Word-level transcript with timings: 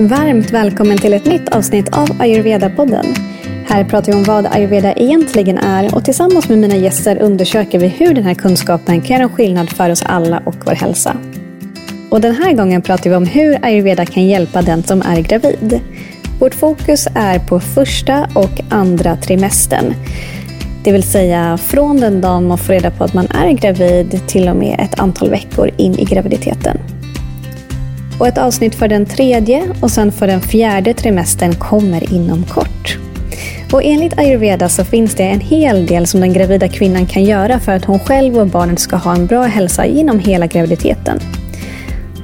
Varmt 0.00 0.50
välkommen 0.50 0.98
till 0.98 1.14
ett 1.14 1.24
nytt 1.26 1.48
avsnitt 1.48 1.88
av 1.88 2.08
Ayurveda-podden. 2.08 3.06
Här 3.66 3.84
pratar 3.84 4.12
vi 4.12 4.18
om 4.18 4.24
vad 4.24 4.46
ayurveda 4.46 4.92
egentligen 4.92 5.58
är 5.58 5.94
och 5.94 6.04
tillsammans 6.04 6.48
med 6.48 6.58
mina 6.58 6.76
gäster 6.76 7.22
undersöker 7.22 7.78
vi 7.78 7.88
hur 7.88 8.14
den 8.14 8.24
här 8.24 8.34
kunskapen 8.34 9.00
kan 9.00 9.16
göra 9.16 9.28
skillnad 9.28 9.70
för 9.70 9.90
oss 9.90 10.02
alla 10.02 10.42
och 10.44 10.54
vår 10.66 10.72
hälsa. 10.72 11.16
Och 12.10 12.20
den 12.20 12.34
här 12.34 12.52
gången 12.52 12.82
pratar 12.82 13.10
vi 13.10 13.16
om 13.16 13.26
hur 13.26 13.64
ayurveda 13.64 14.06
kan 14.06 14.26
hjälpa 14.26 14.62
den 14.62 14.82
som 14.82 15.02
är 15.02 15.20
gravid. 15.20 15.80
Vårt 16.40 16.54
fokus 16.54 17.08
är 17.14 17.38
på 17.38 17.60
första 17.60 18.28
och 18.34 18.60
andra 18.68 19.16
trimestern. 19.16 19.94
Det 20.84 20.92
vill 20.92 21.02
säga 21.02 21.56
från 21.56 22.00
den 22.00 22.20
dagen 22.20 22.46
man 22.46 22.58
får 22.58 22.72
reda 22.72 22.90
på 22.90 23.04
att 23.04 23.14
man 23.14 23.26
är 23.26 23.52
gravid 23.52 24.20
till 24.26 24.48
och 24.48 24.56
med 24.56 24.80
ett 24.80 25.00
antal 25.00 25.30
veckor 25.30 25.70
in 25.76 25.98
i 25.98 26.04
graviditeten. 26.04 26.78
Och 28.18 28.28
ett 28.28 28.38
avsnitt 28.38 28.74
för 28.74 28.88
den 28.88 29.06
tredje 29.06 29.62
och 29.80 29.90
sen 29.90 30.12
för 30.12 30.26
den 30.26 30.40
fjärde 30.40 30.94
trimestern 30.94 31.54
kommer 31.54 32.12
inom 32.14 32.44
kort. 32.44 32.98
Och 33.72 33.84
enligt 33.84 34.18
ayurveda 34.18 34.68
så 34.68 34.84
finns 34.84 35.14
det 35.14 35.22
en 35.22 35.40
hel 35.40 35.86
del 35.86 36.06
som 36.06 36.20
den 36.20 36.32
gravida 36.32 36.68
kvinnan 36.68 37.06
kan 37.06 37.24
göra 37.24 37.60
för 37.60 37.72
att 37.72 37.84
hon 37.84 37.98
själv 37.98 38.38
och 38.38 38.46
barnet 38.46 38.78
ska 38.78 38.96
ha 38.96 39.14
en 39.14 39.26
bra 39.26 39.42
hälsa 39.42 39.86
genom 39.86 40.18
hela 40.18 40.46
graviditeten. 40.46 41.20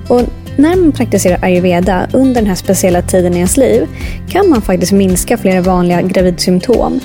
Och 0.09 0.20
när 0.56 0.77
man 0.77 0.92
praktiserar 0.92 1.38
ayurveda 1.42 2.06
under 2.12 2.34
den 2.34 2.47
här 2.47 2.55
speciella 2.55 3.02
tiden 3.02 3.34
i 3.34 3.36
ens 3.36 3.56
liv 3.56 3.86
kan 4.28 4.48
man 4.50 4.62
faktiskt 4.62 4.92
minska 4.92 5.36
flera 5.36 5.61
vanliga 5.61 6.02
gravidsymptom 6.02 7.00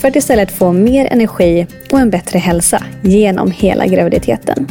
för 0.00 0.08
att 0.08 0.16
istället 0.16 0.50
få 0.50 0.72
mer 0.72 1.06
energi 1.06 1.66
och 1.92 1.98
en 1.98 2.10
bättre 2.10 2.38
hälsa 2.38 2.82
genom 3.02 3.50
hela 3.50 3.86
graviditeten. 3.86 4.66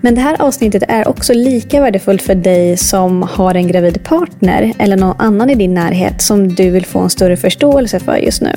Men 0.00 0.14
det 0.14 0.20
här 0.20 0.42
avsnittet 0.42 0.82
är 0.88 1.08
också 1.08 1.32
lika 1.32 1.80
värdefullt 1.80 2.22
för 2.22 2.34
dig 2.34 2.76
som 2.76 3.22
har 3.22 3.54
en 3.54 3.66
gravid 3.66 4.04
partner 4.04 4.72
eller 4.78 4.96
någon 4.96 5.16
annan 5.18 5.50
i 5.50 5.54
din 5.54 5.74
närhet 5.74 6.22
som 6.22 6.54
du 6.54 6.70
vill 6.70 6.86
få 6.86 6.98
en 6.98 7.10
större 7.10 7.36
förståelse 7.36 8.00
för 8.00 8.16
just 8.16 8.42
nu. 8.42 8.52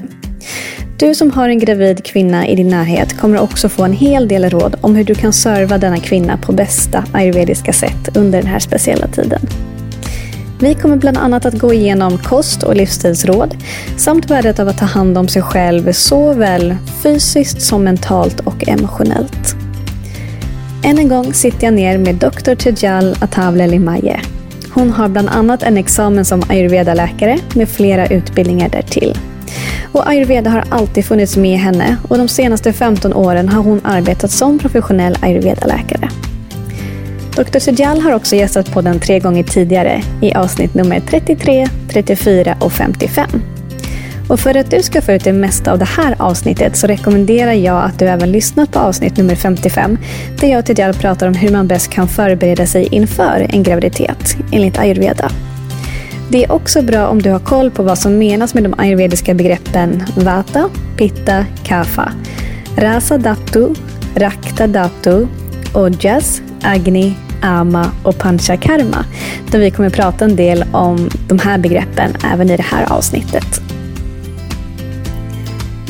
Du 0.99 1.15
som 1.15 1.31
har 1.31 1.49
en 1.49 1.59
gravid 1.59 2.03
kvinna 2.03 2.47
i 2.47 2.55
din 2.55 2.67
närhet 2.67 3.19
kommer 3.19 3.39
också 3.39 3.69
få 3.69 3.83
en 3.83 3.93
hel 3.93 4.27
del 4.27 4.49
råd 4.49 4.75
om 4.81 4.95
hur 4.95 5.03
du 5.03 5.15
kan 5.15 5.33
serva 5.33 5.77
denna 5.77 5.97
kvinna 5.97 6.37
på 6.37 6.51
bästa 6.51 7.03
ayurvediska 7.13 7.73
sätt 7.73 8.17
under 8.17 8.41
den 8.41 8.51
här 8.51 8.59
speciella 8.59 9.07
tiden. 9.07 9.41
Vi 10.59 10.75
kommer 10.75 10.95
bland 10.95 11.17
annat 11.17 11.45
att 11.45 11.59
gå 11.59 11.73
igenom 11.73 12.17
kost 12.17 12.63
och 12.63 12.75
livsstilsråd 12.75 13.55
samt 13.97 14.31
värdet 14.31 14.59
av 14.59 14.67
att 14.67 14.77
ta 14.77 14.85
hand 14.85 15.17
om 15.17 15.27
sig 15.27 15.41
själv 15.41 15.91
såväl 15.91 16.75
fysiskt 17.03 17.61
som 17.61 17.83
mentalt 17.83 18.39
och 18.39 18.67
emotionellt. 18.67 19.66
Än 20.83 20.97
en 20.99 21.07
gång 21.07 21.33
sitter 21.33 21.67
jag 21.67 21.73
ner 21.73 21.97
med 21.97 22.15
Dr. 22.15 22.55
Tejal 22.55 23.15
Atavle 23.21 23.67
Limaye. 23.67 24.21
Hon 24.71 24.89
har 24.89 25.09
bland 25.09 25.29
annat 25.29 25.63
en 25.63 25.77
examen 25.77 26.25
som 26.25 26.41
ayurveda-läkare 26.41 27.39
med 27.55 27.69
flera 27.69 28.07
utbildningar 28.07 28.69
därtill. 28.69 29.17
Och 29.91 30.09
ayurveda 30.09 30.49
har 30.49 30.63
alltid 30.69 31.05
funnits 31.05 31.37
med 31.37 31.59
henne 31.59 31.97
och 32.07 32.17
de 32.17 32.27
senaste 32.27 32.73
15 32.73 33.13
åren 33.13 33.49
har 33.49 33.63
hon 33.63 33.81
arbetat 33.83 34.31
som 34.31 34.59
professionell 34.59 35.17
ayurveda-läkare. 35.21 36.09
Dr. 37.35 37.59
Tejal 37.59 38.01
har 38.01 38.11
också 38.11 38.35
gästat 38.35 38.71
podden 38.73 38.99
tre 38.99 39.19
gånger 39.19 39.43
tidigare 39.43 40.01
i 40.21 40.33
avsnitt 40.33 40.73
nummer 40.73 40.99
33, 41.09 41.67
34 41.89 42.57
och 42.59 42.71
55. 42.71 43.29
Och 44.27 44.39
för 44.39 44.57
att 44.57 44.71
du 44.71 44.83
ska 44.83 45.01
få 45.01 45.11
ut 45.11 45.23
det 45.23 45.33
mesta 45.33 45.71
av 45.71 45.79
det 45.79 45.85
här 45.85 46.15
avsnittet 46.19 46.77
så 46.77 46.87
rekommenderar 46.87 47.53
jag 47.53 47.83
att 47.83 47.99
du 47.99 48.05
även 48.05 48.31
lyssnar 48.31 48.65
på 48.65 48.79
avsnitt 48.79 49.17
nummer 49.17 49.35
55 49.35 49.97
där 50.39 50.47
jag 50.47 50.59
och 50.59 50.65
Tidjal 50.65 50.93
pratar 50.93 51.27
om 51.27 51.33
hur 51.33 51.51
man 51.51 51.67
bäst 51.67 51.89
kan 51.89 52.07
förbereda 52.07 52.65
sig 52.65 52.87
inför 52.91 53.47
en 53.49 53.63
graviditet 53.63 54.37
enligt 54.51 54.79
ayurveda. 54.79 55.31
Det 56.29 56.43
är 56.43 56.51
också 56.51 56.81
bra 56.81 57.07
om 57.07 57.21
du 57.21 57.31
har 57.31 57.39
koll 57.39 57.71
på 57.71 57.83
vad 57.83 57.97
som 57.97 58.17
menas 58.17 58.53
med 58.53 58.63
de 58.63 58.73
ayurvediska 58.77 59.33
begreppen 59.33 60.03
Vata, 60.15 60.69
Pitta, 60.97 61.45
Kapha, 61.63 62.11
Rasa 62.77 63.17
Datu, 63.17 63.73
Rakta 64.15 64.67
Datu, 64.67 65.27
Ojas, 65.73 66.41
Agni, 66.61 67.13
Ama 67.41 67.91
och 68.03 68.17
Panchakarma. 68.17 69.05
Där 69.51 69.59
vi 69.59 69.71
kommer 69.71 69.89
prata 69.89 70.25
en 70.25 70.35
del 70.35 70.65
om 70.71 71.09
de 71.27 71.39
här 71.39 71.57
begreppen 71.57 72.11
även 72.33 72.49
i 72.49 72.57
det 72.57 72.63
här 72.63 72.93
avsnittet. 72.93 73.66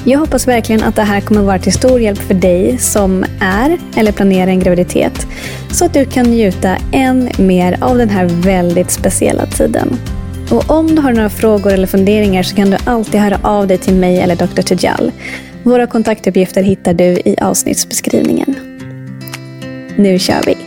Jag 0.09 0.19
hoppas 0.19 0.47
verkligen 0.47 0.84
att 0.84 0.95
det 0.95 1.01
här 1.01 1.22
kommer 1.22 1.41
vara 1.41 1.59
till 1.59 1.73
stor 1.73 2.01
hjälp 2.01 2.18
för 2.18 2.34
dig 2.34 2.78
som 2.78 3.25
är 3.41 3.79
eller 3.95 4.12
planerar 4.12 4.47
en 4.47 4.59
graviditet 4.59 5.28
så 5.72 5.85
att 5.85 5.94
du 5.94 6.06
kan 6.06 6.25
njuta 6.25 6.78
än 6.91 7.29
mer 7.38 7.84
av 7.84 7.97
den 7.97 8.09
här 8.09 8.25
väldigt 8.25 8.91
speciella 8.91 9.45
tiden. 9.45 9.97
Och 10.51 10.72
om 10.72 10.95
du 10.95 11.01
har 11.01 11.13
några 11.13 11.29
frågor 11.29 11.73
eller 11.73 11.88
funderingar 11.88 12.44
så 12.44 12.56
kan 12.56 12.69
du 12.69 12.78
alltid 12.85 13.22
höra 13.22 13.40
av 13.44 13.68
dig 13.68 13.78
till 13.78 13.94
mig 13.94 14.19
eller 14.19 14.35
Dr. 14.35 14.62
Tejal. 14.62 15.12
Våra 15.63 15.88
kontaktuppgifter 15.88 16.63
hittar 16.63 16.94
du 16.94 17.03
i 17.03 17.35
avsnittsbeskrivningen. 17.41 18.56
Nu 19.97 20.19
kör 20.19 20.41
vi! 20.45 20.57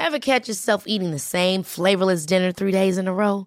Have 0.00 0.20
catch 0.20 0.48
yourself 0.48 0.82
eating 0.86 1.12
the 1.12 1.18
same 1.18 1.62
flavorless 1.64 2.26
dinner 2.26 2.52
three 2.52 2.72
days 2.72 2.98
in 2.98 3.08
a 3.08 3.12
row? 3.12 3.46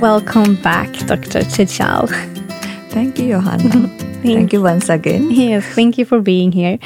Welcome 0.00 0.54
back, 0.62 0.92
Dr. 1.06 1.40
Tejal. 1.40 2.08
Thank 2.90 3.18
you, 3.18 3.30
Johanna. 3.30 3.88
thank, 3.88 4.22
thank, 4.22 4.52
you 4.52 4.62
once 4.62 4.88
again. 4.88 5.28
Yes, 5.28 5.64
thank 5.74 5.98
you 5.98 6.04
for 6.04 6.20
being 6.20 6.52
here. 6.52 6.78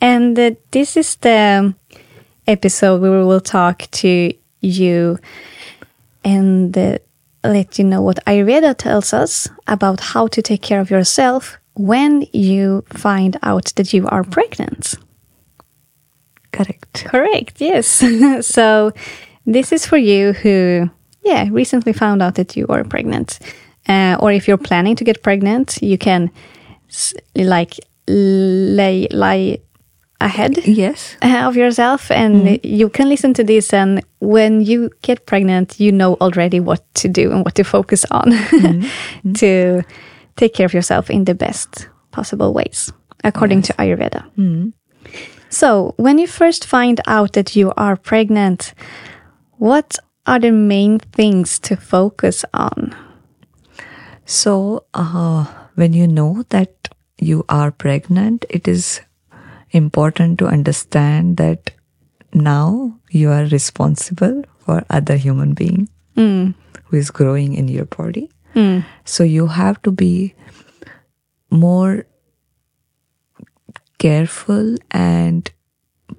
And 0.00 0.38
uh, 0.38 0.52
this 0.70 0.96
is 0.96 1.16
the 1.16 1.74
episode 2.46 3.02
where 3.02 3.10
we 3.10 3.24
will 3.24 3.40
talk 3.40 3.90
to 3.90 4.32
you 4.60 5.18
and 6.22 6.78
uh, 6.78 6.98
let 7.42 7.80
you 7.80 7.84
know 7.84 8.00
what 8.00 8.24
Ayurveda 8.26 8.78
tells 8.78 9.12
us 9.12 9.48
about 9.66 9.98
how 9.98 10.28
to 10.28 10.40
take 10.40 10.62
care 10.62 10.80
of 10.80 10.88
yourself 10.88 11.58
when 11.74 12.28
you 12.32 12.84
find 12.90 13.38
out 13.42 13.72
that 13.74 13.92
you 13.92 14.06
are 14.06 14.22
pregnant. 14.22 14.94
Correct. 16.52 17.06
Correct, 17.06 17.60
yes. 17.60 18.04
so, 18.46 18.92
this 19.46 19.72
is 19.72 19.84
for 19.84 19.96
you 19.96 20.32
who 20.32 20.88
yeah, 21.22 21.48
recently 21.50 21.92
found 21.92 22.22
out 22.22 22.34
that 22.34 22.56
you 22.56 22.66
are 22.68 22.84
pregnant. 22.84 23.38
Uh, 23.88 24.16
or 24.20 24.32
if 24.32 24.46
you're 24.46 24.56
planning 24.58 24.96
to 24.96 25.04
get 25.04 25.22
pregnant, 25.22 25.78
you 25.82 25.98
can 25.98 26.30
like 27.34 27.78
lay 28.06 29.06
lie 29.10 29.58
ahead 30.20 30.56
yes 30.66 31.16
uh, 31.22 31.48
of 31.48 31.56
yourself 31.56 32.10
and 32.10 32.46
mm. 32.46 32.60
you 32.62 32.88
can 32.88 33.08
listen 33.08 33.34
to 33.34 33.44
this 33.44 33.72
and 33.72 34.00
when 34.20 34.60
you 34.60 34.90
get 35.02 35.26
pregnant 35.26 35.80
you 35.80 35.90
know 35.90 36.14
already 36.20 36.60
what 36.60 36.82
to 36.94 37.08
do 37.08 37.32
and 37.32 37.44
what 37.44 37.54
to 37.54 37.64
focus 37.64 38.04
on 38.10 38.24
mm. 38.30 39.38
to 39.38 39.82
take 40.36 40.54
care 40.54 40.66
of 40.66 40.74
yourself 40.74 41.10
in 41.10 41.24
the 41.24 41.34
best 41.34 41.88
possible 42.12 42.52
ways 42.52 42.92
according 43.24 43.58
yes. 43.58 43.66
to 43.66 43.72
ayurveda 43.74 44.72
so 45.48 45.94
when 45.96 46.18
you 46.18 46.26
first 46.26 46.66
find 46.66 47.00
out 47.06 47.32
that 47.32 47.56
you 47.56 47.72
are 47.76 47.96
pregnant 47.96 48.74
what 49.58 49.98
are 50.26 50.38
the 50.38 50.52
main 50.52 50.98
things 50.98 51.58
to 51.60 51.76
focus 51.76 52.44
on? 52.54 52.94
So, 54.24 54.84
uh, 54.94 55.44
when 55.74 55.92
you 55.92 56.06
know 56.06 56.44
that 56.50 56.88
you 57.18 57.44
are 57.48 57.70
pregnant, 57.70 58.44
it 58.48 58.68
is 58.68 59.00
important 59.70 60.38
to 60.38 60.46
understand 60.46 61.36
that 61.38 61.72
now 62.32 62.98
you 63.10 63.30
are 63.30 63.44
responsible 63.44 64.44
for 64.58 64.84
other 64.90 65.16
human 65.16 65.54
being 65.54 65.88
mm. 66.16 66.54
who 66.84 66.96
is 66.96 67.10
growing 67.10 67.54
in 67.54 67.68
your 67.68 67.86
body. 67.86 68.30
Mm. 68.54 68.84
So 69.04 69.24
you 69.24 69.46
have 69.46 69.80
to 69.82 69.90
be 69.90 70.34
more 71.50 72.06
careful 73.98 74.76
and 74.90 75.50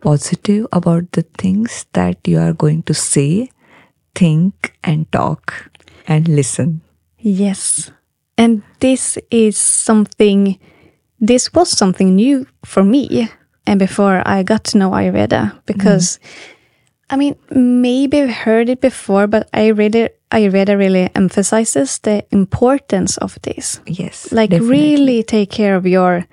positive 0.01 0.67
about 0.71 1.11
the 1.11 1.23
things 1.23 1.85
that 1.93 2.17
you 2.27 2.39
are 2.39 2.53
going 2.53 2.83
to 2.83 2.93
say 2.93 3.49
think 4.15 4.77
and 4.83 5.11
talk 5.11 5.69
and 6.07 6.27
listen. 6.27 6.81
Yes. 7.17 7.91
And 8.37 8.63
this 8.79 9.17
is 9.31 9.57
something, 9.57 10.59
this 11.19 11.53
was 11.53 11.69
something 11.69 12.15
new 12.15 12.47
for 12.65 12.83
me 12.83 13.29
and 13.65 13.79
before 13.79 14.21
I 14.25 14.43
got 14.43 14.63
to 14.65 14.77
know 14.77 14.91
Ayurveda 14.91 15.61
because 15.65 16.19
I 17.09 17.15
mean 17.15 17.35
maybe 17.51 18.21
I've 18.21 18.29
heard 18.29 18.69
it 18.69 18.81
before, 18.81 19.27
but 19.27 19.51
Ayurveda 19.51 20.09
Ayurveda 20.31 20.77
really 20.77 21.09
emphasizes 21.15 21.99
the 21.99 22.25
importance 22.31 23.17
of 23.17 23.37
this. 23.43 23.79
Yes. 23.85 24.31
Like 24.31 24.49
definitely. 24.49 24.77
really 24.77 25.23
take 25.23 25.51
care 25.51 25.75
of 25.75 25.85
your 25.85 26.25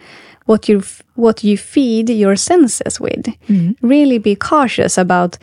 what 0.47 0.69
you 0.69 0.83
what 1.15 1.44
you 1.44 1.56
feed 1.56 2.09
your 2.11 2.37
senses 2.37 2.99
with. 2.99 3.26
Mm. 3.49 3.76
Really 3.83 4.19
be 4.19 4.35
cautious 4.35 4.99
about 4.99 5.38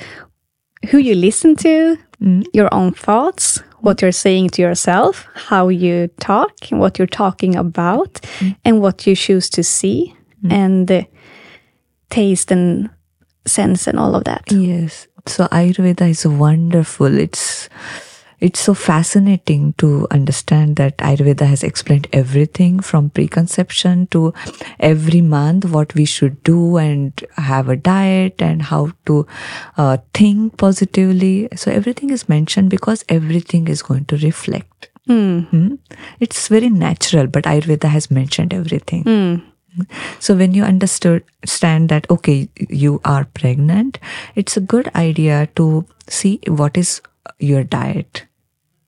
who 0.89 0.97
you 0.97 1.15
listen 1.15 1.55
to, 1.55 1.97
Mm. 2.19 2.45
your 2.51 2.67
own 2.73 2.93
thoughts, 2.93 3.61
what 3.81 4.01
you're 4.01 4.11
saying 4.11 4.49
to 4.49 4.61
yourself, 4.61 5.27
how 5.35 5.67
you 5.69 6.09
talk, 6.19 6.51
what 6.71 6.97
you're 6.97 7.05
talking 7.07 7.55
about, 7.55 8.13
Mm. 8.39 8.55
and 8.65 8.81
what 8.81 9.05
you 9.05 9.15
choose 9.15 9.49
to 9.51 9.61
see 9.63 10.15
and 10.49 10.91
uh, 10.91 11.03
taste 12.09 12.51
and 12.51 12.89
sense 13.45 13.85
and 13.87 13.99
all 13.99 14.15
of 14.15 14.23
that. 14.23 14.43
Yes. 14.51 15.07
So 15.27 15.45
Ayurveda 15.51 16.09
is 16.09 16.25
wonderful. 16.25 17.17
It's 17.19 17.69
it's 18.39 18.59
so 18.59 18.73
fascinating 18.73 19.73
to 19.79 20.07
understand 20.11 20.75
that 20.75 20.97
Ayurveda 20.97 21.47
has 21.47 21.63
explained 21.63 22.07
everything 22.13 22.79
from 22.79 23.09
preconception 23.09 24.07
to 24.07 24.33
every 24.79 25.21
month 25.21 25.65
what 25.65 25.95
we 25.95 26.05
should 26.05 26.43
do 26.43 26.77
and 26.77 27.25
have 27.35 27.67
a 27.67 27.75
diet 27.75 28.41
and 28.41 28.61
how 28.61 28.91
to 29.05 29.25
uh, 29.77 29.97
think 30.13 30.57
positively. 30.57 31.47
So 31.55 31.71
everything 31.71 32.11
is 32.11 32.29
mentioned 32.29 32.69
because 32.69 33.03
everything 33.09 33.67
is 33.67 33.81
going 33.81 34.05
to 34.05 34.17
reflect. 34.17 34.89
Hmm? 35.07 35.75
It's 36.19 36.47
very 36.47 36.69
natural, 36.69 37.27
but 37.27 37.45
Ayurveda 37.45 37.89
has 37.89 38.11
mentioned 38.11 38.53
everything. 38.53 39.03
So 40.19 40.35
when 40.35 40.53
you 40.53 40.63
understand 40.63 41.89
that 41.89 42.09
okay, 42.09 42.49
you 42.69 42.99
are 43.05 43.25
pregnant, 43.25 43.99
it's 44.35 44.57
a 44.57 44.61
good 44.61 44.89
idea 44.95 45.47
to 45.55 45.85
see 46.07 46.39
what 46.47 46.77
is 46.77 47.01
your 47.39 47.63
diet, 47.63 48.25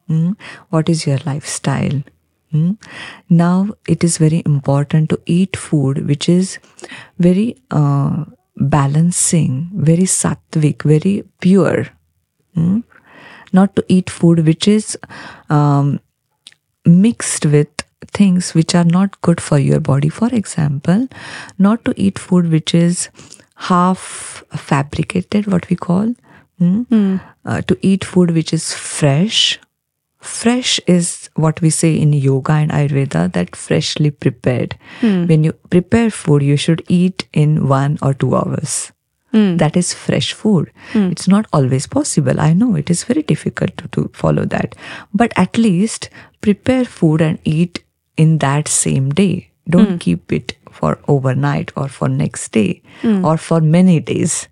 Mm? 0.10 0.36
what 0.70 0.90
is 0.90 1.06
your 1.06 1.20
lifestyle. 1.26 2.02
Mm? 2.54 2.78
Now 3.30 3.70
it 3.88 4.04
is 4.04 4.18
very 4.18 4.42
important 4.44 5.10
to 5.12 5.20
eat 5.28 5.56
food 5.56 6.08
which 6.08 6.28
is 6.28 6.58
very 7.20 7.58
uh, 7.70 8.26
balancing, 8.58 9.70
very 9.74 10.04
sattvic, 10.04 10.82
very 10.82 11.24
pure. 11.42 11.88
Mm? 12.58 12.84
Not 13.54 13.76
to 13.76 13.86
eat 13.88 14.10
food 14.10 14.46
which 14.46 14.68
is 14.68 14.98
um, 15.50 16.00
mixed 16.86 17.46
with 17.46 17.68
things 18.08 18.54
which 18.54 18.74
are 18.74 18.84
not 18.84 19.22
good 19.22 19.40
for 19.40 19.60
your 19.60 19.80
body. 19.80 20.10
For 20.10 20.34
example, 20.34 21.08
not 21.58 21.86
to 21.86 21.94
eat 21.98 22.18
food 22.18 22.50
which 22.50 22.74
is 22.74 23.10
half 23.56 24.44
fabricated, 24.52 25.48
what 25.48 25.70
we 25.70 25.76
call, 25.76 26.16
mm? 26.60 27.22
Uh, 27.46 27.62
to 27.62 27.78
eat 27.82 28.04
food 28.04 28.32
which 28.32 28.54
is 28.54 28.74
fresh. 28.74 29.60
Fresh 30.20 30.80
is 30.86 31.30
what 31.36 31.62
we 31.62 31.70
say 31.70 31.98
in 31.98 32.12
yoga 32.12 32.52
and 32.52 32.72
Ayurveda 32.72 33.32
that 33.34 33.56
freshly 33.56 34.12
prepared. 34.12 34.78
Hmm. 35.00 35.28
When 35.28 35.44
you 35.44 35.54
prepare 35.70 36.10
food, 36.12 36.42
you 36.42 36.58
should 36.58 36.84
eat 36.90 37.28
in 37.32 37.68
one 37.70 37.98
or 38.02 38.14
two 38.14 38.36
hours. 38.36 38.92
Hmm. 39.32 39.58
That 39.58 39.78
is 39.78 39.94
fresh 39.94 40.34
food. 40.34 40.72
Hmm. 40.92 41.10
It's 41.12 41.28
not 41.28 41.46
always 41.54 41.88
possible. 41.88 42.40
I 42.40 42.54
know 42.54 42.76
it 42.76 42.90
is 42.90 43.04
very 43.06 43.22
difficult 43.24 43.78
to, 43.78 43.88
to 43.90 44.12
follow 44.14 44.46
that. 44.46 44.76
But 45.14 45.32
at 45.38 45.58
least 45.58 46.10
prepare 46.42 46.84
food 46.84 47.22
and 47.22 47.40
eat 47.46 47.84
in 48.18 48.40
that 48.40 48.68
same 48.68 49.12
day. 49.12 49.52
Don't 49.70 50.00
keep 50.00 50.32
it 50.32 50.58
for 50.72 51.00
overnight 51.08 51.72
or 51.78 51.88
for 51.88 52.10
next 52.10 52.52
day 52.52 52.82
or 53.24 53.38
for 53.38 53.62
many 53.62 54.00
days. 54.00 54.48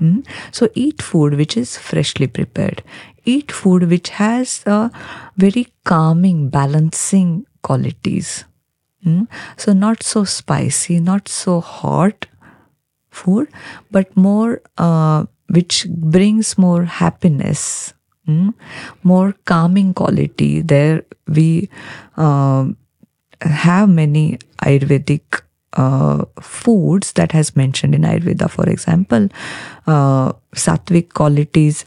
Mm? 0.00 0.26
So 0.50 0.68
eat 0.74 1.02
food 1.02 1.34
which 1.34 1.56
is 1.56 1.76
freshly 1.78 2.26
prepared. 2.26 2.82
Eat 3.26 3.52
food 3.52 3.88
which 3.90 4.10
has 4.10 4.62
a 4.66 4.90
very 5.36 5.66
calming, 5.84 6.48
balancing 6.48 7.44
qualities. 7.62 8.44
Mm? 9.04 9.26
So 9.56 9.72
not 9.72 10.02
so 10.02 10.24
spicy, 10.24 11.00
not 11.00 11.28
so 11.28 11.60
hot 11.60 12.26
food, 13.10 13.48
but 13.90 14.16
more 14.16 14.62
uh, 14.78 15.26
which 15.48 15.86
brings 15.88 16.56
more 16.56 16.84
happiness, 16.84 17.94
mm? 18.28 18.54
more 19.02 19.34
calming 19.44 19.92
quality. 19.94 20.60
There 20.60 21.02
we 21.28 21.68
um 22.16 22.76
have 23.42 23.88
many 23.88 24.38
Ayurvedic 24.62 25.42
uh, 25.74 26.24
foods 26.40 27.12
that 27.12 27.32
has 27.32 27.54
mentioned 27.54 27.94
in 27.94 28.02
Ayurveda. 28.02 28.50
For 28.50 28.68
example, 28.68 29.28
uh, 29.86 30.32
sattvic 30.54 31.12
qualities 31.12 31.84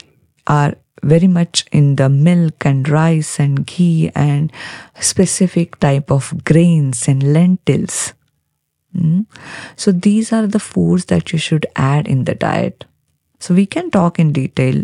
are 0.48 0.76
very 1.04 1.28
much 1.28 1.66
in 1.72 1.96
the 1.96 2.10
milk 2.10 2.66
and 2.66 2.88
rice 2.90 3.40
and 3.40 3.66
ghee 3.66 4.12
and 4.16 4.52
specific 5.00 5.80
type 5.80 6.12
of 6.12 6.44
grains 6.44 7.08
and 7.08 7.34
lentils. 7.34 8.14
Mm. 8.96 9.26
So 9.76 9.92
these 9.92 10.34
are 10.34 10.48
the 10.48 10.60
foods 10.60 11.06
that 11.06 11.32
you 11.32 11.40
should 11.40 11.66
add 11.76 12.08
in 12.08 12.24
the 12.26 12.36
diet. 12.36 12.86
So 13.40 13.54
we 13.54 13.66
can 13.66 13.92
talk 13.92 14.20
in 14.20 14.34
detail 14.34 14.84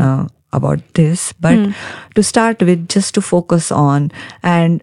uh, 0.00 0.28
about 0.52 0.80
this, 0.94 1.32
but 1.34 1.54
to 2.14 2.22
start 2.22 2.62
with, 2.62 2.88
just 2.88 3.14
to 3.14 3.20
focus 3.20 3.70
on 3.70 4.10
and 4.42 4.82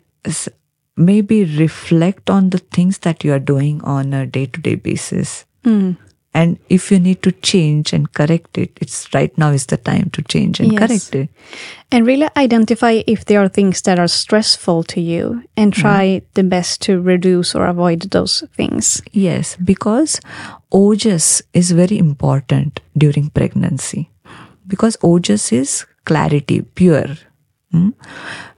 maybe 0.95 1.43
reflect 1.43 2.29
on 2.29 2.51
the 2.51 2.59
things 2.59 2.99
that 2.99 3.23
you 3.23 3.33
are 3.33 3.39
doing 3.39 3.81
on 3.81 4.13
a 4.13 4.25
day 4.27 4.45
to 4.45 4.61
day 4.61 4.75
basis. 4.75 5.45
And 6.33 6.57
if 6.67 6.91
you 6.91 6.99
need 6.99 7.21
to 7.21 7.31
change 7.31 7.93
and 7.93 8.11
correct 8.11 8.57
it, 8.57 8.71
it's 8.81 9.13
right 9.13 9.35
now 9.37 9.51
is 9.51 9.67
the 9.67 9.77
time 9.77 10.09
to 10.11 10.21
change 10.23 10.59
and 10.59 10.73
Yes. 10.73 10.79
correct 10.79 11.15
it. 11.15 11.29
And 11.91 12.07
really 12.07 12.27
identify 12.35 13.03
if 13.05 13.25
there 13.25 13.39
are 13.43 13.47
things 13.49 13.83
that 13.83 13.99
are 13.99 14.07
stressful 14.07 14.83
to 14.85 14.99
you 15.01 15.43
and 15.55 15.71
try 15.71 16.23
the 16.33 16.43
best 16.43 16.81
to 16.83 16.99
reduce 16.99 17.53
or 17.53 17.67
avoid 17.67 18.09
those 18.09 18.43
things. 18.55 19.01
Yes, 19.11 19.55
because 19.63 20.19
ojas 20.71 21.43
is 21.53 21.71
very 21.71 21.99
important 21.99 22.79
during 22.97 23.29
pregnancy. 23.29 24.09
Because 24.65 24.97
ojas 25.03 25.53
is 25.53 25.85
clarity, 26.05 26.61
pure. 26.61 27.15
Mm? 27.71 27.93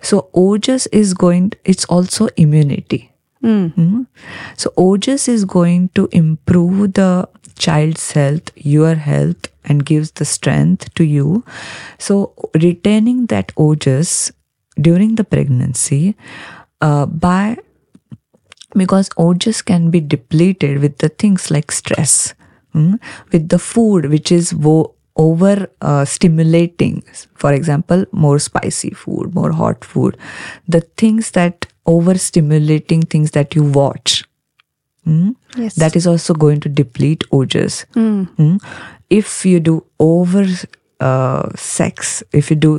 So 0.02 0.30
ojas 0.34 0.88
is 0.94 1.14
going, 1.14 1.52
it's 1.66 1.84
also 1.86 2.30
immunity. 2.38 3.12
Mm? 3.44 4.08
So 4.56 4.72
ojas 4.78 5.28
is 5.28 5.44
going 5.46 5.90
to 5.96 6.08
improve 6.12 6.94
the 6.94 7.28
child's 7.58 8.12
health, 8.12 8.52
your 8.56 8.96
health, 8.96 9.48
and 9.64 9.86
gives 9.86 10.12
the 10.12 10.26
strength 10.26 10.94
to 10.96 11.04
you. 11.04 11.44
So 11.98 12.34
retaining 12.54 13.28
that 13.28 13.54
ojas 13.56 14.32
during 14.80 15.16
the 15.16 15.24
pregnancy 15.24 16.16
uh, 16.82 17.06
by 17.06 17.58
because 18.76 19.10
ojas 19.18 19.64
can 19.64 19.90
be 19.90 20.00
depleted 20.00 20.80
with 20.80 20.98
the 20.98 21.10
things 21.10 21.50
like 21.50 21.72
stress 21.72 22.34
mm, 22.74 23.00
with 23.32 23.50
the 23.50 23.60
food 23.60 24.10
which 24.10 24.32
is 24.32 24.54
wo- 24.54 24.94
over 25.18 25.70
uh, 25.82 26.04
stimulating. 26.04 27.04
For 27.36 27.54
example 27.54 28.06
more 28.12 28.40
spicy 28.40 28.92
food 28.92 29.34
more 29.34 29.52
hot 29.52 29.84
food. 29.84 30.18
The 30.68 30.82
things 30.82 31.32
that 31.32 31.68
over 31.86 32.18
stimulating 32.18 33.04
things 33.04 33.32
that 33.32 33.56
you 33.56 33.64
watch 33.64 34.24
mm, 35.06 35.36
Yes. 35.58 35.76
that 35.76 35.96
is 35.96 36.08
also 36.08 36.34
going 36.34 36.60
to 36.66 36.70
deplete 36.70 37.24
ojas 37.32 37.86
Mm. 37.96 38.60
if 39.10 39.46
you 39.46 39.60
do 39.60 39.76
over 40.00 40.46
uh, 41.00 41.50
sex 41.56 42.24
if 42.34 42.50
you 42.52 42.56
do 42.56 42.72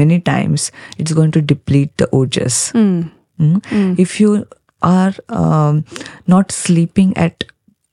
many 0.00 0.20
times 0.20 0.70
it's 0.98 1.12
going 1.12 1.30
to 1.32 1.42
deplete 1.42 1.96
the 1.98 2.06
ojas 2.22 2.60
Mm. 2.74 3.98
If 3.98 4.20
you 4.20 4.46
are 4.82 5.14
um, 5.28 5.84
not 6.28 6.52
sleeping 6.52 7.16
at 7.16 7.44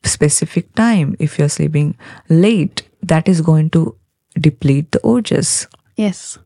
specific 0.03 0.67
time, 0.75 1.15
if 1.19 1.39
you're 1.39 1.49
sleeping 1.49 1.95
late, 2.29 2.83
that 3.01 3.27
is 3.27 3.41
going 3.41 3.71
to 3.71 3.95
deplete 4.39 4.91
the 4.91 4.99
ojas. 4.99 5.65
Yes. 5.95 6.37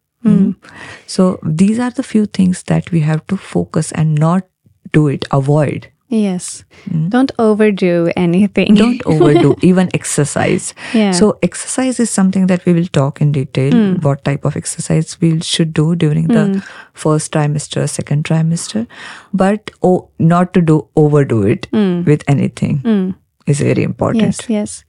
So 1.06 1.40
these 1.44 1.80
are 1.80 1.90
the 1.92 2.04
few 2.04 2.26
things 2.28 2.64
that 2.64 2.92
we 2.92 3.02
have 3.02 3.26
to 3.28 3.36
focus 3.36 3.92
and 3.92 4.16
not 4.16 4.48
do 4.94 5.08
it, 5.10 5.26
avoid. 5.32 5.90
Yes. 6.13 6.63
Hmm? 6.86 7.10
Don't 7.10 7.32
overdo 7.39 8.12
anything. 8.15 8.75
Don't 8.75 9.01
overdo 9.13 9.55
even 9.62 9.89
exercise. 9.93 10.74
Yeah. 10.93 11.12
So 11.12 11.39
exercise 11.41 12.00
is 12.00 12.10
something 12.10 12.48
that 12.48 12.65
we 12.65 12.74
will 12.74 12.86
talk 12.86 13.20
in 13.20 13.32
detail. 13.32 13.72
Hmm. 13.72 13.96
What 14.01 14.24
type 14.24 14.46
of 14.46 14.55
exercise 14.55 15.20
we 15.20 15.39
should 15.41 15.74
do 15.74 15.96
during 15.96 16.27
the 16.27 16.46
hmm. 16.46 16.60
first 16.93 17.32
trimester, 17.32 17.89
second 17.89 18.25
trimester, 18.25 18.86
but 19.34 19.72
oh, 19.82 20.10
not 20.20 20.53
to 20.53 20.62
do 20.62 20.88
overdo 20.96 21.43
it 21.43 21.67
with 21.72 22.24
anything 22.27 23.15
is 23.48 23.60
very 23.60 23.84
important. 23.84 24.24
Yes, 24.24 24.50
yes. 24.50 24.84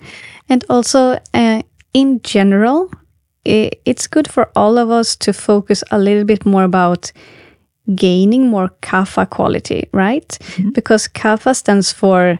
And 0.48 0.64
also, 0.68 1.18
uh, 1.32 1.62
in 1.92 2.20
general, 2.22 2.90
it's 3.44 4.06
good 4.06 4.30
for 4.30 4.50
all 4.56 4.78
of 4.78 4.90
us 4.90 5.16
to 5.16 5.32
focus 5.32 5.84
a 5.90 5.98
little 5.98 6.24
bit 6.24 6.46
more 6.46 6.64
about 6.64 7.12
gaining 7.94 8.48
more 8.48 8.70
kapha 8.82 9.28
quality, 9.28 9.88
right? 9.92 10.38
Because 10.72 11.08
kapha 11.08 11.54
stands 11.54 11.92
for 11.92 12.38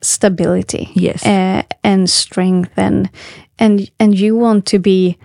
stability 0.00 0.90
Yes. 0.94 1.26
uh, 1.26 1.62
and 1.82 2.08
strength 2.08 2.70
and 2.76 3.10
and 3.58 3.90
and 3.98 4.18
you 4.18 4.36
want 4.36 4.64
to 4.66 4.78
be 4.78 5.16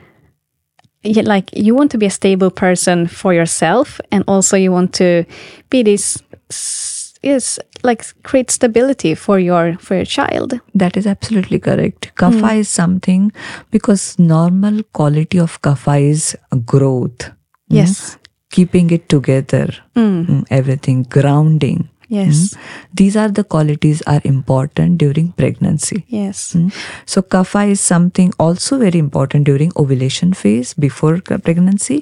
yeah, 1.03 1.22
like 1.24 1.50
you 1.53 1.75
want 1.75 1.91
to 1.91 1.98
be 1.98 2.05
a 2.05 2.10
stable 2.10 2.50
person 2.50 3.08
for 3.08 3.34
yourself 3.34 4.00
and 4.12 4.24
also 4.27 4.58
you 4.58 4.72
want 4.72 4.93
to 4.93 5.25
be 5.70 5.84
this 5.84 6.17
is 7.22 7.60
like 7.84 8.03
create 8.24 8.50
stability 8.51 9.15
for 9.15 9.38
your 9.39 9.77
for 9.79 9.96
your 9.96 10.05
child 10.05 10.60
That 10.75 10.98
is 10.98 11.05
absolutely 11.08 11.60
correct. 11.60 12.12
Kapha 12.15 12.50
Hmm. 12.51 12.60
is 12.60 12.70
something 12.70 13.32
because 13.72 14.17
normal 14.20 14.84
quality 14.93 15.39
of 15.39 15.62
kapha 15.62 16.01
is 16.01 16.36
growth. 16.65 17.29
mm, 17.29 17.77
yes 17.77 18.17
Keeping 18.55 18.89
it 18.95 19.10
together, 19.15 19.65
mm, 19.95 20.43
everything, 20.60 21.00
grounding. 21.17 21.81
yes 22.15 22.39
These 23.00 23.15
are 23.22 23.29
the 23.38 23.43
qualities 23.53 24.01
are 24.13 24.19
important 24.31 24.98
during 25.03 25.27
pregnancy. 25.41 25.98
yes 26.17 26.41
Mm. 26.57 26.67
So 27.13 27.22
kapha 27.36 27.62
is 27.75 27.81
something 27.93 28.29
also 28.45 28.77
very 28.83 29.00
important 29.05 29.48
during 29.51 29.72
ovulation 29.83 30.33
phase 30.41 30.74
before 30.86 31.15
pregnancy, 31.48 31.98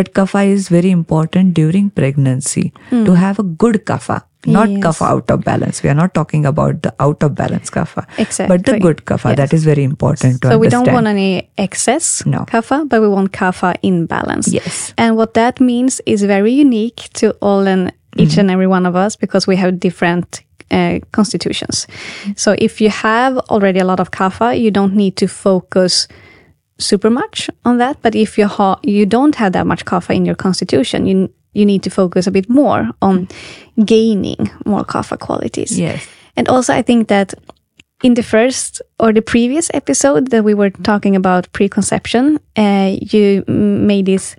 but 0.00 0.12
kapha 0.18 0.42
is 0.56 0.68
very 0.78 0.90
important 1.00 1.54
during 1.60 1.90
pregnancy 2.00 2.64
to 2.90 3.14
have 3.24 3.38
a 3.44 3.46
good 3.64 3.78
kapha. 3.92 4.18
Not. 4.46 4.70
Yes. 4.70 4.82
kapha 4.82 5.06
out 5.06 5.30
of 5.30 5.44
balance. 5.44 5.82
We 5.84 5.88
are 5.90 5.94
not 5.94 6.14
talking 6.14 6.44
about 6.46 6.82
the 6.82 6.92
out 6.98 7.22
of 7.22 7.34
balance 7.36 7.70
kapha, 7.70 8.06
but 8.48 8.64
the 8.64 8.78
good 8.80 9.04
kapha. 9.04 9.36
That 9.36 9.52
Yes. 9.52 9.60
is 9.60 9.64
very 9.64 9.84
important 9.84 10.42
to 10.42 10.48
so 10.50 10.58
we 10.58 10.68
don't 10.68 10.92
want 10.92 11.06
any 11.06 11.48
excess 11.58 12.26
No. 12.26 12.44
kapha 12.46 12.88
but 12.88 13.00
we 13.00 13.08
want 13.08 13.30
kapha 13.32 13.74
in 13.82 14.06
balance 14.06 14.48
Yes. 14.52 14.94
and 14.98 15.16
what 15.16 15.34
that 15.34 15.60
means 15.60 16.00
is 16.06 16.22
very 16.24 16.52
unique 16.52 17.08
to 17.14 17.30
all 17.40 17.68
and 17.68 17.92
each 18.16 18.36
and 18.36 18.50
every 18.50 18.66
one 18.66 18.84
of 18.84 18.96
us 18.96 19.14
because 19.16 19.46
we 19.46 19.54
have 19.56 19.78
different 19.78 20.42
uh, 20.72 20.98
constitutions 21.12 21.86
so 22.36 22.54
if 22.58 22.80
you 22.80 22.90
have 22.90 23.38
already 23.48 23.78
a 23.78 23.84
lot 23.84 24.00
of 24.00 24.10
kapha 24.10 24.58
you 24.58 24.70
don't 24.70 24.94
need 24.94 25.16
to 25.16 25.26
focus 25.28 26.08
super 26.78 27.10
much 27.10 27.48
on 27.64 27.78
that 27.78 27.96
but 28.02 28.14
if 28.14 28.36
you 28.38 28.46
ha- 28.48 28.80
you 28.82 29.06
don't 29.06 29.36
have 29.36 29.52
that 29.52 29.66
much 29.66 29.84
kapha 29.84 30.14
in 30.14 30.24
your 30.26 30.34
constitution 30.36 31.06
you 31.06 31.28
you 31.54 31.64
need 31.66 31.82
to 31.82 31.90
focus 31.90 32.26
a 32.26 32.30
bit 32.30 32.48
more 32.48 32.88
on 33.00 33.28
gaining 33.84 34.50
more 34.64 34.84
kapha 34.84 35.16
qualities 35.18 35.78
Yes. 35.78 36.06
and 36.36 36.48
also, 36.48 36.72
I 36.74 36.82
think 36.82 37.08
that 37.08 37.34
in 38.02 38.14
the 38.14 38.22
first 38.22 38.82
or 38.98 39.12
the 39.12 39.22
previous 39.22 39.70
episode 39.74 40.30
that 40.30 40.42
we 40.44 40.54
were 40.54 40.70
talking 40.70 41.14
about 41.16 41.46
preconception, 41.52 42.38
uh, 42.56 42.96
you 43.12 43.44
made 43.46 44.06
this, 44.06 44.34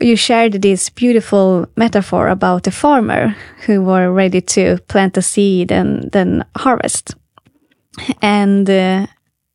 you 0.00 0.16
shared 0.16 0.62
this 0.62 0.88
beautiful 0.90 1.66
metaphor 1.76 2.28
about 2.28 2.66
a 2.66 2.70
farmer 2.70 3.34
who 3.66 3.82
were 3.82 4.10
ready 4.12 4.40
to 4.40 4.78
plant 4.88 5.16
a 5.18 5.22
seed 5.22 5.70
and 5.72 6.10
then 6.12 6.42
harvest. 6.56 7.14
And 8.22 8.68
uh, 8.70 9.06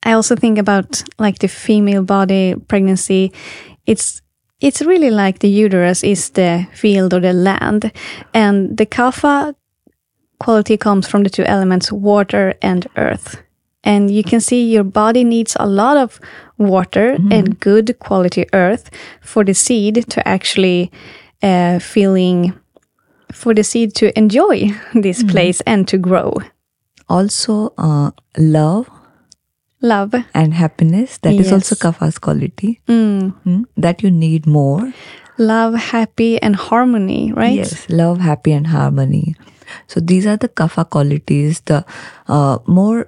I 0.03 0.13
also 0.13 0.35
think 0.35 0.57
about 0.57 1.03
like 1.19 1.39
the 1.39 1.47
female 1.47 2.03
body 2.03 2.55
pregnancy. 2.67 3.31
It's 3.85 4.20
it's 4.61 4.81
really 4.81 5.09
like 5.09 5.39
the 5.39 5.49
uterus 5.49 6.03
is 6.03 6.29
the 6.29 6.67
field 6.73 7.13
or 7.13 7.19
the 7.19 7.33
land, 7.33 7.91
and 8.33 8.77
the 8.77 8.85
kapha 8.85 9.55
quality 10.39 10.77
comes 10.77 11.07
from 11.07 11.23
the 11.23 11.29
two 11.29 11.43
elements 11.43 11.91
water 11.91 12.53
and 12.61 12.87
earth. 12.95 13.41
And 13.83 14.11
you 14.11 14.23
can 14.23 14.39
see 14.39 14.71
your 14.71 14.83
body 14.83 15.23
needs 15.23 15.57
a 15.59 15.65
lot 15.65 15.97
of 15.97 16.19
water 16.57 17.17
and 17.31 17.59
good 17.59 17.97
quality 17.97 18.45
earth 18.53 18.91
for 19.21 19.43
the 19.43 19.55
seed 19.55 20.05
to 20.09 20.27
actually 20.27 20.91
uh, 21.41 21.79
feeling 21.79 22.53
for 23.31 23.55
the 23.55 23.63
seed 23.63 23.95
to 23.95 24.15
enjoy 24.17 24.69
this 24.93 25.23
place 25.23 25.61
and 25.61 25.87
to 25.87 25.97
grow. 25.97 26.37
Also, 27.09 27.73
uh, 27.77 28.11
love 28.37 28.87
Love. 29.81 30.13
and 30.33 30.53
happiness. 30.53 31.17
That 31.19 31.33
is 31.33 31.51
also 31.51 31.75
Yes. 31.75 31.81
kapha's 31.83 32.19
quality. 32.19 32.81
Mm. 32.87 33.33
mm, 33.45 33.63
That 33.77 34.03
you 34.03 34.11
need 34.11 34.45
more. 34.45 34.93
Love, 35.37 35.73
happy, 35.75 36.39
and 36.41 36.55
harmony, 36.55 37.31
right? 37.33 37.55
Yes, 37.55 37.89
love, 37.89 38.19
happy, 38.19 38.51
and 38.51 38.67
harmony. 38.67 39.35
So 39.87 39.99
these 39.99 40.27
are 40.27 40.37
the 40.37 40.49
kapha 40.49 40.87
qualities, 40.89 41.61
the 41.61 41.83
uh, 42.27 42.59
more 42.67 43.07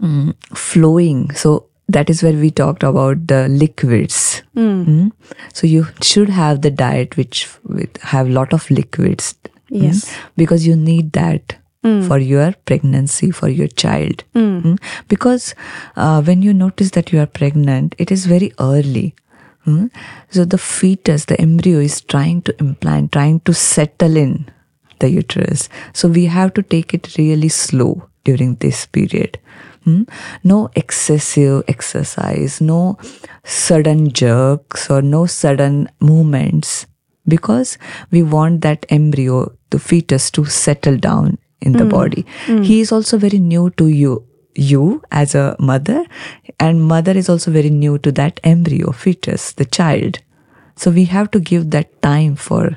mm, 0.00 0.34
flowing. 0.54 1.30
So 1.32 1.66
that 1.88 2.08
is 2.10 2.22
where 2.22 2.32
we 2.34 2.50
talked 2.50 2.82
about 2.82 3.26
the 3.26 3.48
liquids. 3.48 4.42
Mm. 4.56 5.10
So 5.52 5.66
you 5.66 5.86
should 6.02 6.28
have 6.28 6.60
the 6.62 6.70
diet 6.70 7.16
which 7.16 7.48
with 7.64 7.96
have 8.02 8.28
lot 8.28 8.52
of 8.52 8.70
liquids. 8.70 9.34
mm, 9.70 9.82
Yes. 9.82 10.14
because 10.36 10.66
you 10.66 10.76
need 10.76 11.12
that. 11.12 11.56
For 11.82 12.18
your 12.18 12.52
pregnancy, 12.64 13.32
for 13.32 13.48
your 13.48 13.66
child. 13.66 14.22
Mm. 14.36 14.78
Because 15.08 15.56
uh, 15.96 16.22
when 16.22 16.40
you 16.40 16.54
notice 16.54 16.92
that 16.92 17.12
you 17.12 17.18
are 17.18 17.26
pregnant, 17.26 17.96
it 17.98 18.12
is 18.12 18.26
very 18.26 18.52
early. 18.60 19.16
Mm. 19.66 19.90
So 20.30 20.44
the 20.44 20.58
fetus, 20.58 21.24
the 21.24 21.40
embryo 21.40 21.80
is 21.80 22.00
trying 22.00 22.42
to 22.42 22.54
implant, 22.60 23.10
trying 23.10 23.40
to 23.40 23.52
settle 23.52 24.16
in 24.16 24.48
the 25.00 25.10
uterus. 25.10 25.68
So 25.92 26.08
we 26.08 26.26
have 26.26 26.54
to 26.54 26.62
take 26.62 26.94
it 26.94 27.18
really 27.18 27.48
slow 27.48 28.08
during 28.22 28.54
this 28.56 28.86
period. 28.86 29.40
Mm. 29.84 30.08
No 30.44 30.70
excessive 30.76 31.64
exercise, 31.66 32.60
no 32.60 32.96
sudden 33.42 34.12
jerks 34.12 34.88
or 34.88 35.02
no 35.02 35.26
sudden 35.26 35.88
movements 35.98 36.86
because 37.26 37.78
we 38.12 38.22
want 38.22 38.60
that 38.60 38.86
embryo, 38.88 39.52
the 39.70 39.80
fetus 39.80 40.30
to 40.32 40.44
settle 40.44 40.96
down 40.96 41.38
in 41.62 41.72
the 41.72 41.84
body. 41.84 42.26
He 42.46 42.80
is 42.80 42.92
also 42.92 43.18
very 43.18 43.38
new 43.38 43.70
to 43.70 43.88
you 43.88 44.26
you 44.54 45.02
as 45.10 45.34
a 45.34 45.56
mother 45.58 46.04
and 46.60 46.82
mother 46.82 47.12
is 47.12 47.28
also 47.28 47.50
very 47.50 47.70
new 47.70 47.98
to 47.98 48.12
that 48.12 48.38
embryo 48.44 48.92
fetus 48.92 49.52
the 49.52 49.64
child. 49.64 50.18
So 50.76 50.90
we 50.90 51.04
have 51.06 51.30
to 51.30 51.40
give 51.40 51.70
that 51.70 52.02
time 52.02 52.36
for 52.36 52.76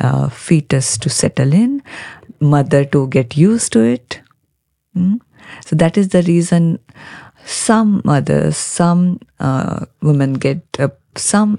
uh, 0.00 0.28
fetus 0.28 0.98
to 0.98 1.08
settle 1.08 1.52
in 1.52 1.82
mother 2.40 2.84
to 2.86 3.06
get 3.08 3.36
used 3.36 3.72
to 3.72 3.80
it. 3.80 4.20
Mm. 4.96 5.20
so 5.64 5.76
that 5.76 5.98
is 5.98 6.08
the 6.08 6.22
reason 6.22 6.78
some 7.44 8.00
mothers 8.04 8.56
some 8.56 9.20
uh, 9.38 9.84
women 10.00 10.32
get 10.32 10.62
uh, 10.78 10.88
some 11.14 11.58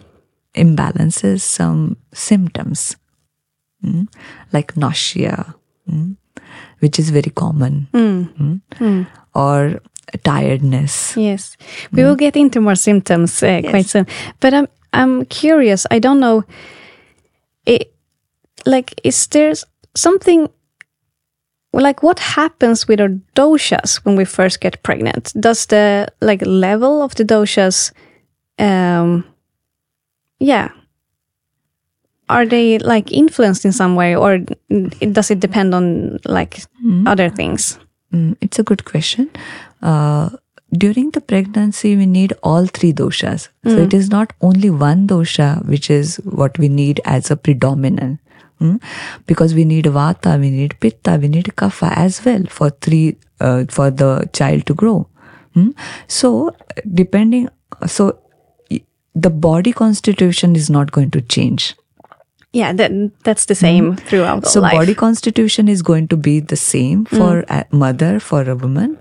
imbalances 0.55 1.41
some 1.41 1.97
symptoms. 2.13 2.97
Mm. 3.85 4.07
like 4.51 4.75
nausea. 4.75 5.55
Mm, 5.89 6.17
which 6.79 6.99
is 6.99 7.09
very 7.09 7.31
common 7.31 7.87
Mm. 7.93 9.07
or 9.33 9.79
tiredness 10.23 11.15
Yes, 11.17 11.57
we 11.91 12.03
will 12.03 12.15
get 12.15 12.35
into 12.35 12.61
more 12.61 12.75
symptoms 12.75 13.43
uh, 13.43 13.61
quite 13.69 13.85
soon. 13.89 14.05
But 14.39 14.53
I'm 14.53 14.67
I'm 14.93 15.25
curious. 15.25 15.85
I 15.91 15.99
don't 15.99 16.19
know. 16.19 16.43
It, 17.65 17.93
like, 18.65 18.93
is 19.03 19.27
there 19.27 19.53
something 19.95 20.47
like 21.73 22.01
what 22.03 22.19
happens 22.19 22.87
with 22.87 23.01
our 23.01 23.09
doshas 23.35 23.97
when 24.05 24.15
we 24.15 24.25
first 24.25 24.61
get 24.61 24.81
pregnant? 24.83 25.33
Does 25.39 25.65
the 25.65 26.07
like 26.21 26.41
level 26.45 27.01
of 27.03 27.13
the 27.15 27.25
doshas, 27.25 27.91
um, 28.59 29.23
yeah, 30.39 30.69
are 32.29 32.45
they 32.45 32.79
like 32.79 33.11
influenced 33.11 33.65
in 33.65 33.71
some 33.71 33.95
way, 33.95 34.15
or 34.15 34.39
does 35.11 35.31
it 35.31 35.39
depend 35.39 35.73
on 35.73 36.19
like 36.25 36.59
other 37.05 37.29
things? 37.29 37.79
Mm, 38.13 38.35
it's 38.41 38.59
a 38.59 38.63
good 38.63 38.85
question. 38.85 39.29
Uh, 39.81 40.29
during 40.73 41.11
the 41.11 41.21
pregnancy, 41.21 41.95
we 41.95 42.05
need 42.05 42.33
all 42.43 42.65
three 42.65 42.91
doshas. 42.91 43.47
So 43.65 43.77
it 43.77 43.93
is 43.93 44.09
not 44.09 44.33
only 44.41 44.69
one 44.69 45.07
dosha 45.07 45.65
which 45.65 45.89
is 45.89 46.17
what 46.17 46.57
we 46.57 46.67
need 46.67 46.99
as 47.05 47.31
a 47.31 47.37
predominant. 47.37 48.19
Mm? 48.59 48.81
Because 49.27 49.53
we 49.53 49.63
need 49.63 49.85
vata, 49.85 50.39
we 50.39 50.49
need 50.49 50.77
pitta, 50.79 51.17
we 51.21 51.27
need 51.29 51.45
kapha 51.55 51.95
as 51.95 52.25
well 52.25 52.43
for 52.49 52.69
three 52.69 53.15
uh, 53.39 53.65
for 53.69 53.91
the 53.91 54.29
child 54.33 54.65
to 54.65 54.73
grow. 54.73 55.07
Mm? 55.55 55.73
So 56.07 56.55
depending, 56.93 57.49
so 57.85 58.19
the 59.15 59.29
body 59.29 59.71
constitution 59.71 60.55
is 60.55 60.69
not 60.69 60.91
going 60.91 61.11
to 61.11 61.21
change. 61.21 61.75
Yeah, 62.53 62.73
that 62.73 62.91
that's 63.23 63.45
the 63.45 63.55
same 63.55 63.95
throughout 63.97 64.47
So 64.47 64.61
life. 64.61 64.73
body 64.73 64.95
constitution 64.95 65.67
is 65.67 65.81
going 65.81 66.07
to 66.07 66.17
be 66.17 66.39
the 66.39 66.55
same 66.55 67.05
for 67.05 67.45
a 67.49 67.65
mother, 67.71 68.19
for 68.19 68.49
a 68.49 68.55
woman. 68.55 68.97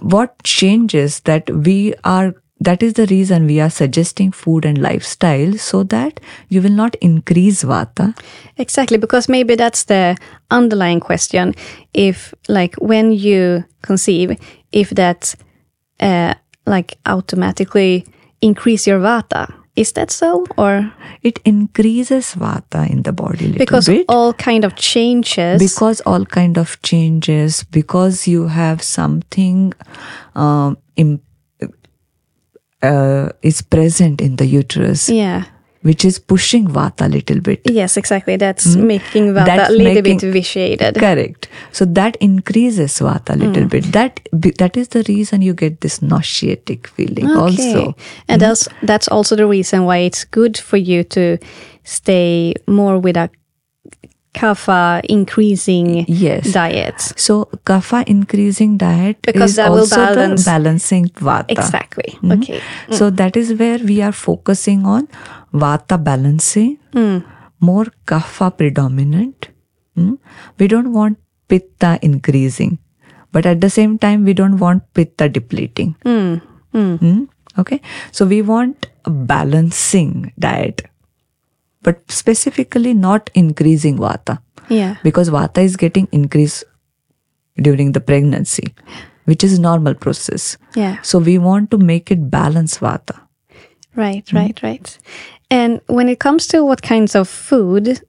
What 0.00 0.42
changes 0.44 1.20
that 1.20 1.50
we 1.50 1.94
are 2.04 2.34
that 2.62 2.82
is 2.82 2.92
the 2.92 3.06
reason 3.06 3.46
we 3.46 3.58
are 3.58 3.70
suggesting 3.70 4.32
food 4.32 4.66
and 4.66 4.76
lifestyle 4.76 5.54
so 5.54 5.82
that 5.84 6.20
you 6.50 6.60
will 6.60 6.70
not 6.70 6.94
increase 6.96 7.64
vata. 7.64 8.14
Exactly, 8.58 8.98
because 8.98 9.30
maybe 9.30 9.54
that's 9.54 9.84
the 9.84 10.16
underlying 10.50 11.00
question. 11.00 11.54
If, 11.94 12.34
like, 12.48 12.74
when 12.76 13.12
you 13.12 13.64
conceive, 13.80 14.38
if 14.72 14.90
that, 14.90 15.34
uh, 16.00 16.34
like, 16.66 16.98
automatically 17.06 18.06
increase 18.42 18.86
your 18.86 19.00
vata, 19.00 19.50
Is 19.76 19.92
that 19.92 20.10
so? 20.10 20.44
Or 20.58 20.92
It 21.22 21.38
increases 21.44 22.34
vata 22.34 22.90
in 22.90 23.02
the 23.02 23.12
body 23.12 23.46
little 23.46 23.58
because 23.58 23.86
bit. 23.86 24.04
all 24.08 24.32
kind 24.34 24.64
of 24.64 24.74
changes 24.74 25.58
because 25.62 26.02
all 26.06 26.24
kind 26.26 26.58
of 26.58 26.76
changes 26.82 27.64
because 27.70 28.26
you 28.30 28.48
have 28.48 28.82
something 28.82 29.72
um, 30.34 30.76
im- 30.96 31.20
uh, 32.82 33.28
is 33.42 33.62
present 33.62 34.20
in 34.20 34.36
the 34.36 34.46
uterus 34.46 35.08
Yeah. 35.08 35.44
Which 35.82 36.04
is 36.04 36.18
pushing 36.18 36.66
vata 36.68 37.06
a 37.06 37.08
little 37.08 37.40
bit. 37.40 37.62
Yes, 37.64 37.96
exactly. 37.96 38.36
That's 38.36 38.74
hmm? 38.74 38.86
making 38.86 39.32
Vata? 39.32 39.46
That's 39.46 39.70
a 39.70 39.72
little 39.72 40.02
making- 40.02 40.18
bit 40.18 40.32
vitiated. 40.32 40.94
correct. 40.96 41.48
So 41.72 41.84
that 41.86 42.16
increases 42.16 42.98
vata 42.98 43.34
a 43.34 43.36
little 43.36 43.62
hmm. 43.62 43.68
bit. 43.68 43.92
That 43.92 44.20
that 44.58 44.76
is 44.76 44.88
the 44.88 45.04
reason 45.08 45.42
you 45.42 45.54
get 45.54 45.80
this 45.80 46.00
nauseatic 46.00 46.86
feeling 46.86 47.30
also. 47.30 47.94
And 48.28 48.42
hmm? 48.42 48.48
that's 48.48 48.68
that's 48.82 49.08
also 49.08 49.36
the 49.36 49.46
reason 49.46 49.84
why 49.84 49.98
it's 49.98 50.24
good 50.24 50.58
for 50.58 50.76
you 50.76 51.04
to 51.04 51.38
stay 51.84 52.54
more 52.66 52.98
with 52.98 53.16
a 53.16 53.30
kapha 54.34 55.00
increasing 55.14 56.04
Yes. 56.08 56.52
diet. 56.52 57.00
so 57.16 57.34
kapha 57.70 58.02
increasing 58.06 58.76
diet 58.82 59.18
Because 59.22 59.50
is 59.52 59.56
that 59.56 59.70
will 59.70 59.80
also 59.80 59.96
balance- 59.96 60.44
the 60.44 60.50
balancing 60.50 61.06
vata 61.28 61.50
Exactly. 61.56 62.14
Hmm? 62.20 62.32
Okay. 62.36 62.60
So 62.98 63.10
that 63.22 63.36
is 63.36 63.52
where 63.62 63.78
we 63.78 64.00
are 64.02 64.12
focusing 64.12 64.84
on 64.86 65.08
vata 65.52 65.98
balancing, 66.10 66.78
more 67.60 67.86
kapha 68.06 68.50
predominant. 68.56 69.48
Mm. 69.98 70.18
We 70.58 70.68
don't 70.68 70.92
want 70.92 71.18
pitta 71.48 71.98
increasing, 72.02 72.78
but 73.32 73.44
at 73.46 73.60
the 73.60 73.68
same 73.78 73.98
time, 73.98 74.24
we 74.24 74.32
don't 74.32 74.58
want 74.58 74.84
pitta 74.94 75.28
depleting. 75.28 75.96
Mm. 76.04 77.28
Okay, 77.58 77.80
so 78.12 78.24
we 78.24 78.40
want 78.42 78.86
a 79.04 79.10
balancing 79.10 80.32
diet, 80.38 80.82
but 81.82 82.00
specifically 82.10 82.92
not 82.94 83.30
increasing 83.34 83.98
vata 83.98 84.38
Yeah. 84.68 84.96
because 85.02 85.30
vata 85.30 85.62
is 85.62 85.76
getting 85.76 86.08
increased 86.12 86.64
during 87.56 87.92
the 87.92 88.00
pregnancy, 88.00 88.74
which 89.24 89.42
is 89.44 89.58
normal 89.58 89.94
process. 89.94 90.56
Yeah. 90.76 90.98
So 91.02 91.18
we 91.18 91.38
want 91.38 91.70
to 91.72 91.78
make 91.78 92.10
it 92.10 92.30
balance 92.30 92.78
vata. 92.78 93.18
Right, 93.96 94.28
Hmm? 94.30 94.36
right, 94.36 94.62
right. 94.62 94.98
And 95.50 95.80
when 95.86 96.08
it 96.08 96.20
comes 96.20 96.46
to 96.48 96.64
what 96.64 96.82
kinds 96.82 97.14
of 97.16 97.28
food 97.28 98.00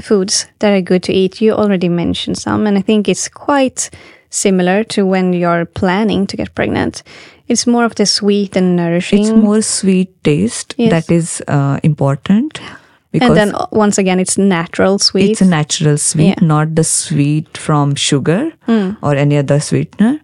foods 0.00 0.46
that 0.60 0.72
are 0.72 0.80
good 0.80 1.02
to 1.04 1.12
eat, 1.12 1.40
you 1.40 1.52
already 1.52 1.88
mentioned 1.88 2.38
some, 2.38 2.66
and 2.66 2.78
I 2.78 2.82
think 2.82 3.08
it's 3.08 3.28
quite 3.28 3.90
similar 4.30 4.84
to 4.84 5.04
when 5.06 5.32
you're 5.32 5.64
planning 5.64 6.26
to 6.26 6.36
get 6.36 6.54
pregnant. 6.54 7.02
It's 7.48 7.66
more 7.66 7.84
of 7.84 7.94
the 7.94 8.04
sweet 8.06 8.56
and 8.56 8.76
nourishing. 8.76 9.20
It's 9.22 9.30
more 9.30 9.62
sweet 9.62 10.22
taste 10.22 10.74
Yes. 10.76 10.90
that 10.90 11.10
is 11.14 11.42
uh, 11.48 11.78
important 11.82 12.60
because 13.12 13.28
and 13.28 13.36
then 13.36 13.54
uh, 13.54 13.66
once 13.72 13.96
again, 13.98 14.20
it's 14.20 14.36
natural 14.38 14.98
sweet. 14.98 15.30
it's 15.30 15.40
a 15.40 15.46
natural 15.46 15.96
sweet, 15.98 16.28
Yeah. 16.28 16.34
Not 16.42 16.74
the 16.74 16.84
sweet 16.84 17.56
from 17.56 17.94
sugar 17.94 18.52
or 19.02 19.14
any 19.14 19.36
other 19.38 19.60
sweetener. 19.60 20.20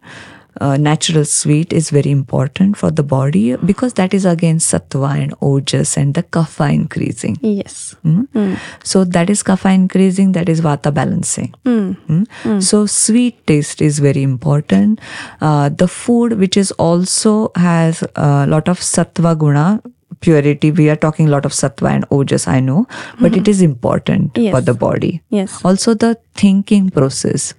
Uh, 0.60 0.76
natural 0.76 1.24
sweet 1.24 1.72
is 1.72 1.90
very 1.90 2.12
important 2.12 2.76
for 2.76 2.88
the 2.88 3.02
body 3.02 3.56
because 3.56 3.94
that 3.94 4.14
is 4.14 4.24
again 4.24 4.58
sattva 4.58 5.08
and 5.20 5.32
ojas 5.40 5.96
and 5.96 6.14
the 6.14 6.22
kapha 6.22 6.72
increasing. 6.72 7.36
yes. 7.42 7.96
Mm. 8.04 8.56
So 8.84 9.02
that 9.02 9.28
is 9.30 9.42
kapha 9.42 9.74
increasing, 9.74 10.30
that 10.32 10.48
is 10.48 10.60
vata 10.60 10.94
balancing. 10.94 11.52
Mm. 11.64 12.62
So 12.62 12.86
sweet 12.86 13.44
taste 13.48 13.82
is 13.82 13.98
very 13.98 14.22
important. 14.22 15.00
Uh, 15.40 15.70
the 15.70 15.88
food 15.88 16.38
which 16.38 16.56
is 16.56 16.70
also 16.72 17.50
has 17.56 18.04
a 18.14 18.46
lot 18.46 18.68
of 18.68 18.78
sattva 18.78 19.36
guna 19.36 19.82
purity. 20.20 20.70
We 20.70 20.88
are 20.90 20.96
talking 20.96 21.28
a 21.28 21.30
lot 21.30 21.44
of 21.46 21.52
sattva 21.52 21.90
and 21.90 22.08
ojas, 22.10 22.46
I 22.48 22.60
know, 22.60 22.86
but 23.20 23.36
it 23.36 23.48
is 23.48 23.60
important 23.62 24.36
Yes. 24.38 24.52
for 24.54 24.60
the 24.60 24.74
body. 24.74 25.22
Yes. 25.30 25.60
Also 25.64 25.94
the 25.94 26.16
thinking 26.34 26.90
process. 26.90 27.54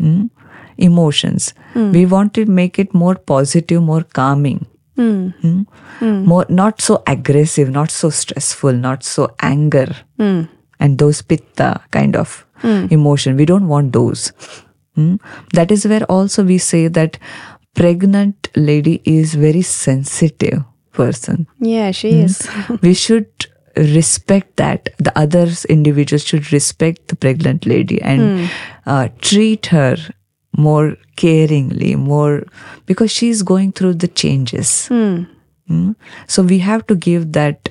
mm, 0.00 0.30
Emotions. 0.78 1.54
We 1.74 2.06
want 2.06 2.32
to 2.34 2.44
make 2.46 2.78
it 2.78 2.92
more 2.94 3.14
positive, 3.14 3.82
more 3.82 4.02
calming. 4.02 4.66
Mm. 4.98 5.66
More 6.00 6.44
not 6.48 6.80
so 6.80 7.02
aggressive, 7.06 7.70
not 7.70 7.90
so 7.90 8.10
stressful, 8.10 8.72
not 8.72 9.04
so 9.04 9.28
anger 9.40 9.86
and 10.18 10.98
those 10.98 11.22
pitta 11.22 11.80
kind 11.90 12.16
of 12.16 12.44
emotion. 12.90 13.36
We 13.36 13.44
don't 13.44 13.68
want 13.68 13.92
those. 13.92 14.32
Mm. 14.96 15.20
That 15.52 15.70
is 15.70 15.86
where 15.86 16.04
also 16.04 16.44
we 16.44 16.58
say 16.58 16.88
that 16.88 17.18
pregnant 17.74 18.48
lady 18.56 19.00
is 19.04 19.34
very 19.34 19.62
sensitive 19.62 20.62
person. 20.92 21.46
Yeah, 21.58 21.90
she 21.90 22.20
is. 22.20 22.48
we 22.82 22.94
should 22.94 23.28
respect 23.76 24.56
that. 24.56 24.90
The 24.98 25.16
others 25.18 25.64
individuals 25.64 26.24
should 26.24 26.52
respect 26.52 27.08
the 27.08 27.16
pregnant 27.16 27.66
lady 27.66 28.00
and 28.02 28.50
uh, 28.86 29.08
treat 29.20 29.66
her 29.66 29.96
more 30.56 30.96
caringly, 31.16 31.96
more 31.96 32.44
because 32.86 33.10
she 33.10 33.28
is 33.30 33.42
going 33.42 33.72
through 33.72 33.94
the 33.94 34.08
changes. 34.08 34.88
Mm. 34.90 35.96
So 36.26 36.42
we 36.42 36.58
have 36.58 36.86
to 36.88 36.94
give 36.94 37.32
that 37.32 37.70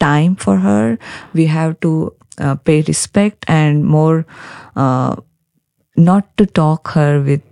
time 0.00 0.36
for 0.36 0.56
her. 0.56 0.98
We 1.32 1.46
have 1.46 1.78
to 1.80 2.14
uh, 2.38 2.56
pay 2.56 2.82
respect 2.82 3.44
and 3.48 3.84
more, 3.84 4.26
uh, 4.74 5.16
not 5.96 6.36
to 6.36 6.46
talk 6.46 6.88
her 6.88 7.22
with 7.22 7.42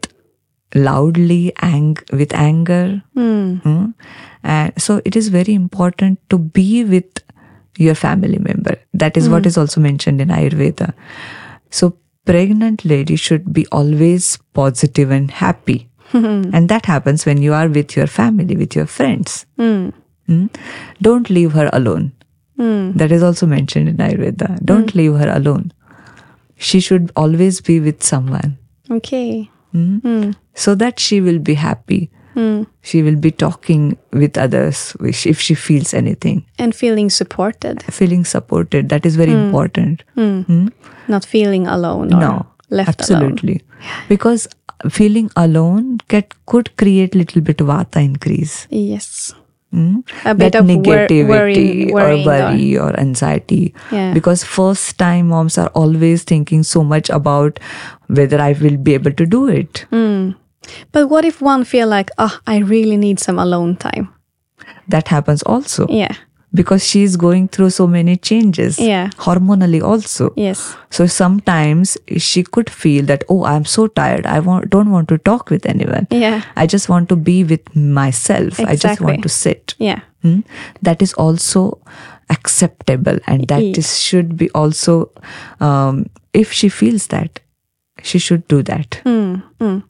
loudly 0.74 1.52
ang- 1.62 1.98
with 2.12 2.34
anger. 2.34 3.02
Mm. 3.16 3.94
And 4.42 4.72
so 4.76 5.00
it 5.04 5.16
is 5.16 5.28
very 5.28 5.54
important 5.54 6.18
to 6.30 6.38
be 6.38 6.84
with 6.84 7.22
your 7.78 7.94
family 7.94 8.38
member. 8.38 8.76
That 8.92 9.16
is 9.16 9.28
what 9.28 9.42
hmm. 9.42 9.48
is 9.48 9.58
also 9.58 9.80
mentioned 9.80 10.20
in 10.20 10.28
Ayurveda. 10.28 10.94
So 11.70 11.96
pregnant 12.24 12.84
lady 12.84 13.16
should 13.16 13.52
be 13.52 13.66
always 13.72 14.38
positive 14.52 15.10
and 15.10 15.30
happy. 15.30 15.88
Hmm. 16.10 16.50
and 16.52 16.68
that 16.68 16.86
happens 16.86 17.26
when 17.26 17.42
you 17.42 17.52
are 17.52 17.68
with 17.68 17.96
your 17.96 18.06
family, 18.06 18.56
with 18.56 18.76
your 18.76 18.86
friends. 18.86 19.46
Mm. 19.58 19.92
Don't 21.02 21.28
leave 21.28 21.52
her 21.52 21.68
alone. 21.72 22.12
That 22.56 23.10
is 23.10 23.22
also 23.22 23.46
mentioned 23.46 23.88
in 23.88 23.96
Ayurveda. 23.96 24.64
Don't 24.64 24.94
leave 24.94 25.14
her 25.14 25.28
alone. 25.28 25.72
She 26.56 26.78
should 26.78 27.10
always 27.16 27.60
be 27.60 27.80
with 27.80 28.02
someone 28.02 28.58
Okay. 28.90 29.50
Hmm. 29.74 30.30
so 30.54 30.74
that 30.76 31.00
she 31.00 31.20
will 31.20 31.38
be 31.38 31.54
happy. 31.54 32.10
Hmm. 32.34 32.62
She 32.82 33.02
will 33.02 33.16
be 33.16 33.30
talking 33.30 33.96
with 34.12 34.38
others 34.38 34.96
if 35.00 35.40
she 35.40 35.54
feels 35.54 35.94
anything, 35.94 36.44
And 36.58 36.74
feeling 36.74 37.10
supported, 37.10 37.82
feeling 37.82 38.24
supported. 38.24 38.88
That 38.88 39.06
is 39.06 39.16
very 39.16 39.32
hmm. 39.32 39.46
important. 39.46 40.04
not 41.08 41.24
feeling 41.24 41.66
alone 41.66 42.12
or 42.14 42.20
no, 42.20 42.46
left 42.70 42.88
absolutely. 42.88 43.62
Because 44.08 44.48
feeling 44.90 45.30
alone 45.36 45.98
get, 46.08 46.34
could 46.46 46.76
create 46.76 47.14
little 47.14 47.42
bit 47.42 47.58
vata 47.58 48.04
increase. 48.04 48.66
Yes. 48.70 49.34
Mm? 49.74 50.02
A 50.24 50.34
bit 50.34 50.52
that 50.52 50.60
of 50.60 50.66
negativity 50.66 51.26
worrying- 51.26 51.92
worrying 51.94 51.94
or 51.94 52.02
or- 52.10 52.24
worry 52.26 52.78
or 52.78 52.90
anxiety 53.00 53.74
Yeah. 53.90 54.12
because 54.14 54.44
first 54.44 54.98
time 54.98 55.28
moms 55.34 55.58
are 55.58 55.70
always 55.82 56.22
thinking 56.22 56.62
so 56.62 56.82
much 56.84 57.10
about 57.10 57.58
whether 58.18 58.40
i 58.44 58.52
will 58.60 58.76
be 58.88 58.94
able 58.94 59.10
to 59.22 59.26
do 59.26 59.40
it 59.48 59.86
But 60.92 61.08
what 61.10 61.24
if 61.28 61.40
one 61.42 61.64
feel 61.70 61.88
like, 61.92 62.10
oh, 62.18 62.38
I 62.46 62.58
really 62.58 62.96
need 62.96 63.18
some 63.20 63.38
alone 63.38 63.74
time? 63.76 64.08
that 64.94 65.08
happens 65.08 65.42
also 65.54 65.86
Yeah. 65.88 66.14
Because 66.60 66.86
she 66.86 67.02
is 67.02 67.16
going 67.16 67.46
through 67.48 67.68
so 67.76 67.86
many 67.86 68.16
changes 68.16 68.78
Yeah. 68.78 69.10
hormonally 69.26 69.82
also 69.82 70.32
Yes. 70.36 70.76
so 70.90 71.06
sometimes 71.06 71.96
she 72.16 72.42
could 72.56 72.70
feel 72.70 73.04
that 73.12 73.24
oh 73.28 73.44
i'm 73.52 73.64
so 73.64 73.86
tired 74.00 74.26
i 74.26 74.38
want, 74.40 74.70
don't 74.70 74.90
want 74.90 75.08
to 75.08 75.18
talk 75.18 75.50
with 75.50 75.66
anyone 75.66 76.06
Yeah. 76.10 76.42
i 76.56 76.66
just 76.66 76.88
want 76.88 77.08
to 77.14 77.16
be 77.30 77.38
with 77.44 77.74
myself 77.76 78.60
i 78.60 78.76
just 78.76 79.00
want 79.00 79.22
to 79.28 79.28
sit 79.28 79.74
Yeah. 79.78 80.00
Hmm? 80.22 80.40
that 80.82 81.02
is 81.02 81.12
also 81.14 81.64
acceptable 82.30 83.18
and 83.26 83.46
that 83.48 83.62
Ye- 83.62 83.72
is 83.72 83.98
should 84.00 84.36
be 84.36 84.50
also 84.50 85.10
um, 85.60 86.06
if 86.32 86.52
she 86.52 86.68
feels 86.68 87.08
that 87.08 87.40
she 88.02 88.18
should 88.18 88.46
do 88.48 88.62
that 88.62 89.00
Mm, 89.04 89.82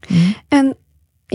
And 0.50 0.74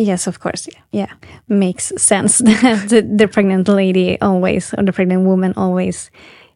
yes, 0.08 0.28
of 0.28 0.40
course, 0.40 0.68
yeah, 0.72 0.82
yeah. 0.92 1.12
makes 1.48 1.92
sense 1.98 2.38
that 2.46 2.90
the, 2.90 3.02
the 3.02 3.28
pregnant 3.28 3.68
lady 3.68 4.18
always, 4.22 4.74
or 4.78 4.84
the 4.84 4.94
pregnant 4.94 5.24
woman 5.26 5.54
always, 5.58 6.10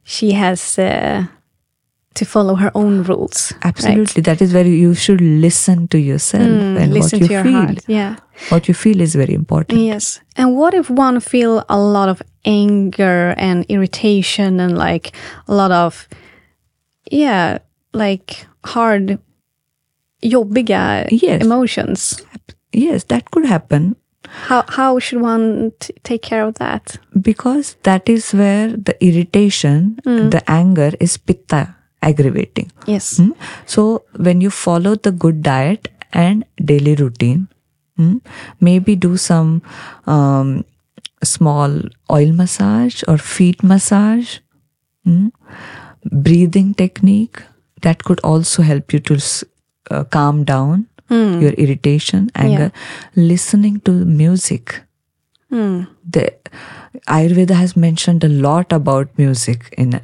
she 0.04 0.32
has 0.34 0.80
uh, 0.80 1.26
to 2.14 2.26
follow 2.26 2.56
her 2.56 2.72
own 2.76 3.04
rules. 3.04 3.52
right? 3.54 3.66
absolutely 3.70 4.22
that 4.22 4.42
is 4.42 4.54
where 4.54 4.68
you 4.68 4.94
should 4.94 5.22
listen 5.22 5.88
to 5.88 5.98
yourself 5.98 6.44
Mm, 6.48 6.78
and 6.82 6.94
what 6.94 7.12
you 7.14 7.28
feel 7.28 7.52
heart. 7.52 7.80
Yeah. 7.88 8.16
what 8.50 8.68
you 8.68 8.74
feel 8.74 9.02
is 9.02 9.16
very 9.16 9.34
important 9.34 9.80
Yes. 9.80 10.22
And 10.36 10.56
what 10.56 10.74
if 10.74 10.90
one 10.90 11.20
feel 11.20 11.64
a 11.70 11.78
lot 11.80 12.10
of 12.10 12.22
anger 12.46 13.34
and 13.38 13.66
irritation 13.70 14.60
and 14.60 14.78
like 14.78 15.16
a 15.48 15.54
lot 15.54 15.72
of, 15.72 16.08
yeah, 17.12 17.58
like 17.94 18.46
hard, 18.66 19.18
jobbiga 20.24 21.08
Yes. 21.12 21.42
emotions? 21.44 22.22
Yes 22.74 23.06
that 23.14 23.30
could 23.32 23.46
happen 23.46 23.96
How 24.50 24.58
how 24.76 25.00
should 25.06 25.22
one 25.24 25.72
t- 25.84 25.94
take 26.10 26.22
care 26.28 26.44
of 26.44 26.54
that? 26.60 26.94
because 27.26 27.68
that 27.88 28.10
is 28.14 28.30
where 28.40 28.70
the 28.90 28.94
irritation, 29.08 29.82
the 30.06 30.42
anger 30.54 30.88
is 31.08 31.18
pitta 31.30 31.60
aggravating. 32.08 32.72
Yes. 32.94 33.10
Mm. 33.24 33.34
So 33.74 33.84
when 34.28 34.42
you 34.46 34.50
follow 34.60 34.94
the 35.08 35.12
good 35.26 35.44
diet 35.50 35.90
and 36.24 36.46
daily 36.72 36.96
routine, 37.02 37.44
mm, 38.00 38.16
maybe 38.70 38.96
do 39.06 39.12
some 39.26 39.52
um, 40.16 40.50
small 41.34 41.78
oil 42.18 42.34
massage 42.42 43.04
or 43.08 43.18
feet 43.36 43.62
massage, 43.74 44.34
mm, 45.06 45.30
breathing 46.30 46.74
technique 46.74 47.44
that 47.82 48.04
could 48.10 48.20
also 48.24 48.64
help 48.72 48.94
you 48.98 49.00
to 49.12 49.20
uh, 49.92 50.04
calm 50.18 50.44
down 50.44 50.88
your 51.44 51.52
irritation, 51.66 52.30
anger. 52.36 52.72
Listening 53.16 53.80
to 53.82 53.92
music 54.24 54.82
the 56.16 56.24
ayurveda 57.08 57.52
has 57.58 57.76
mentioned 57.78 58.24
a 58.24 58.30
lot 58.46 58.72
about 58.78 59.10
music 59.18 59.68
in 59.78 60.00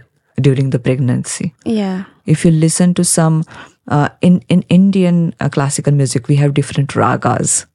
during 0.47 0.69
the 0.75 0.79
pregnancy 0.79 1.53
Yeah. 1.65 2.03
if 2.25 2.45
you 2.45 2.51
listen 2.51 2.93
to 2.99 3.03
some 3.03 3.39
uh, 3.87 4.09
in 4.21 4.35
in 4.55 4.61
indian 4.77 5.33
uh, 5.39 5.49
classical 5.49 5.93
music 6.01 6.27
we 6.33 6.35
have 6.43 6.53
different 6.53 6.89
ragas 7.03 7.65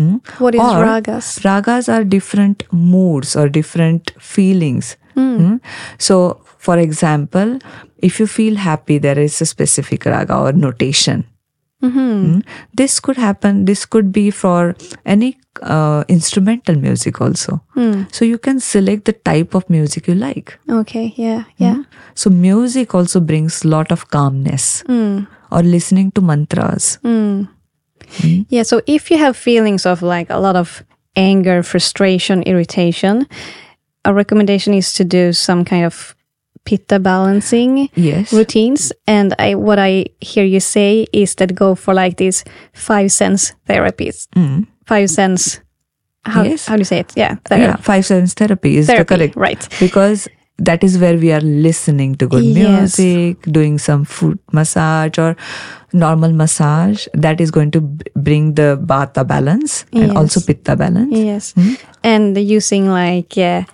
Hmm? 0.00 0.16
What 0.38 0.54
is 0.54 0.60
Or 0.60 0.82
ragas? 0.84 1.26
ragas 1.46 1.88
are 1.94 2.02
different 2.16 2.62
moods 2.72 3.36
or 3.36 3.48
different 3.60 4.12
feelings 4.18 4.96
Hmm? 5.14 5.56
so 5.98 6.18
for 6.68 6.78
example 6.78 7.58
if 8.10 8.18
you 8.20 8.26
feel 8.26 8.56
happy 8.56 8.98
there 8.98 9.18
is 9.28 9.40
a 9.46 9.46
specific 9.54 10.06
raga 10.16 10.36
or 10.46 10.52
notation 10.52 11.24
Mm-hmm. 11.82 12.24
Hmm? 12.24 12.40
This 12.74 13.00
could 13.00 13.16
happen. 13.16 13.64
This 13.64 13.84
could 13.84 14.12
be 14.12 14.30
for 14.30 14.76
any 15.04 15.36
uh, 15.62 16.04
instrumental 16.08 16.76
music 16.76 17.20
also. 17.20 17.60
Hmm. 17.74 18.04
So 18.12 18.24
you 18.24 18.38
can 18.38 18.60
select 18.60 19.04
the 19.04 19.12
type 19.12 19.54
of 19.54 19.68
music 19.68 20.06
you 20.06 20.14
like. 20.14 20.58
Okay. 20.70 21.12
Yeah. 21.16 21.44
Yeah. 21.56 21.74
Hmm? 21.74 21.82
So 22.14 22.30
music 22.30 22.94
also 22.94 23.20
brings 23.20 23.64
lot 23.64 23.92
of 23.92 24.08
calmness. 24.10 24.82
Hmm. 24.86 25.24
Or 25.50 25.62
listening 25.62 26.12
to 26.12 26.20
mantras. 26.22 26.98
Yeah. 28.48 28.62
So 28.62 28.80
if 28.86 29.10
you 29.10 29.18
have 29.18 29.36
feelings 29.36 29.84
of 29.86 30.02
like 30.02 30.30
a 30.30 30.38
lot 30.38 30.56
of 30.56 30.82
anger, 31.16 31.62
frustration, 31.62 32.42
irritation, 32.44 33.26
a 34.04 34.14
recommendation 34.14 34.74
is 34.74 34.92
to 34.94 35.04
do 35.04 35.32
some 35.32 35.64
kind 35.64 35.84
of 35.84 36.14
pitta 36.64 36.98
balancing 36.98 37.88
Yes. 37.94 38.32
routines. 38.32 38.92
And 39.06 39.34
I, 39.38 39.54
what 39.54 39.78
I 39.78 40.06
hear 40.20 40.44
you 40.44 40.60
say 40.60 41.06
is 41.12 41.34
that 41.36 41.54
go 41.54 41.74
for 41.74 41.94
like 41.94 42.16
these 42.16 42.44
five 42.72 43.10
sense 43.12 43.54
therapies. 43.68 44.26
Five 44.86 45.10
sense. 45.10 45.60
How, 46.24 46.42
Yes. 46.44 46.66
how 46.66 46.76
do 46.76 46.80
you 46.80 46.84
say 46.84 47.00
it? 47.00 47.12
Yeah. 47.16 47.36
Yeah, 47.50 47.76
five 47.76 48.06
sense 48.06 48.34
therapy 48.34 48.76
is 48.76 48.86
the 48.86 49.04
correct. 49.04 49.34
right. 49.36 49.68
Because 49.80 50.28
that 50.58 50.84
is 50.84 50.98
where 50.98 51.16
we 51.18 51.32
are 51.32 51.40
listening 51.40 52.14
to 52.16 52.28
good 52.28 52.44
Yes. 52.44 52.96
music, 52.98 53.42
doing 53.50 53.78
some 53.78 54.04
foot 54.04 54.38
massage 54.52 55.18
or 55.18 55.34
normal 55.92 56.32
massage. 56.32 57.08
That 57.14 57.40
is 57.40 57.50
going 57.50 57.72
to 57.72 57.80
b- 57.80 58.04
bring 58.14 58.54
the 58.54 58.78
vata 58.80 59.26
balance 59.26 59.84
and 59.92 60.16
also 60.16 60.40
pitta 60.40 60.76
balance. 60.76 61.10
Yes. 61.16 61.54
And 62.04 62.36
using 62.38 62.88
like 62.88 63.36
uh, 63.36 63.64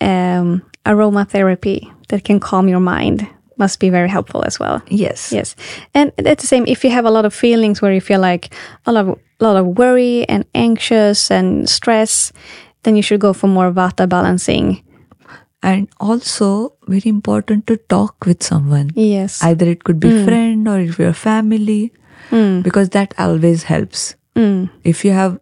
um, 0.00 0.62
aromatherapy 0.86 1.90
that 2.08 2.24
can 2.24 2.40
calm 2.40 2.68
your 2.68 2.80
mind 2.80 3.26
must 3.58 3.80
be 3.80 3.90
very 3.90 4.08
helpful 4.08 4.44
as 4.44 4.58
well. 4.60 4.80
Yes. 4.88 5.32
Yes. 5.32 5.56
And 5.94 6.12
it's 6.18 6.42
the 6.42 6.46
same 6.46 6.64
if 6.66 6.84
you 6.84 6.90
have 6.90 7.04
a 7.04 7.10
lot 7.10 7.24
of 7.24 7.34
feelings 7.34 7.82
where 7.82 7.92
you 7.92 8.00
feel 8.00 8.20
like 8.20 8.54
a 8.86 8.92
lot 8.92 9.08
of, 9.08 9.18
lot 9.40 9.56
of 9.56 9.66
worry 9.78 10.28
and 10.28 10.44
anxious 10.54 11.30
and 11.30 11.68
stress, 11.68 12.32
then 12.84 12.94
you 12.94 13.02
should 13.02 13.20
go 13.20 13.32
for 13.32 13.48
more 13.48 13.72
vata 13.72 14.08
balancing. 14.08 14.82
and 15.62 15.88
also 15.98 16.72
very 16.86 17.10
important 17.10 17.66
to 17.66 17.76
talk 17.92 18.24
with 18.24 18.42
someone 18.42 18.90
Yes. 18.94 19.42
either 19.42 19.66
it 19.66 19.82
could 19.82 19.98
be 19.98 20.10
mm. 20.10 20.24
friend 20.24 20.68
or 20.68 20.78
if 20.78 20.98
you're 21.00 21.12
family 21.12 21.92
mm. 22.30 22.62
because 22.62 22.90
that 22.90 23.14
always 23.18 23.64
helps 23.64 24.14
mm. 24.36 24.70
if 24.84 25.04
you 25.04 25.10
have 25.10 25.40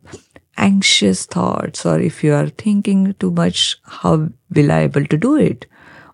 anxious 0.56 1.26
thoughts 1.26 1.84
or 1.84 2.00
if 2.00 2.24
you 2.24 2.32
are 2.32 2.48
thinking 2.48 3.14
too 3.24 3.30
much 3.30 3.76
how 4.00 4.14
will 4.54 4.72
i 4.72 4.80
able 4.88 5.04
to 5.04 5.18
do 5.18 5.36
it 5.36 5.66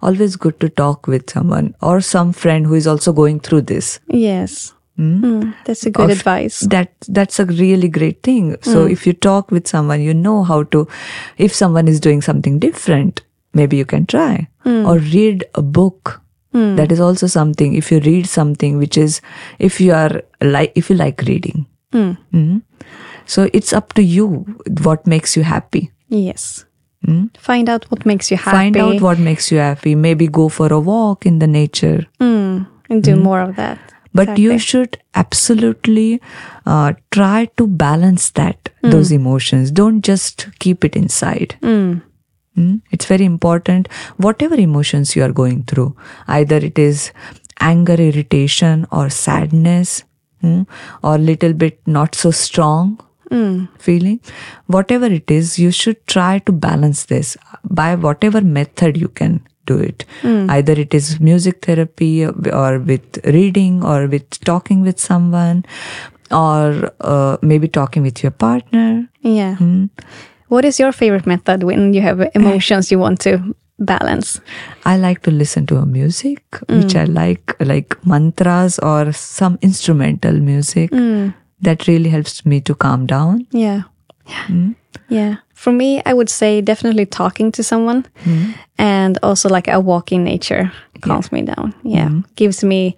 always 0.02 0.36
good 0.36 0.58
to 0.60 0.68
talk 0.68 1.06
with 1.06 1.30
someone 1.30 1.74
or 1.80 2.00
some 2.00 2.32
friend 2.32 2.66
who 2.66 2.74
is 2.74 2.86
also 2.86 3.12
going 3.12 3.40
through 3.40 3.62
this. 3.62 4.00
Yes. 4.08 4.72
Mm, 4.98 5.54
that's 5.64 5.86
a 5.86 5.90
good 5.90 6.10
Of- 6.10 6.18
advice. 6.18 6.60
that 6.60 6.92
that's 7.08 7.40
a 7.40 7.46
really 7.46 7.88
great 7.88 8.22
thing. 8.22 8.56
So 8.62 8.84
hmm. 8.84 8.92
if 8.92 9.06
you 9.06 9.14
talk 9.14 9.50
with 9.50 9.66
someone 9.66 10.02
you 10.02 10.12
know 10.14 10.42
how 10.42 10.64
to 10.64 10.86
if 11.38 11.54
someone 11.54 11.88
is 11.88 11.98
doing 11.98 12.20
something 12.20 12.58
different 12.58 13.22
maybe 13.54 13.76
you 13.76 13.86
can 13.86 14.04
try 14.06 14.48
hmm. 14.64 14.84
or 14.86 14.98
read 14.98 15.44
a 15.54 15.62
book. 15.62 16.18
That 16.54 16.92
is 16.92 17.00
also 17.00 17.26
something. 17.28 17.72
If 17.72 17.90
you 17.90 17.98
read 18.00 18.26
something 18.26 18.76
which 18.76 18.98
is 18.98 19.22
if 19.58 19.80
you 19.80 19.94
are 19.94 20.20
like 20.42 20.72
if 20.74 20.90
you 20.90 20.96
like 20.96 21.22
reading. 21.22 21.64
Mhm. 21.92 22.62
so 23.24 23.48
it's 23.54 23.72
up 23.72 23.94
to 23.94 24.02
you 24.02 24.26
what 24.82 25.06
makes 25.06 25.34
you 25.36 25.44
happy. 25.44 25.90
Yes. 26.08 26.66
Find 27.38 27.68
out 27.68 27.84
what 27.90 28.06
makes 28.06 28.30
you 28.30 28.36
happy. 28.36 28.56
find 28.56 28.76
out 28.76 29.00
what 29.00 29.18
makes 29.18 29.50
you 29.50 29.58
happy. 29.58 29.94
Maybe 29.94 30.26
go 30.28 30.48
for 30.48 30.72
a 30.72 30.80
walk 30.80 31.26
in 31.26 31.38
the 31.40 31.46
nature. 31.46 32.06
Mm, 32.20 32.66
and 32.90 33.02
do 33.02 33.16
more 33.16 33.40
of 33.40 33.56
that. 33.56 33.78
but 34.14 34.38
you 34.38 34.58
should 34.58 34.96
absolutely 35.14 36.20
uh, 36.66 36.92
try 37.10 37.46
to 37.56 37.66
balance 37.66 38.30
that 38.30 38.68
those 38.82 39.10
emotions. 39.10 39.70
Don't 39.70 40.02
just 40.02 40.48
keep 40.58 40.84
it 40.84 40.94
inside. 40.96 41.56
Mm? 41.62 42.02
it's 42.90 43.06
very 43.06 43.24
important. 43.24 43.88
Whatever 44.18 44.56
emotions 44.56 45.16
you 45.16 45.22
are 45.22 45.32
going 45.32 45.62
through 45.64 45.96
either 46.28 46.56
it 46.56 46.78
is 46.78 47.10
anger 47.60 47.94
irritation 47.94 48.86
or 48.92 49.08
sadness 49.08 50.04
mm, 50.42 50.66
or 51.02 51.16
little 51.16 51.54
bit 51.54 51.80
not 51.86 52.14
so 52.14 52.30
strong 52.30 53.00
feeling. 53.78 54.20
Whatever 54.66 55.06
it 55.06 55.30
is 55.30 55.58
you 55.58 55.70
should 55.70 56.06
try 56.06 56.38
to 56.40 56.52
balance 56.52 57.06
this. 57.06 57.36
By 57.64 57.94
whatever 57.94 58.40
method 58.40 58.96
you 58.96 59.08
can 59.08 59.40
do 59.66 59.78
it. 59.78 60.04
Either 60.24 60.72
it 60.72 60.94
is 60.94 61.20
music 61.20 61.64
therapy 61.64 62.26
or 62.26 62.78
with 62.78 63.18
reading 63.24 63.84
or 63.84 64.06
with 64.06 64.40
talking 64.40 64.82
with 64.82 64.98
someone 64.98 65.64
or 66.30 66.90
uh, 67.00 67.36
maybe 67.42 67.68
talking 67.68 68.02
with 68.02 68.22
your 68.22 68.32
partner. 68.32 69.08
Yeah. 69.20 69.56
Hmm? 69.56 69.86
What 70.48 70.64
is 70.64 70.78
your 70.78 70.92
favorite 70.92 71.26
method 71.26 71.62
when 71.62 71.94
you 71.94 72.02
have 72.02 72.20
emotions 72.34 72.90
you 72.90 72.98
want 72.98 73.20
to 73.20 73.54
balance? 73.78 74.40
I 74.84 74.96
like 74.96 75.22
to 75.22 75.30
listen 75.30 75.66
to 75.66 75.76
a 75.76 75.86
music 75.86 76.42
which 76.68 76.92
hmm. 76.92 76.98
I 76.98 77.04
like, 77.04 77.56
like 77.60 77.96
mantras 78.06 78.78
or 78.78 79.12
some 79.12 79.58
instrumental 79.62 80.32
music. 80.32 80.90
Hmm. 80.90 81.30
That 81.62 81.86
really 81.86 82.10
helps 82.10 82.44
me 82.44 82.60
to 82.62 82.74
calm 82.74 83.06
down. 83.06 83.46
Yeah. 83.50 83.82
Hmm? 84.26 84.72
Yeah. 85.08 85.36
For 85.54 85.72
me, 85.72 86.02
I 86.06 86.12
would 86.12 86.28
say 86.28 86.60
definitely 86.60 87.06
talking 87.06 87.52
to 87.52 87.62
someone 87.62 88.04
hmm? 88.24 88.50
and 88.78 89.18
also 89.22 89.48
like 89.48 89.68
a 89.68 89.78
walk 89.78 90.10
in 90.12 90.24
nature 90.24 90.72
calms 91.00 91.30
me 91.32 91.42
down. 91.42 91.74
Yeah. 91.84 92.08
Hmm? 92.08 92.20
Gives 92.36 92.64
me, 92.64 92.96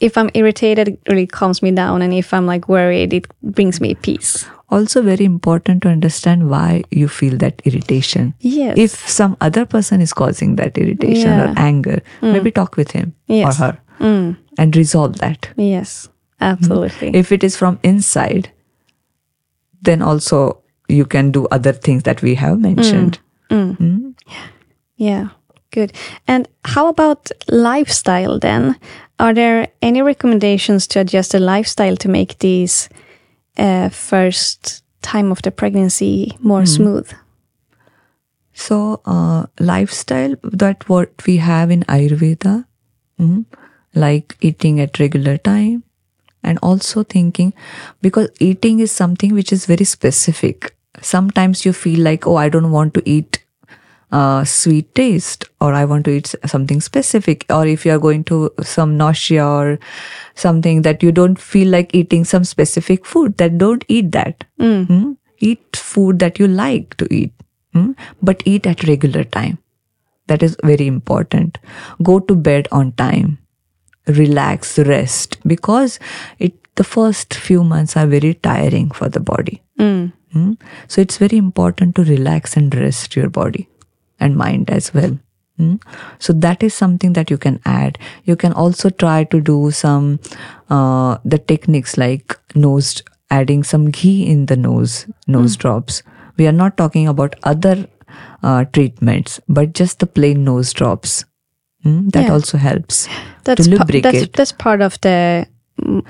if 0.00 0.18
I'm 0.18 0.30
irritated, 0.34 0.88
it 0.88 1.00
really 1.08 1.26
calms 1.26 1.62
me 1.62 1.70
down. 1.70 2.02
And 2.02 2.12
if 2.12 2.34
I'm 2.34 2.46
like 2.46 2.68
worried, 2.68 3.12
it 3.14 3.26
brings 3.42 3.80
me 3.80 3.94
peace. 3.94 4.46
Also, 4.68 5.00
very 5.00 5.24
important 5.24 5.82
to 5.82 5.88
understand 5.88 6.50
why 6.50 6.82
you 6.90 7.08
feel 7.08 7.36
that 7.38 7.62
irritation. 7.64 8.34
Yes. 8.40 8.76
If 8.76 9.08
some 9.08 9.36
other 9.40 9.64
person 9.64 10.00
is 10.00 10.12
causing 10.12 10.56
that 10.56 10.76
irritation 10.76 11.30
Yeah. 11.30 11.52
or 11.52 11.54
anger, 11.56 12.02
maybe 12.20 12.50
talk 12.50 12.76
with 12.76 12.90
him 12.90 13.14
Yes. 13.28 13.60
or 13.60 13.64
her 13.64 13.78
and 14.58 14.76
resolve 14.76 15.18
that. 15.18 15.48
yes, 15.56 16.08
absolutely. 16.40 17.14
If 17.14 17.32
it 17.32 17.44
is 17.44 17.56
from 17.56 17.78
inside, 17.82 18.50
then 19.82 20.02
also 20.02 20.62
you 20.88 21.04
can 21.04 21.30
do 21.30 21.46
other 21.50 21.72
things 21.72 22.02
that 22.04 22.22
we 22.22 22.34
have 22.34 22.58
mentioned. 22.58 23.18
Yeah, 24.96 25.28
good. 25.70 25.92
And 26.26 26.48
how 26.64 26.88
about 26.88 27.30
lifestyle 27.48 28.38
then? 28.38 28.76
Are 29.18 29.34
there 29.34 29.68
any 29.82 30.02
recommendations 30.02 30.86
to 30.88 31.00
adjust 31.00 31.32
the 31.32 31.40
lifestyle 31.40 31.96
to 31.96 32.08
make 32.08 32.38
these 32.38 32.88
uh, 33.56 33.88
first 33.88 34.82
time 35.02 35.30
of 35.30 35.42
the 35.42 35.50
pregnancy 35.50 36.36
more 36.40 36.66
smooth? 36.66 37.10
So, 38.52 39.00
uh, 39.04 39.46
lifestyle 39.60 40.34
that 40.42 40.88
what 40.88 41.26
we 41.26 41.36
have 41.36 41.70
in 41.70 41.82
Ayurveda, 41.82 42.64
mm, 43.20 43.44
like 43.94 44.36
eating 44.40 44.80
at 44.80 44.98
regular 44.98 45.36
time, 45.36 45.84
and 46.46 46.58
also 46.62 47.02
thinking 47.02 47.52
because 48.00 48.30
eating 48.40 48.80
is 48.80 48.92
something 48.92 49.34
which 49.34 49.52
is 49.52 49.66
very 49.66 49.84
specific. 49.84 50.74
Sometimes 51.02 51.66
you 51.66 51.72
feel 51.72 52.00
like, 52.00 52.26
oh, 52.26 52.36
I 52.36 52.48
don't 52.48 52.70
want 52.70 52.94
to 52.94 53.02
eat 53.04 53.44
uh, 54.12 54.44
sweet 54.44 54.94
taste, 54.94 55.44
or 55.60 55.74
I 55.74 55.84
want 55.84 56.04
to 56.06 56.12
eat 56.12 56.34
something 56.46 56.80
specific, 56.80 57.44
or 57.50 57.66
if 57.66 57.84
you 57.84 57.92
are 57.92 57.98
going 57.98 58.24
to 58.24 58.50
some 58.62 58.96
nausea 58.96 59.46
or 59.46 59.78
something 60.34 60.82
that 60.82 61.02
you 61.02 61.12
don't 61.12 61.38
feel 61.38 61.68
like 61.68 61.94
eating 61.94 62.24
some 62.24 62.44
specific 62.44 63.04
food, 63.04 63.36
that 63.38 63.58
don't 63.58 63.84
eat 63.88 64.12
that. 64.12 64.44
Mm. 64.60 65.16
eat 65.40 65.76
food 65.76 66.18
that 66.20 66.38
you 66.38 66.48
like 66.48 66.96
to 66.96 67.06
eat. 67.12 67.32
Mm, 67.74 67.94
but 68.22 68.42
eat 68.46 68.66
at 68.66 68.84
regular 68.84 69.24
time. 69.24 69.58
That 70.28 70.42
is 70.42 70.56
very 70.64 70.86
important. 70.86 71.58
Go 72.02 72.20
to 72.20 72.34
bed 72.34 72.68
on 72.72 72.92
time 72.92 73.38
relax 74.08 74.78
rest 74.78 75.38
because 75.46 75.98
it 76.38 76.54
the 76.76 76.84
first 76.84 77.32
few 77.32 77.64
months 77.64 77.96
are 77.96 78.06
very 78.06 78.34
tiring 78.34 78.90
for 78.90 79.08
the 79.08 79.20
body 79.20 79.62
Mm. 79.78 80.12
Mm. 80.34 80.60
So 80.88 81.00
it's 81.00 81.18
very 81.18 81.36
important 81.36 81.94
to 81.96 82.04
relax 82.04 82.56
and 82.56 82.74
rest 82.74 83.16
your 83.16 83.28
body 83.28 83.68
and 84.18 84.36
mind 84.36 84.70
as 84.70 84.92
well. 84.94 85.18
Mm. 85.58 85.80
So 86.18 86.32
that 86.32 86.62
is 86.62 86.74
something 86.74 87.12
that 87.14 87.30
you 87.30 87.38
can 87.38 87.60
add. 87.64 87.98
You 88.24 88.36
can 88.36 88.52
also 88.52 88.90
try 88.90 89.24
to 89.24 89.40
do 89.40 89.70
some 89.70 90.20
uh, 90.70 91.18
the 91.24 91.38
techniques 91.38 91.96
like 91.96 92.38
nose 92.54 93.02
adding 93.30 93.64
some 93.64 93.90
ghee 93.90 94.26
in 94.26 94.46
the 94.46 94.56
nose 94.56 95.06
nose 95.26 95.56
drops. 95.56 96.02
We 96.36 96.46
are 96.46 96.52
not 96.52 96.76
talking 96.76 97.08
about 97.08 97.36
other 97.42 97.86
uh, 98.42 98.64
treatments, 98.66 99.40
but 99.48 99.72
just 99.72 99.98
the 99.98 100.06
plain 100.06 100.44
nose 100.44 100.72
drops. 100.72 101.24
Mm, 101.86 101.98
that 102.12 102.24
Yeah. 102.24 102.32
also 102.36 102.58
helps 102.68 103.08
That's 103.44 103.64
to 103.64 103.70
lubricate. 103.74 104.02
that's 104.12 104.32
that's 104.38 104.52
part 104.64 104.80
of 104.80 104.96
the 105.06 105.16
mm, 105.82 106.02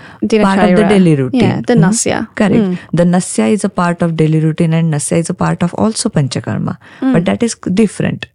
part 0.43 0.61
of 0.69 0.77
the 0.81 0.87
daily 0.95 1.15
routine. 1.23 1.41
Yeah, 1.47 1.61
the 1.71 1.75
Mhm. 1.75 1.81
nasya. 1.87 2.19
Correct. 2.41 2.63
Mm. 2.69 2.79
The 3.03 3.05
nasya 3.17 3.47
is 3.59 3.65
a 3.65 3.73
part 3.83 4.03
of 4.07 4.17
daily 4.23 4.41
routine 4.47 4.75
and 4.81 4.91
nasya 4.97 5.19
is 5.25 5.31
a 5.35 5.35
part 5.45 5.63
of 5.69 5.75
also 5.85 6.09
panchakarma. 6.17 6.77
But 7.17 7.25
that 7.33 7.43
is 7.51 7.57
different. 7.83 8.27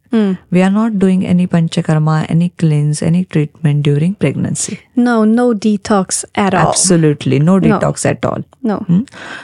We 0.55 0.61
are 0.65 0.69
not 0.75 0.95
doing 1.01 1.21
any 1.33 1.43
panchakarma, 1.51 2.15
any 2.33 2.47
cleanse, 2.61 3.01
any 3.09 3.19
treatment 3.33 3.83
during 3.83 4.15
pregnancy. 4.23 4.73
No, 5.05 5.13
no 5.23 5.45
detox 5.65 6.17
at 6.45 6.53
all. 6.61 6.67
Absolutely. 6.71 7.39
No 7.39 7.53
detox 7.65 8.05
at 8.09 8.25
all. 8.31 8.43
No. 8.71 8.79
Hmm? 8.89 8.99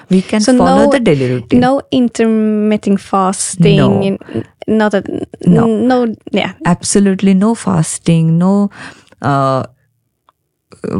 We 0.09 0.19
can 0.31 0.41
So 0.47 0.57
follow 0.57 0.83
no- 0.85 0.91
the 0.95 0.99
daily 0.99 1.29
routine. 1.35 1.61
No 1.67 1.71
intermittent 2.01 2.99
fasting. 2.99 3.77
No. 3.77 4.01
n- 4.01 4.43
Not 4.67 4.93
a 4.93 5.03
No. 5.45 5.65
No. 5.65 6.13
Yeah. 6.31 6.53
Absolutely 6.65 7.33
no 7.33 7.55
fasting, 7.55 8.37
no 8.37 8.69
uh, 9.21 9.63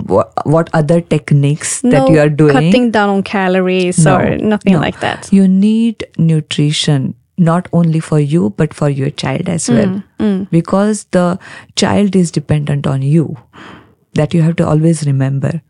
what, 0.05 0.31
what 0.45 0.69
other 0.73 1.01
techniques 1.01 1.81
that 1.81 1.91
no 1.91 2.07
you 2.09 2.19
are 2.19 2.29
doing. 2.29 2.53
cutting 2.53 2.91
down 2.91 3.09
on 3.09 3.23
calories 3.23 4.03
No, 4.03 4.17
or 4.17 4.37
nothing 4.37 4.73
no. 4.73 4.79
like 4.79 4.99
that. 5.01 5.31
You 5.31 5.47
need 5.47 6.05
nutrition 6.17 7.15
not 7.37 7.67
only 7.71 7.99
for 7.99 8.19
you 8.19 8.49
but 8.57 8.73
for 8.73 8.89
your 8.89 9.11
child 9.11 9.47
as 9.47 9.69
well 9.69 10.01
because 10.49 11.03
the 11.11 11.37
child 11.75 12.15
is 12.15 12.31
dependent 12.31 12.87
on 12.87 13.03
you 13.03 13.37
that 14.13 14.33
you 14.33 14.41
have 14.41 14.55
to 14.55 14.65
always 14.65 15.05
remember 15.05 15.61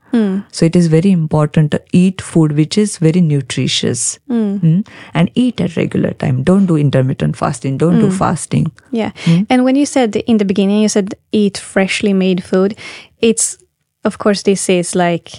so 0.52 0.66
it 0.66 0.76
is 0.76 0.88
very 0.88 1.12
important 1.12 1.72
to 1.72 1.80
eat 1.94 2.22
food 2.22 2.52
which 2.58 2.78
is 2.78 2.98
very 3.00 3.22
nutritious 3.22 4.20
Mm. 4.30 4.86
and 5.14 5.30
eat 5.36 5.62
at 5.62 5.76
regular 5.78 6.14
time 6.14 6.44
don't 6.44 6.66
do 6.68 6.76
intermittent 6.78 7.36
fasting 7.38 7.78
don't 7.80 8.00
do 8.00 8.10
fasting 8.12 8.72
Yeah. 8.92 9.12
Hmm? 9.26 9.44
And 9.50 9.64
when 9.66 9.76
you 9.76 9.86
said 9.86 10.16
in 10.16 10.38
the 10.38 10.46
beginning, 10.46 10.82
you 10.82 10.90
said 10.90 11.08
eat 11.32 11.58
freshly 11.58 12.14
made 12.14 12.42
food. 12.44 12.74
It's, 13.22 13.58
of 14.04 14.18
course, 14.18 14.44
this 14.44 14.70
is 14.70 14.96
like, 14.96 15.30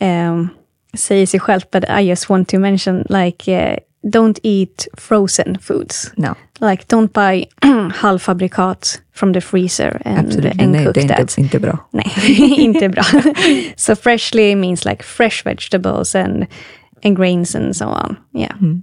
um, 0.00 0.50
sig 0.94 1.40
självt, 1.40 1.70
but 1.70 1.84
I 1.90 2.08
just 2.10 2.28
want 2.30 2.48
to 2.48 2.58
mention 2.58 3.02
like, 3.08 3.44
uh, 3.48 3.76
don't 4.10 4.38
eat 4.42 4.88
frozen 4.96 5.56
foods. 5.60 6.12
no 6.16 6.34
Like, 6.60 6.88
don't 6.88 7.12
buy 7.12 7.46
halvfabrikat 7.62 9.00
from 9.12 9.32
the 9.32 9.40
freezer 9.40 10.00
and, 10.04 10.18
absolutely 10.18 10.64
and 10.64 10.72
nej 10.72 10.84
cook 10.84 10.94
det 10.94 11.04
är 11.04 11.08
that. 11.08 11.38
inte, 11.38 11.40
inte 11.40 11.58
bra 11.58 11.78
Nej, 11.92 12.12
inte 12.58 12.88
bra. 12.88 13.04
so 13.76 13.94
freshly 13.94 14.54
means 14.54 14.84
like 14.84 15.02
fresh 15.02 15.44
vegetables 15.44 16.14
and 16.14 16.46
and 17.04 17.16
grains 17.16 17.54
and 17.54 17.76
so 17.76 17.86
on. 17.86 18.16
Yeah. 18.34 18.58
Mm. 18.60 18.82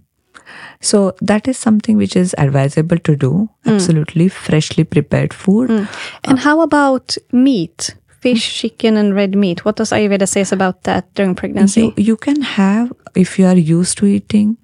so 0.82 1.14
that 1.28 1.48
is 1.48 1.58
something 1.58 1.98
which 1.98 2.16
is 2.16 2.36
advisable 2.38 2.98
to 2.98 3.16
do 3.16 3.50
mm. 3.66 3.74
absolutely 3.74 4.30
freshly 4.30 4.84
prepared 4.84 5.34
food 5.34 5.70
mm. 5.70 5.88
And 6.24 6.40
how 6.40 6.62
about 6.62 7.18
meat? 7.32 7.96
Fish, 8.22 8.62
chicken, 8.62 8.96
and 8.96 9.14
red 9.14 9.36
meat. 9.36 9.66
What 9.66 9.76
does 9.76 9.92
Ayurveda 9.92 10.28
says 10.28 10.54
about 10.54 10.84
that 10.84 11.14
during 11.14 11.36
pregnancy? 11.36 11.82
You, 11.82 11.94
you 11.98 12.18
can 12.18 12.42
have, 12.42 12.94
if 13.16 13.38
you 13.38 13.46
are 13.46 13.58
used 13.58 13.98
to 13.98 14.06
eating 14.06 14.56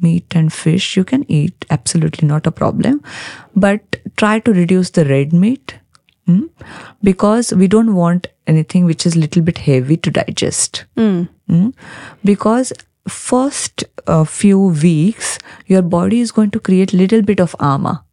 meat 0.00 0.34
and 0.34 0.52
fish, 0.52 0.96
you 0.96 1.04
can 1.04 1.24
eat, 1.30 1.64
absolutely 1.70 2.28
not 2.28 2.46
a 2.46 2.50
problem. 2.50 3.02
But 3.54 3.96
try 4.16 4.38
to 4.40 4.52
reduce 4.52 4.90
the 4.90 5.04
red 5.04 5.32
meat 5.32 5.76
mm, 6.28 6.48
because 7.02 7.52
we 7.52 7.68
don't 7.68 7.94
want 7.94 8.28
anything 8.46 8.84
which 8.84 9.06
is 9.06 9.16
little 9.16 9.42
bit 9.42 9.58
heavy 9.58 9.96
to 9.98 10.10
digest. 10.10 10.84
Mm. 11.50 11.74
Because 12.24 12.72
first 13.08 13.84
uh, 14.06 14.24
few 14.24 14.58
weeks, 14.60 15.38
your 15.66 15.82
body 15.82 16.20
is 16.20 16.32
going 16.32 16.50
to 16.52 16.60
create 16.60 16.92
little 16.92 17.22
bit 17.22 17.40
of 17.40 17.54
ama. 17.60 18.04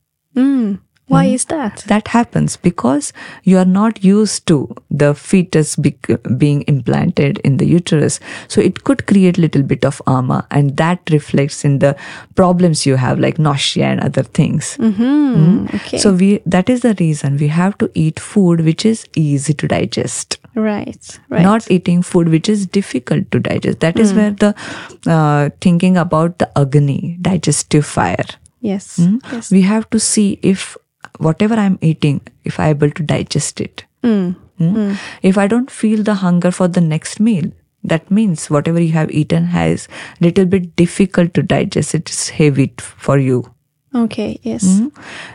Mm. 1.13 1.17
Why 1.19 1.23
is 1.37 1.45
that? 1.45 1.83
That 1.87 2.07
happens 2.09 2.57
because 2.57 3.13
you 3.43 3.57
are 3.57 3.65
not 3.65 4.03
used 4.03 4.45
to 4.47 4.57
the 4.89 5.13
fetus 5.13 5.75
bec- 5.75 6.21
being 6.37 6.63
implanted 6.67 7.39
in 7.49 7.57
the 7.57 7.65
uterus. 7.65 8.19
So 8.47 8.61
it 8.61 8.83
could 8.83 9.05
create 9.11 9.37
little 9.37 9.63
bit 9.73 9.85
of 9.85 10.01
ama 10.07 10.39
and 10.59 10.75
that 10.83 10.99
reflects 11.17 11.63
in 11.71 11.79
the 11.79 11.95
problems 12.35 12.85
you 12.85 12.95
have 13.05 13.19
like 13.19 13.39
nausea 13.39 13.85
and 13.85 14.01
other 14.01 14.23
things. 14.41 14.75
Mm, 14.79 15.73
okay. 15.75 15.97
So 15.97 16.13
we 16.13 16.29
that 16.45 16.69
is 16.69 16.81
the 16.81 16.95
reason 16.99 17.37
we 17.37 17.47
have 17.47 17.77
to 17.79 17.89
eat 18.05 18.19
food 18.19 18.61
which 18.69 18.85
is 18.93 19.05
easy 19.15 19.53
to 19.63 19.67
digest. 19.67 20.39
right, 20.55 21.19
right. 21.29 21.41
Not 21.43 21.69
eating 21.75 22.01
food 22.07 22.29
which 22.29 22.47
is 22.49 22.65
difficult 22.67 23.29
to 23.35 23.39
digest. 23.39 23.79
That 23.85 23.99
is 23.99 24.13
where 24.13 24.31
the 24.31 24.49
uh, 25.07 25.49
thinking 25.61 25.97
about 25.97 26.37
the 26.43 26.49
agni, 26.63 27.17
digestive 27.21 27.85
fire. 27.85 28.25
yes. 28.61 28.99
Yes. 29.31 29.51
We 29.51 29.61
have 29.69 29.89
to 29.95 29.99
see 29.99 30.39
if 30.41 30.77
whatever 31.19 31.55
I'm 31.55 31.77
eating, 31.81 32.21
if 32.43 32.59
I'm 32.59 32.69
able 32.71 32.91
to 32.91 33.03
digest 33.03 33.61
it. 33.61 33.85
Mm. 34.03 34.35
Mm. 34.59 34.97
If 35.21 35.37
I 35.37 35.47
don't 35.47 35.69
feel 35.71 36.03
the 36.03 36.15
hunger 36.15 36.51
for 36.51 36.67
the 36.67 36.81
next 36.81 37.19
meal, 37.19 37.51
that 37.83 38.09
means 38.11 38.49
whatever 38.49 38.79
you 38.79 38.91
have 38.93 39.11
eaten 39.11 39.45
has 39.45 39.87
little 40.21 40.45
bit 40.45 40.75
difficult 40.75 41.33
to 41.33 41.43
digest. 41.43 41.93
It's 41.95 42.29
heavy 42.29 42.67
t- 42.67 42.75
for 42.79 43.17
you, 43.17 43.51
Okay. 43.95 44.39
Yes. 44.43 44.63
Mm. 44.65 44.91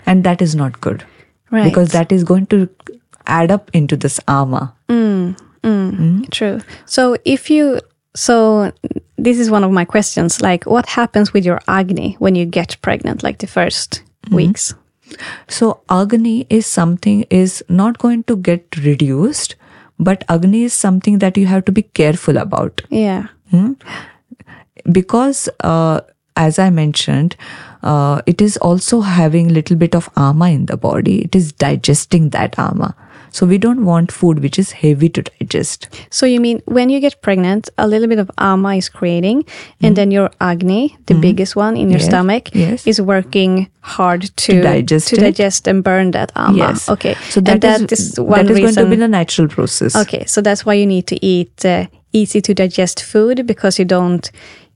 and 0.06 0.24
that 0.24 0.40
is 0.42 0.54
not 0.54 0.80
good 0.80 1.04
Right. 1.50 1.64
because 1.64 1.90
that 1.92 2.10
is 2.12 2.24
going 2.24 2.46
to 2.46 2.68
add 3.26 3.50
up 3.50 3.70
into 3.72 3.96
this 3.96 4.18
ama. 4.28 4.74
True. 6.30 6.60
So 6.86 7.16
if 7.24 7.50
you 7.50 7.80
so 8.14 8.72
this 9.16 9.38
is 9.38 9.50
one 9.50 9.64
of 9.64 9.70
my 9.72 9.84
questions. 9.84 10.40
Like, 10.40 10.64
what 10.66 10.86
happens 10.86 11.32
with 11.32 11.44
your 11.44 11.60
agni 11.68 12.16
when 12.18 12.34
you 12.34 12.46
get 12.46 12.76
pregnant? 12.82 13.22
Like 13.22 13.38
the 13.38 13.46
1st 13.46 14.02
weeks. 14.30 14.74
So 15.48 15.80
agni 15.90 16.46
is 16.50 16.66
something 16.66 17.24
is 17.30 17.64
not 17.68 17.98
going 17.98 18.24
to 18.24 18.36
get 18.36 18.76
reduced, 18.76 19.56
but 19.98 20.24
agni 20.28 20.64
is 20.64 20.72
something 20.72 21.18
that 21.18 21.36
you 21.36 21.46
have 21.46 21.64
to 21.66 21.72
be 21.72 21.82
careful 21.82 22.36
about. 22.36 22.82
Yeah. 22.90 23.26
because 24.92 25.48
uh, 25.60 26.00
as 26.36 26.58
i 26.58 26.70
mentioned 26.70 27.36
uh, 27.82 28.22
it 28.26 28.40
is 28.40 28.56
also 28.58 29.00
having 29.00 29.48
little 29.48 29.76
bit 29.76 29.94
of 29.94 30.08
ama 30.16 30.48
in 30.50 30.66
the 30.66 30.76
body 30.76 31.22
it 31.22 31.34
is 31.34 31.52
digesting 31.52 32.30
that 32.30 32.58
ama 32.58 32.94
so 33.30 33.46
we 33.46 33.58
don't 33.58 33.84
want 33.84 34.10
food 34.12 34.40
which 34.40 34.58
is 34.58 34.72
heavy 34.72 35.08
to 35.08 35.22
digest 35.22 35.88
So 36.10 36.26
you 36.26 36.40
mean 36.40 36.60
when 36.66 36.90
you 36.90 37.00
get 37.00 37.20
pregnant, 37.22 37.68
a 37.78 37.86
little 37.86 38.08
bit 38.08 38.18
of 38.18 38.30
ama 38.38 38.74
is 38.76 38.88
creating, 38.88 39.44
and 39.82 39.96
then 39.96 40.10
your 40.10 40.30
agni, 40.40 40.96
the 41.06 41.14
biggest 41.14 41.56
one 41.56 41.76
in 41.76 41.90
your 41.90 41.98
Yes, 42.00 42.06
stomach, 42.08 42.54
yes. 42.54 42.86
is 42.86 43.00
working 43.00 43.68
hard 43.80 44.22
to, 44.36 44.60
digest 44.62 45.08
to 45.08 45.16
it. 45.16 45.20
digest 45.20 45.66
and 45.68 45.82
burn 45.84 46.10
that 46.12 46.32
ama. 46.36 46.56
yes 46.58 46.88
Okay. 46.88 47.14
so 47.30 47.38
and 47.46 47.60
that 47.62 47.64
is 47.64 47.80
that 47.80 47.92
is 47.92 48.20
one 48.20 48.46
that 48.46 48.50
is 48.50 48.56
reason. 48.56 48.74
going 48.74 48.86
to 48.90 48.96
be 48.96 49.00
the 49.00 49.08
natural 49.08 49.48
process 49.48 49.96
Okay, 49.96 50.24
so 50.26 50.40
that's 50.40 50.64
why 50.66 50.74
you 50.74 50.86
need 50.86 51.06
to 51.06 51.16
eat 51.24 51.64
uh, 51.64 51.86
easy 52.12 52.40
to 52.40 52.54
digest 52.54 53.02
food 53.02 53.46
because 53.46 53.78
you 53.78 53.84
don't. 53.84 54.30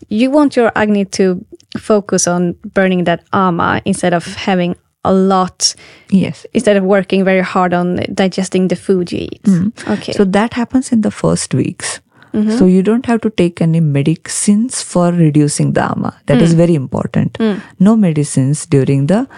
You 0.08 0.30
want 0.30 0.56
your 0.56 0.70
agni 0.74 1.04
to 1.18 1.44
focus 1.78 2.26
on 2.28 2.52
burning 2.74 3.04
that 3.04 3.20
ama 3.32 3.80
instead 3.84 4.12
of 4.12 4.24
having 4.48 4.76
a 5.04 5.12
lot, 5.12 5.74
yes. 6.10 6.46
Instead 6.52 6.76
of 6.76 6.84
working 6.84 7.24
very 7.24 7.40
hard 7.40 7.74
on 7.74 7.96
digesting 8.14 8.68
the 8.68 8.76
food 8.76 9.10
you 9.10 9.20
eat. 9.20 9.42
Mm-hmm. 9.42 9.92
Okay. 9.92 10.12
so 10.12 10.24
that 10.24 10.54
happens 10.54 10.92
in 10.92 11.00
the 11.00 11.10
first 11.10 11.54
weeks. 11.54 12.00
Mm-hmm. 12.32 12.56
So 12.56 12.66
you 12.66 12.82
don't 12.82 13.04
have 13.06 13.20
to 13.22 13.30
take 13.30 13.60
any 13.60 13.80
medicines 13.80 14.82
for 14.82 15.12
reducing 15.12 15.74
the 15.74 15.82
ama. 15.84 16.18
That 16.26 16.40
is 16.40 16.54
mm. 16.54 16.56
very 16.56 16.74
important. 16.74 17.34
Mm. 17.34 17.60
No 17.78 17.94
medicines 17.94 18.64
during 18.64 19.06
the 19.06 19.28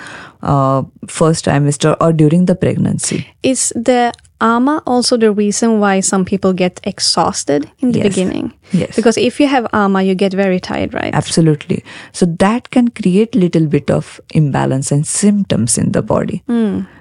uh, 0.44 0.82
first 1.08 1.44
trimester 1.46 1.96
or 2.00 2.12
during 2.12 2.44
the 2.46 2.54
pregnancy. 2.54 3.26
Is 3.42 3.72
the 3.74 4.12
AMA 4.40 4.82
also 4.86 5.16
the 5.16 5.32
reason 5.32 5.80
why 5.80 6.00
some 6.00 6.24
people 6.24 6.52
get 6.52 6.80
exhausted 6.84 7.70
in 7.78 7.92
the 7.92 7.98
Yes. 8.00 8.08
beginning? 8.08 8.52
Yes. 8.72 8.94
Because 8.96 9.16
if 9.16 9.40
you 9.40 9.46
have 9.46 9.66
AMA, 9.72 10.02
you 10.02 10.14
get 10.14 10.34
very 10.34 10.60
tired, 10.60 10.92
right? 10.92 11.14
Absolutely. 11.14 11.82
So 12.12 12.26
that 12.40 12.68
can 12.70 12.88
create 12.88 13.34
little 13.34 13.66
bit 13.66 13.90
of 13.90 14.20
imbalance 14.34 14.90
and 14.92 15.06
symptoms 15.06 15.78
in 15.78 15.92
the 15.92 16.02
body. 16.02 16.42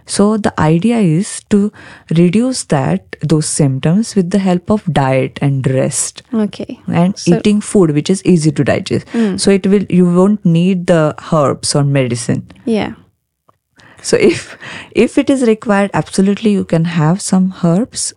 So 0.05 0.37
the 0.37 0.53
idea 0.59 0.97
is 0.99 1.41
to 1.49 1.71
reduce 2.15 2.63
that 2.65 3.15
those 3.21 3.45
symptoms 3.45 4.15
with 4.15 4.29
the 4.31 4.39
help 4.39 4.69
of 4.69 4.83
diet 4.93 5.39
and 5.41 5.65
rest 5.67 6.23
Okay. 6.33 6.79
and 6.87 7.17
So- 7.17 7.35
eating 7.37 7.61
food 7.61 7.91
which 7.91 8.09
is 8.09 8.23
easy 8.25 8.51
to 8.51 8.63
digest. 8.63 9.07
So 9.37 9.51
it 9.51 9.65
will 9.67 9.85
you 9.89 10.05
won't 10.13 10.45
need 10.45 10.87
the 10.87 11.15
herbs 11.31 11.73
or 11.75 11.83
medicine. 11.83 12.43
Yeah. 12.65 12.93
So 14.03 14.17
if 14.17 14.57
if 15.03 15.17
it 15.17 15.29
is 15.29 15.43
required, 15.49 15.91
absolutely 15.93 16.51
you 16.51 16.65
can 16.65 16.85
have 16.85 17.21
some 17.21 17.53
herbs, 17.63 18.13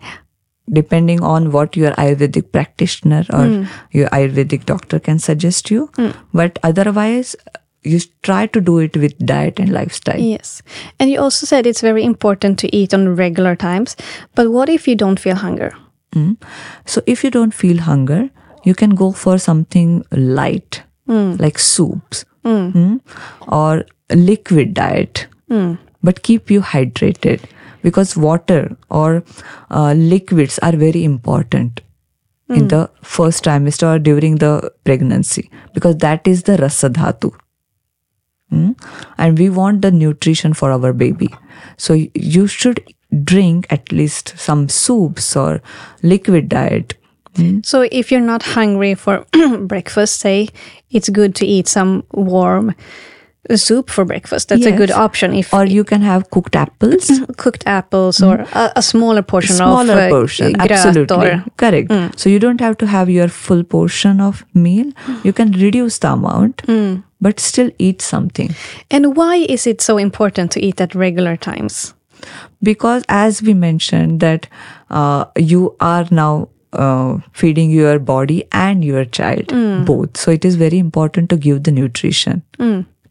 depending 0.78 1.22
on 1.22 1.52
what 1.52 1.76
your 1.76 1.92
Ayurvedic 1.92 2.50
practitioner 2.52 3.24
or 3.32 3.44
your 3.92 4.08
Ayurvedic 4.18 4.66
doctor 4.66 4.98
can 4.98 5.18
suggest 5.18 5.70
you. 5.70 5.88
But 6.34 6.58
otherwise, 6.70 7.36
you 7.82 8.00
try 8.22 8.46
to 8.48 8.60
do 8.60 8.78
it 8.84 8.96
with 8.96 9.16
diet 9.32 9.60
and 9.60 9.72
lifestyle. 9.72 10.18
Yes. 10.20 10.60
And 10.98 11.08
you 11.10 11.20
also 11.20 11.46
said 11.46 11.66
it's 11.66 11.80
very 11.80 12.02
important 12.04 12.58
to 12.64 12.76
eat 12.76 12.92
on 12.92 13.14
regular 13.14 13.54
times. 13.54 13.96
But 14.34 14.50
what 14.50 14.68
if 14.68 14.88
you 14.88 14.96
don't 14.96 15.20
feel 15.20 15.36
hunger? 15.36 15.70
Mm. 16.16 16.36
So 16.84 17.02
if 17.06 17.22
you 17.22 17.30
don't 17.30 17.54
feel 17.54 17.78
hunger, 17.78 18.28
you 18.64 18.74
can 18.74 18.96
go 18.96 19.12
for 19.12 19.38
something 19.38 20.04
light, 20.10 20.82
like 21.06 21.58
soups 21.60 22.24
Mm. 22.44 23.00
or 23.46 23.84
liquid 24.14 24.74
diet, 24.74 25.26
but 26.02 26.22
keep 26.22 26.50
you 26.50 26.60
hydrated 26.60 27.42
because 27.82 28.16
water 28.16 28.76
or 28.90 29.22
uh, 29.70 29.92
liquids 29.94 30.58
are 30.60 30.72
very 30.72 31.04
important 31.04 31.80
in 32.48 32.68
the 32.68 32.88
first 33.02 33.44
trimester 33.44 33.94
or 33.94 33.98
during 33.98 34.36
the 34.36 34.72
pregnancy 34.84 35.50
because 35.74 35.96
that 35.98 36.26
is 36.26 36.44
the 36.44 36.56
rasadhatu. 36.56 37.34
Mm? 38.52 38.80
And 39.18 39.38
we 39.38 39.50
want 39.50 39.82
the 39.82 39.90
nutrition 39.90 40.54
for 40.54 40.70
our 40.70 40.92
baby. 40.92 41.28
So 41.76 41.94
you 42.14 42.46
should 42.46 42.84
drink 43.24 43.66
at 43.70 43.90
least 43.90 44.34
some 44.36 44.68
soups 44.68 45.34
or 45.36 45.60
liquid 46.02 46.48
diet. 46.48 46.94
So 47.64 47.86
if 47.92 48.10
you're 48.10 48.20
not 48.20 48.42
hungry 48.42 48.94
for 48.94 49.26
breakfast, 49.60 50.20
say 50.20 50.48
it's 50.90 51.08
good 51.08 51.34
to 51.34 51.46
eat 51.46 51.68
some 51.68 52.04
warm 52.12 52.74
soup 53.54 53.90
for 53.90 54.04
breakfast. 54.04 54.48
That's 54.48 54.66
a 54.66 54.72
good 54.72 54.90
option. 54.90 55.32
If 55.34 55.52
Or 55.54 55.64
you 55.64 55.84
can 55.84 56.02
have 56.02 56.30
cooked 56.30 56.56
apples. 56.56 57.10
cooked 57.36 57.64
apples 57.66 58.22
or 58.22 58.46
a, 58.52 58.72
a 58.76 58.82
smaller 58.82 59.22
portion 59.22 59.56
Smaller 59.56 59.92
of 59.92 59.98
uh, 59.98 60.08
portion, 60.10 60.60
absolutely. 60.60 61.28
or 61.28 61.44
Correct. 61.56 61.92
So 62.18 62.28
you 62.30 62.38
don't 62.38 62.60
have 62.60 62.76
to 62.78 62.86
have 62.86 63.10
your 63.10 63.28
full 63.28 63.62
portion 63.64 64.20
of 64.20 64.44
meal. 64.54 64.92
You 65.24 65.32
can 65.32 65.52
reduce 65.52 65.98
the 65.98 66.12
amount, 66.12 66.62
but 67.20 67.40
still 67.40 67.70
eat 67.78 68.02
something. 68.02 68.54
And 68.90 69.16
why 69.16 69.36
is 69.36 69.66
it 69.66 69.80
so 69.80 69.96
important 69.98 70.50
to 70.52 70.60
eat 70.60 70.80
at 70.80 70.94
regular 70.94 71.36
times? 71.36 71.92
because 72.62 73.04
as 73.08 73.42
we 73.42 73.54
mentioned 73.54 74.20
that 74.20 74.46
uh, 74.90 75.24
you 75.36 75.76
are 75.80 76.06
now 76.10 76.48
uh, 76.72 77.18
feeding 77.32 77.70
your 77.70 77.98
body 77.98 78.44
and 78.52 78.84
your 78.84 79.04
child 79.04 79.52
both 79.86 80.16
so 80.16 80.30
it 80.30 80.44
is 80.44 80.56
very 80.56 80.78
important 80.78 81.30
to 81.30 81.36
give 81.36 81.62
the 81.62 81.70
nutrition 81.72 82.42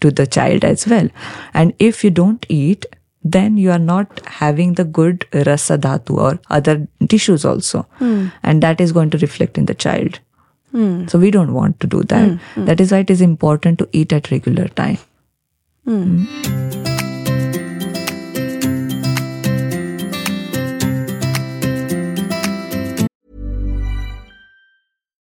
to 0.05 0.11
the 0.11 0.27
child 0.37 0.69
as 0.73 0.87
well. 0.93 1.09
And 1.53 1.73
if 1.89 2.03
you 2.03 2.13
don't 2.21 2.45
eat 2.59 2.85
then 3.25 3.57
you 3.57 3.71
are 3.71 3.79
not 3.79 4.21
having 4.27 4.73
the 4.79 4.83
good 4.97 5.25
rasa 5.33 5.79
dhatu 5.85 6.17
or 6.25 6.39
other 6.57 6.87
tissues 7.09 7.43
also. 7.43 7.81
Hmm. 7.95 8.27
And 8.43 8.61
that 8.61 8.79
is 8.79 8.91
going 8.91 9.09
to 9.09 9.17
reflect 9.17 9.57
in 9.57 9.65
the 9.65 9.73
child. 9.73 10.19
Hmm. 10.71 11.07
So 11.07 11.17
we 11.17 11.31
don't 11.31 11.53
want 11.53 11.79
to 11.79 11.87
do 11.87 12.03
that. 12.03 12.37
Hmm. 12.53 12.65
That 12.65 12.79
is 12.79 12.91
why 12.91 12.99
it 12.99 13.09
is 13.09 13.21
important 13.21 13.79
to 13.79 13.89
eat 13.91 14.13
at 14.13 14.29
regular 14.29 14.67
time 14.67 14.99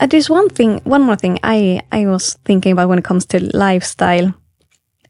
Uh, 0.00 0.06
there's 0.06 0.28
one 0.28 0.48
thing, 0.48 0.80
one 0.84 1.02
more 1.02 1.16
thing 1.16 1.38
I, 1.42 1.80
I 1.92 2.06
was 2.06 2.34
thinking 2.44 2.72
about 2.72 2.88
when 2.88 2.98
it 2.98 3.04
comes 3.04 3.24
to 3.26 3.40
lifestyle. 3.56 4.34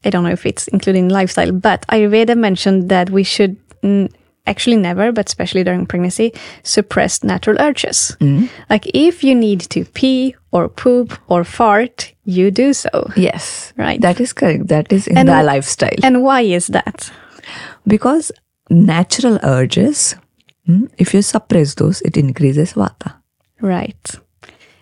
I 0.05 0.09
don't 0.09 0.23
know 0.23 0.29
if 0.29 0.45
it's 0.45 0.67
including 0.69 1.09
lifestyle, 1.09 1.51
but 1.51 1.85
Ayurveda 1.87 2.37
mentioned 2.37 2.89
that 2.89 3.09
we 3.09 3.23
should 3.23 3.57
mm, 3.81 4.11
actually 4.45 4.77
never, 4.77 5.11
but 5.11 5.27
especially 5.27 5.63
during 5.63 5.87
pregnancy, 5.87 6.31
suppress 6.63 7.23
natural 7.23 7.59
urges. 7.59 8.15
Like 8.69 8.85
if 8.93 9.23
you 9.23 9.33
need 9.33 9.61
to 9.71 9.85
pee 9.85 10.35
or 10.51 10.69
poop 10.69 11.17
or 11.27 11.43
fart, 11.43 12.13
you 12.25 12.51
do 12.51 12.71
so. 12.73 13.09
yes 13.15 13.73
Right. 13.77 13.99
that 14.01 14.19
is 14.19 14.33
correct 14.33 14.67
that 14.67 14.91
is 14.91 15.07
in 15.07 15.17
And- 15.17 15.29
the 15.29 15.43
lifestyle 15.43 15.99
And 16.03 16.23
why 16.23 16.41
is 16.41 16.67
that? 16.67 17.11
because 17.87 18.31
natural 18.69 19.37
urges 19.43 20.15
mm, 20.67 20.89
if 20.97 21.13
you 21.13 21.21
suppress 21.21 21.75
those 21.75 22.01
it 22.01 22.17
increases 22.17 22.73
vata 22.73 23.13
Right. 23.61 24.15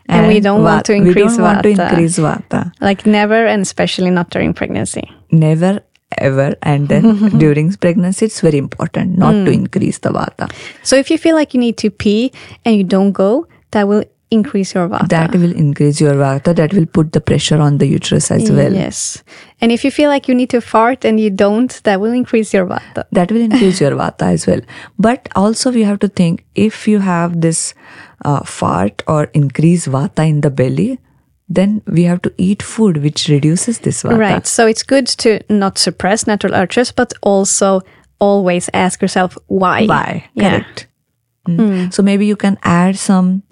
And, 0.10 0.28
we 0.28 0.40
don't 0.40 0.64
want 0.64 0.86
to 0.86 0.94
increase 0.94 1.38
we 1.38 1.44
want 1.44 1.64
to 1.64 1.74
vata. 1.74 1.90
increase 1.90 2.18
vata 2.20 2.72
Like 2.82 3.06
never, 3.06 3.46
and 3.46 3.62
especially 3.62 4.10
not 4.10 4.30
during 4.30 4.54
pregnancy. 4.54 5.10
never 5.32 5.82
ever 6.18 6.56
and 6.62 6.90
then 6.90 7.30
during 7.44 7.74
pregnancy 7.74 8.26
it's 8.26 8.42
very 8.42 8.60
important 8.60 9.18
not 9.18 9.32
to 9.32 9.46
hmm. 9.46 9.66
increase 9.66 9.98
the 10.00 10.10
vata 10.10 10.52
So 10.84 10.96
if 10.96 11.10
you 11.10 11.18
feel 11.18 11.36
like 11.36 11.56
you 11.56 11.60
need 11.60 11.78
to 11.78 11.90
pee 11.90 12.32
and 12.64 12.76
you 12.76 12.84
don't 12.84 13.14
go, 13.14 13.48
that 13.72 13.88
will 13.88 14.04
increase 14.34 14.74
your 14.74 14.90
vata. 14.90 15.08
That 15.10 15.36
will 15.36 15.56
increase 15.56 16.02
your 16.02 16.14
vata. 16.14 16.56
That 16.56 16.74
will 16.74 16.86
put 16.86 17.12
the 17.14 17.22
pressure 17.22 17.60
on 17.60 17.78
the 17.78 17.88
uterus 17.88 18.32
as 18.32 18.52
well. 18.52 18.74
Yes. 18.74 19.24
And 19.62 19.72
if 19.72 19.86
you 19.86 19.92
feel 19.92 20.10
like 20.10 20.28
you 20.28 20.36
need 20.36 20.50
to 20.50 20.62
fart 20.62 21.06
and 21.06 21.20
you 21.20 21.30
don't, 21.30 21.82
that 21.84 22.02
will 22.02 22.12
increase 22.12 22.54
your 22.54 22.66
vata. 22.66 23.06
That 23.12 23.32
will 23.32 23.42
increase 23.42 23.80
your 23.80 23.92
vata 23.92 24.34
as 24.34 24.48
well. 24.48 24.62
But 24.98 25.30
also, 25.36 25.72
we 25.72 25.84
have 25.84 26.00
to 26.00 26.08
think 26.08 26.46
if 26.56 26.88
you 26.88 27.00
have 27.00 27.42
this 27.42 27.74
uh, 28.24 28.44
fart 28.44 29.04
or 29.08 29.26
increase 29.34 29.88
vata 29.88 30.28
in 30.28 30.42
the 30.42 30.50
belly, 30.50 31.00
then 31.50 31.82
we 31.88 32.04
have 32.04 32.22
to 32.22 32.34
eat 32.38 32.64
food 32.64 32.98
which 32.98 33.28
reduces 33.28 33.80
this 33.80 34.04
vata. 34.04 34.18
Right. 34.18 34.48
So 34.48 34.68
it's 34.68 34.84
good 34.84 35.08
to 35.08 35.40
not 35.50 35.78
suppress 35.78 36.28
natural 36.28 36.56
urges, 36.56 36.92
but 36.92 37.14
also 37.22 37.82
always 38.20 38.70
ask 38.74 39.02
yourself 39.02 39.38
why. 39.48 39.86
Why? 39.86 40.30
Yeah. 40.34 40.50
Correct. 40.50 40.88
Mm. 41.48 41.94
So 41.94 42.02
maybe 42.04 42.26
you 42.26 42.36
can 42.36 42.58
add 42.64 42.98
some 42.98 43.44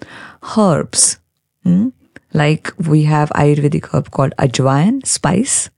herbs. 0.56 1.18
mm? 1.66 1.92
Like 2.32 2.72
we 2.88 3.02
have 3.04 3.28
Ayurvedic 3.30 3.92
herb 3.92 4.10
called 4.10 4.32
ajwain 4.38 5.06
spice. 5.06 5.68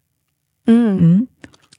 Mm. 0.67 1.27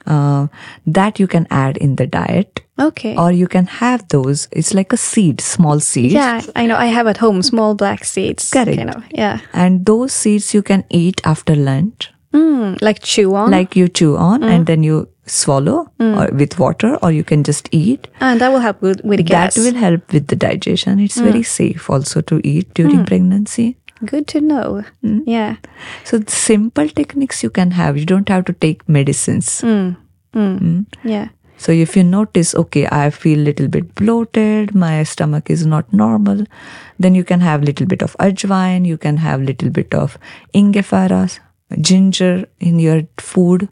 Uh, 0.06 0.48
that 0.86 1.20
you 1.20 1.26
can 1.26 1.48
add 1.50 1.78
in 1.78 1.96
the 1.96 2.06
diet, 2.06 2.62
Okay. 2.78 3.16
or 3.18 3.32
you 3.32 3.48
can 3.48 3.66
have 3.68 4.08
those. 4.10 4.48
It's 4.52 4.74
like 4.74 4.92
a 4.94 4.98
seed, 4.98 5.40
small 5.42 5.80
seed. 5.80 6.12
yeah, 6.12 6.42
I 6.56 6.66
know. 6.66 6.76
I 6.76 6.88
have 6.88 7.08
at 7.08 7.18
home 7.18 7.42
small 7.42 7.74
black 7.76 8.04
seeds. 8.04 8.50
Correct. 8.52 8.78
You 8.78 8.86
know, 8.86 9.02
yeah. 9.12 9.40
And 9.54 9.86
those 9.86 10.12
seeds 10.14 10.54
you 10.54 10.62
can 10.62 10.84
eat 10.90 11.22
after 11.24 11.56
lunch. 11.56 12.12
Mm, 12.34 12.82
like 12.82 13.00
chew 13.02 13.34
on. 13.36 13.52
Like 13.52 13.76
you 13.78 13.88
chew 13.88 14.18
on 14.18 14.42
Mm. 14.42 14.50
and 14.56 14.66
then 14.66 14.84
you 14.84 15.08
swallow 15.26 15.90
or 16.00 16.28
with 16.34 16.60
water, 16.60 16.98
or 17.02 17.12
you 17.12 17.24
can 17.24 17.44
just 17.44 17.70
eat. 17.72 18.08
and 18.20 18.42
that 18.42 18.52
will 18.52 18.60
help 18.60 18.82
with, 18.82 19.02
with 19.06 19.26
gas. 19.26 19.56
That 19.56 19.62
will 19.64 19.80
help 19.80 20.12
with 20.14 20.28
the 20.28 20.36
digestion. 20.36 21.00
It's 21.00 21.18
Mm. 21.18 21.24
very 21.32 21.44
safe 21.44 21.90
also 21.90 22.22
to 22.22 22.42
eat 22.44 22.74
during 22.74 23.06
pregnancy. 23.06 23.78
Good 24.06 24.28
to 24.28 24.42
know. 24.42 24.84
Mm. 25.04 25.24
Yeah. 25.26 25.56
So 26.04 26.20
simple 26.28 26.90
techniques 26.90 27.42
you 27.42 27.50
can 27.50 27.72
have. 27.72 27.98
You 27.98 28.06
don't 28.06 28.28
have 28.30 28.44
to 28.46 28.54
take 28.54 28.84
medicines. 28.90 29.64
Yeah. 31.04 31.28
So 31.58 31.72
if 31.72 31.96
you 31.96 32.04
notice, 32.04 32.54
okay, 32.56 32.88
I 32.92 33.10
feel 33.10 33.40
little 33.40 33.68
bit 33.68 33.96
bloated, 33.96 34.76
my 34.76 35.04
stomach 35.04 35.50
is 35.50 35.66
not 35.66 35.92
normal, 35.94 36.46
then 37.00 37.16
you 37.16 37.24
can 37.24 37.42
have 37.42 37.64
little 37.64 37.88
bit 37.88 38.02
of 38.02 38.16
ajwain, 38.18 38.86
you 38.86 38.98
can 38.98 39.18
have 39.18 39.42
little 39.42 39.70
bit 39.70 39.94
of 39.94 40.18
ingefara, 40.54 41.40
ginger 41.82 42.46
in 42.60 42.80
your 42.80 43.04
food. 43.18 43.70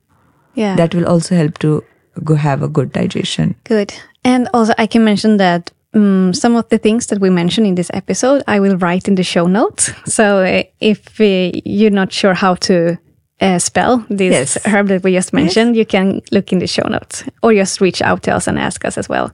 Yeah. 0.56 0.76
That 0.76 0.96
will 0.96 1.08
also 1.08 1.36
help 1.36 1.58
to 1.60 1.84
go 2.24 2.36
have 2.36 2.62
a 2.62 2.68
good 2.68 2.92
digestion. 2.92 3.56
Good. 3.64 3.94
And 4.24 4.48
also, 4.54 4.74
I 4.78 4.88
can 4.88 5.04
mention 5.04 5.38
that 5.38 5.72
um, 5.94 6.34
some 6.34 6.56
of 6.56 6.70
the 6.70 6.78
things 6.78 7.08
that 7.08 7.20
we 7.20 7.30
mentioned 7.30 7.68
in 7.68 7.76
this 7.76 7.92
episode, 7.94 8.44
I 8.48 8.60
will 8.60 8.78
write 8.78 9.08
in 9.08 9.16
the 9.16 9.24
show 9.24 9.48
notes. 9.48 9.92
So 10.06 10.44
uh, 10.44 10.64
if 10.80 11.20
uh, 11.20 11.52
you're 11.66 11.92
not 11.92 12.12
sure 12.12 12.34
how 12.34 12.56
to 12.56 12.98
uh, 13.44 13.60
spell 13.60 14.06
this 14.10 14.32
Yes. 14.32 14.58
herb 14.66 14.88
that 14.88 15.04
we 15.04 15.12
just 15.12 15.34
mentioned, 15.34 15.76
you 15.76 15.86
can 15.86 16.22
look 16.32 16.52
in 16.54 16.60
the 16.60 16.68
show 16.68 16.88
notes 16.88 17.24
or 17.42 17.54
just 17.54 17.82
reach 17.82 18.02
out 18.02 18.22
to 18.24 18.32
us 18.36 18.48
and 18.48 18.58
ask 18.58 18.86
us 18.86 18.98
as 18.98 19.10
well. 19.10 19.30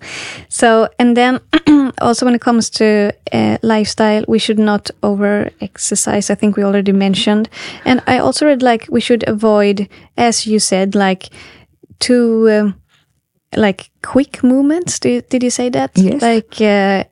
So, 0.49 0.87
and 0.97 1.15
then 1.15 1.39
also 2.01 2.25
when 2.25 2.35
it 2.35 2.41
comes 2.41 2.69
to 2.71 2.85
uh, 3.33 3.57
lifestyle, 3.61 4.23
we 4.27 4.39
should 4.39 4.59
not 4.59 4.89
over 5.01 5.49
exercise. 5.61 6.29
I 6.31 6.35
think 6.35 6.57
we 6.57 6.63
already 6.63 6.91
mentioned. 6.91 7.49
And 7.85 8.01
I 8.07 8.17
also 8.19 8.45
read 8.45 8.61
like 8.63 8.87
we 8.89 9.01
should 9.01 9.23
avoid, 9.27 9.87
as 10.17 10.45
you 10.47 10.59
said, 10.59 10.95
like 10.95 11.29
too. 11.99 12.49
Um, 12.51 12.75
like 13.55 13.89
quick 14.03 14.43
movements. 14.43 14.99
Did, 14.99 15.27
did 15.29 15.41
you 15.43 15.49
say 15.49 15.69
that? 15.69 15.91
Yes. 15.95 16.21
Like 16.21 16.61
uh, 16.61 17.03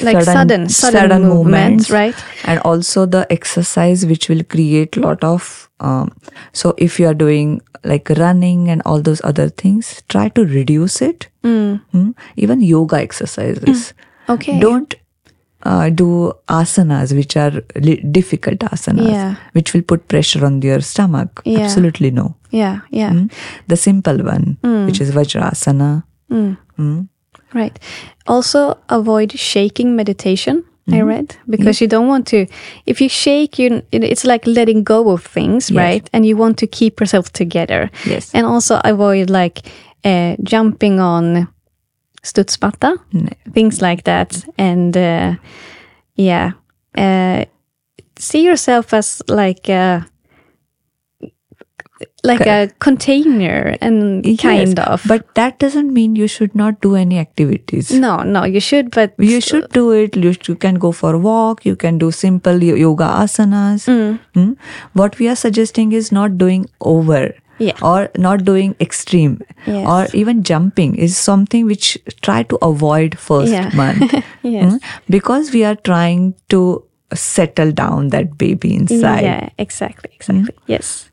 like 0.00 0.20
sudden 0.24 0.68
sudden, 0.68 0.68
sudden 0.68 1.22
movements, 1.22 1.88
movements. 1.88 1.90
right? 1.90 2.14
and 2.44 2.58
also 2.64 3.06
the 3.06 3.24
exercise 3.30 4.04
which 4.04 4.28
will 4.28 4.42
create 4.44 4.96
a 4.96 5.00
lot 5.00 5.22
of 5.24 5.65
um, 5.80 6.10
so 6.52 6.74
if 6.78 6.98
you 7.00 7.06
are 7.06 7.14
doing 7.14 7.60
like 7.84 8.08
running 8.18 8.68
and 8.70 8.82
all 8.84 9.00
those 9.02 9.20
other 9.24 9.48
things 9.48 10.02
try 10.08 10.28
to 10.28 10.44
reduce 10.44 11.00
it 11.02 11.28
Mm. 11.42 12.14
even 12.36 12.60
yoga 12.60 12.96
exercises 13.00 13.92
Okay. 14.28 14.58
don't 14.60 14.94
uh, 15.62 15.88
do 15.90 16.32
asanas 16.48 17.12
which 17.18 17.36
are 17.36 17.52
li- 17.76 18.00
difficult 18.16 18.58
asanas 18.70 19.10
Yeah. 19.12 19.34
which 19.52 19.72
will 19.74 19.82
put 19.82 20.08
pressure 20.08 20.44
on 20.48 20.60
your 20.62 20.80
stomach 20.80 21.42
Yeah. 21.44 21.60
absolutely 21.66 22.10
no 22.10 22.26
Yeah, 22.50 22.80
yeah. 22.90 23.10
Mm. 23.12 23.30
the 23.68 23.76
simple 23.76 24.18
one 24.32 24.56
which 24.86 25.00
is 25.00 25.10
vajrasana 25.20 25.90
Right. 27.54 27.78
Also 28.26 28.78
avoid 28.88 29.32
shaking 29.38 29.94
meditation. 29.96 30.64
I 30.88 30.92
Mm-hmm. 30.92 31.08
read 31.08 31.36
because 31.48 31.80
you 31.84 31.88
don't 31.88 32.06
want 32.08 32.26
to. 32.28 32.46
If 32.86 33.00
you 33.00 33.08
shake, 33.08 33.58
you 33.58 33.82
it's 33.90 34.24
like 34.24 34.46
letting 34.46 34.84
go 34.84 35.10
of 35.10 35.24
things, 35.24 35.70
Yes. 35.70 35.76
right? 35.76 36.10
And 36.12 36.24
you 36.24 36.36
want 36.38 36.58
to 36.58 36.66
keep 36.66 37.00
yourself 37.00 37.30
together. 37.32 37.90
Yes. 38.04 38.32
And 38.34 38.46
also 38.46 38.80
avoid 38.84 39.28
like 39.30 39.62
uh, 40.04 40.36
jumping 40.42 41.00
on 41.00 41.48
studsmatta, 42.22 42.98
Nej. 43.12 43.32
things 43.52 43.80
like 43.82 44.02
that. 44.04 44.44
And 44.58 44.96
uh, 44.96 45.34
yeah, 46.14 46.52
uh, 46.96 47.44
see 48.18 48.44
yourself 48.44 48.92
as 48.94 49.22
like 49.28 49.68
a 49.68 50.06
like 52.24 52.40
a 52.46 52.70
container 52.78 53.76
and 53.80 54.26
Yes, 54.26 54.40
kind 54.40 54.78
of. 54.80 55.02
but 55.06 55.34
that 55.34 55.58
doesn't 55.58 55.92
mean 55.92 56.16
you 56.16 56.26
should 56.28 56.54
not 56.54 56.80
do 56.80 56.94
any 56.94 57.18
activities 57.18 57.90
no, 57.90 58.18
no, 58.22 58.44
you 58.44 58.60
should. 58.60 58.90
But 58.90 59.14
you 59.18 59.40
should 59.40 59.70
do 59.70 59.90
it 59.92 60.16
you, 60.16 60.34
you 60.46 60.54
can 60.56 60.74
go 60.74 60.92
for 60.92 61.14
a 61.14 61.18
walk 61.18 61.64
you 61.64 61.74
can 61.76 61.96
do 61.98 62.10
simple 62.10 62.62
yo- 62.62 62.74
yoga 62.74 63.04
asanas 63.22 63.86
Mm. 63.86 64.56
what 64.92 65.18
we 65.18 65.28
are 65.28 65.36
suggesting 65.36 65.92
is 65.92 66.12
not 66.12 66.36
doing 66.36 66.66
over 66.80 67.34
Yeah. 67.58 67.72
or 67.80 68.10
not 68.18 68.44
doing 68.44 68.74
extreme 68.80 69.40
Yes. 69.66 69.86
or 69.88 70.00
even 70.22 70.42
jumping 70.42 70.94
is 70.96 71.16
something 71.16 71.64
which 71.64 71.96
try 72.20 72.42
to 72.54 72.58
avoid 72.70 73.18
first 73.18 73.52
Yeah. 73.52 73.70
month 73.74 74.12
Yes. 74.42 74.72
Mm. 74.74 74.80
because 75.08 75.52
we 75.58 75.64
are 75.64 75.76
trying 75.90 76.34
to 76.50 76.62
settle 77.14 77.72
down 77.72 78.08
that 78.08 78.36
baby 78.36 78.74
inside 78.74 79.22
Yeah, 79.24 79.48
exactly, 79.58 80.10
exactly. 80.14 80.54
Yes. 80.66 81.10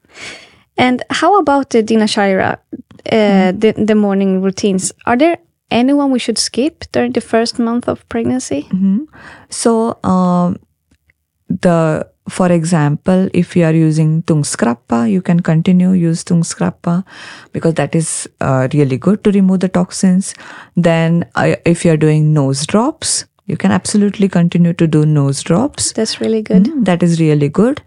And 0.78 1.04
how 1.10 1.40
about 1.40 1.70
the 1.70 1.84
Dinacharya, 1.84 2.58
uh, 3.12 3.52
the, 3.52 3.74
the 3.78 3.96
morning 3.96 4.42
routines? 4.42 4.92
Are 5.06 5.18
there 5.18 5.38
anyone 5.72 6.12
we 6.12 6.20
should 6.20 6.38
skip 6.38 6.86
during 6.92 7.12
the 7.12 7.22
first 7.22 7.60
month 7.60 7.88
of 7.88 8.08
pregnancy? 8.10 8.68
So, 9.50 10.00
um, 10.04 10.58
the 11.48 12.08
for 12.30 12.50
example, 12.52 13.30
if 13.34 13.56
you 13.56 13.66
are 13.66 13.74
using 13.74 14.24
Tungskrappa, 14.24 15.12
you 15.12 15.22
can 15.22 15.42
continue 15.42 15.92
use 15.92 16.24
Tungskrappa 16.24 17.04
because 17.52 17.74
that 17.74 17.96
is 17.96 18.30
uh, 18.40 18.70
really 18.74 18.98
good 18.98 19.24
to 19.26 19.32
remove 19.32 19.60
the 19.60 19.68
toxins. 19.68 20.34
Then, 20.78 21.30
uh, 21.36 21.56
if 21.66 21.84
you 21.84 21.92
are 21.92 21.98
doing 21.98 22.34
nose 22.34 22.66
drops, 22.66 23.26
you 23.46 23.58
can 23.58 23.72
absolutely 23.72 24.30
continue 24.30 24.72
to 24.74 24.88
do 24.88 25.06
nose 25.06 25.42
drops. 25.44 25.92
That's 25.94 26.22
really 26.22 26.42
good. 26.42 26.64
Mm, 26.64 26.86
that 26.86 27.04
is 27.04 27.20
really 27.20 27.50
good. 27.50 27.82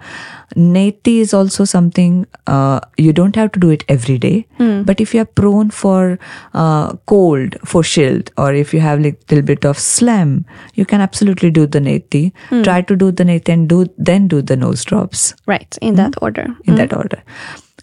Neti 0.55 1.19
is 1.21 1.33
also 1.35 1.65
something 1.65 2.27
uh, 2.47 2.81
you 2.97 3.13
don't 3.13 3.35
have 3.37 3.51
to 3.53 3.61
do 3.61 3.71
it 3.71 3.85
every 3.89 4.19
day. 4.19 4.47
But 4.59 5.01
if 5.01 5.15
you 5.15 5.21
are 5.23 5.25
prone 5.25 5.71
for 5.71 6.19
uh, 6.55 6.93
cold, 7.07 7.57
for 7.65 7.83
shield, 7.83 8.31
or 8.39 8.53
if 8.55 8.73
you 8.75 8.81
have 8.81 9.01
like 9.01 9.19
little 9.31 9.45
bit 9.45 9.65
of 9.65 9.77
phlegm, 9.77 10.45
you 10.75 10.85
can 10.85 11.01
absolutely 11.01 11.51
do 11.51 11.67
the 11.67 11.81
neti. 11.81 12.33
Try 12.63 12.83
to 12.83 12.95
do 12.97 13.11
the 13.11 13.25
neti 13.25 13.49
and 13.49 13.69
do 13.69 13.87
then 13.99 14.29
do 14.29 14.43
the 14.43 14.57
nose 14.57 14.85
drops 14.85 15.35
Right, 15.47 15.77
in 15.81 15.97
that 15.97 16.15
order. 16.23 16.47
in 16.65 16.77
that 16.77 16.95
order. 16.95 17.23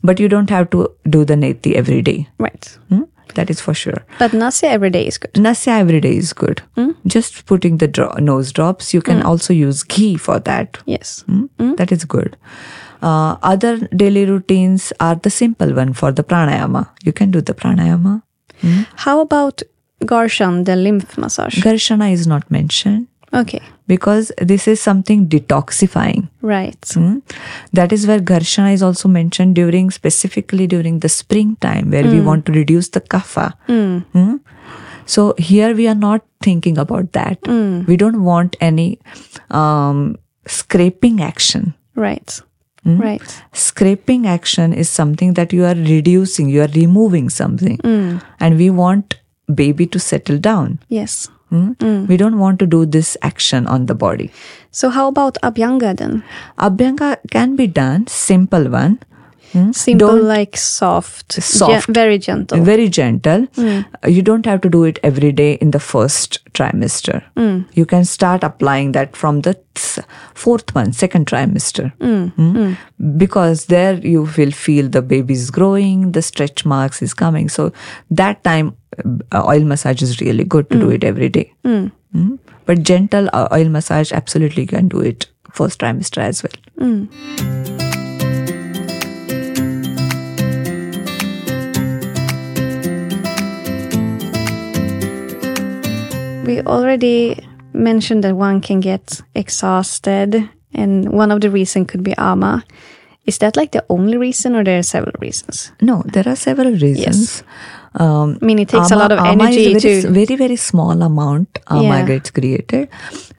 But 0.03 0.19
you 0.19 0.27
don't 0.29 0.49
have 0.49 0.69
to 0.71 0.89
do 1.09 1.23
the 1.25 1.35
neti 1.35 1.73
every 1.75 2.01
day. 2.01 2.27
Right. 2.37 2.77
Hmm? 2.89 3.03
That 3.35 3.49
is 3.49 3.59
for 3.61 3.73
sure. 3.73 3.99
But 4.19 4.31
Nasya 4.33 4.69
every 4.69 4.89
day 4.91 5.07
is 5.07 5.17
good. 5.17 5.33
Nasya 5.33 5.73
every 5.83 5.99
day 6.01 6.15
is 6.17 6.33
good. 6.33 6.61
Just 7.07 7.45
putting 7.45 7.77
the 7.77 7.87
dro- 7.87 8.13
nose 8.19 8.51
drops. 8.51 8.93
You 8.93 9.01
can 9.01 9.21
also 9.23 9.53
use 9.53 9.81
ghee 9.83 10.17
for 10.17 10.39
that. 10.39 10.77
Yes. 10.85 11.23
Mm, 11.27 11.77
That 11.77 11.91
is 11.91 12.05
good. 12.05 12.37
Uh, 13.01 13.37
other 13.41 13.77
daily 14.03 14.25
routines 14.25 14.93
are 14.99 15.15
the 15.15 15.29
simple 15.29 15.73
one 15.73 15.93
for 15.93 16.11
the 16.11 16.23
pranayama. 16.23 16.89
You 17.03 17.11
can 17.13 17.31
do 17.31 17.41
the 17.41 17.53
pranayama. 17.53 18.21
How 18.97 19.19
about 19.21 19.61
Garshan, 20.01 20.65
the 20.65 20.75
lymph 20.75 21.17
massage? 21.17 21.55
Garshana 21.63 22.11
is 22.11 22.27
not 22.27 22.49
mentioned 22.51 23.07
okay, 23.33 23.61
because 23.87 24.31
this 24.37 24.67
is 24.67 24.79
something 24.81 25.27
detoxifying. 25.27 26.29
right. 26.41 26.79
Mm. 26.81 27.21
That 27.73 27.91
is 27.91 28.05
where 28.07 28.19
Garshana 28.19 28.73
is 28.73 28.83
also 28.83 29.09
mentioned 29.09 29.55
during 29.55 29.91
specifically 29.91 30.67
during 30.67 30.99
the 30.99 31.09
springtime 31.09 31.91
where 31.91 32.03
we 32.03 32.21
want 32.21 32.45
to 32.47 32.51
reduce 32.51 32.89
the 32.89 33.01
kapha. 33.01 33.53
Mm. 33.67 34.39
So 35.05 35.33
here 35.37 35.75
we 35.75 35.87
are 35.87 35.95
not 35.95 36.25
thinking 36.41 36.77
about 36.77 37.11
that. 37.13 37.39
We 37.87 37.97
don't 37.97 38.23
want 38.23 38.55
any 38.61 38.99
um, 39.49 40.17
scraping 40.47 41.21
action. 41.21 41.73
Right. 41.95 42.39
Right. 42.85 43.21
scraping 43.53 44.27
action 44.27 44.73
is 44.73 44.89
something 44.89 45.35
that 45.35 45.53
you 45.53 45.63
are 45.63 45.73
reducing 45.89 46.49
you 46.49 46.61
are 46.63 46.71
removing 46.75 47.29
something 47.29 47.77
and 48.41 48.57
we 48.57 48.69
want 48.79 49.15
baby 49.59 49.85
to 49.93 49.99
settle 49.99 50.37
down 50.37 50.79
Yes. 50.89 51.29
Mm? 51.53 52.07
We 52.07 52.17
don't 52.17 52.39
want 52.39 52.57
to 52.59 52.65
do 52.65 52.85
this 52.85 53.15
action 53.21 53.67
on 53.67 53.85
the 53.85 53.93
body. 53.93 54.31
So 54.71 54.89
how 54.89 55.07
about 55.07 55.37
Abhyanga 55.43 55.95
then? 55.95 56.23
Abhyanga 56.57 57.17
can 57.29 57.55
be 57.55 57.67
done, 57.67 58.07
simple 58.07 58.69
one. 58.69 58.99
Simple, 59.53 60.07
Don't- 60.07 60.23
like 60.27 60.57
soft, 60.57 61.33
Soft. 61.33 61.87
ge- 61.89 61.93
very 61.95 62.17
gentle. 62.17 62.63
Very 62.69 62.87
gentle. 62.89 63.47
Uh, 63.57 63.83
You 64.07 64.21
don't 64.29 64.45
have 64.45 64.61
to 64.61 64.69
do 64.69 64.83
it 64.83 64.99
every 65.03 65.31
day 65.31 65.53
in 65.65 65.71
the 65.71 65.79
first 65.79 66.39
trimester. 66.53 67.21
You 67.79 67.85
can 67.85 68.05
start 68.05 68.43
applying 68.43 68.91
that 68.93 69.15
from 69.15 69.41
the 69.41 69.55
s- 69.75 69.99
fourth 70.45 70.73
month, 70.75 70.95
second 70.95 71.27
trimester. 71.27 71.91
Mm? 71.99 72.77
Because 73.17 73.65
there 73.65 73.93
you 74.13 74.23
will 74.37 74.51
feel 74.51 74.89
the 74.89 75.01
baby 75.01 75.33
is 75.33 75.51
growing, 75.51 76.11
the 76.13 76.21
stretch 76.21 76.65
marks 76.65 77.01
is 77.01 77.13
coming. 77.13 77.49
So 77.49 77.71
that 78.11 78.43
time, 78.43 78.73
uh, 79.31 79.43
oil 79.53 79.63
massage 79.73 80.01
is 80.01 80.19
really 80.21 80.43
good 80.43 80.69
to 80.71 80.79
do 80.79 80.89
it 80.89 81.03
every 81.03 81.29
day. 81.29 81.51
Mm? 81.65 81.91
But 82.65 82.83
gentle 82.83 83.29
uh, 83.33 83.47
oil 83.51 83.69
massage, 83.69 84.11
absolutely 84.11 84.63
you 84.63 84.67
can 84.67 84.87
do 84.87 84.99
it 85.01 85.27
first 85.51 85.79
trimester 85.79 86.19
as 86.19 86.43
well. 86.43 87.82
We 96.43 96.61
already 96.61 97.39
mentioned 97.73 98.23
that 98.23 98.35
one 98.35 98.59
can 98.61 98.79
get 98.79 99.21
exhausted, 99.35 100.49
and 100.73 101.09
one 101.09 101.31
of 101.31 101.41
the 101.41 101.49
reason 101.49 101.85
could 101.85 102.03
be 102.03 102.13
AMA. 102.17 102.63
Is 103.25 103.37
that 103.37 103.55
like 103.55 103.71
the 103.71 103.85
only 103.89 104.17
reason, 104.17 104.55
or 104.55 104.63
there 104.63 104.79
are 104.79 104.83
several 104.83 105.13
reasons? 105.21 105.71
No, 105.81 106.03
there 106.05 106.27
are 106.27 106.35
several 106.35 106.71
reasons. 106.73 107.41
Yes. 107.41 107.43
Um, 107.95 108.37
I 108.41 108.45
mean, 108.45 108.59
it 108.59 108.69
takes 108.69 108.91
a 108.91 108.95
lot 108.97 109.11
of 109.13 109.19
ama 109.19 109.45
energy 109.45 109.73
very, 109.79 110.01
to. 110.01 110.11
very 110.11 110.35
very 110.35 110.55
small 110.57 111.01
amount 111.01 111.59
ama 111.69 111.83
Yeah. 111.99 112.05
gets 112.05 112.31
created. 112.31 112.89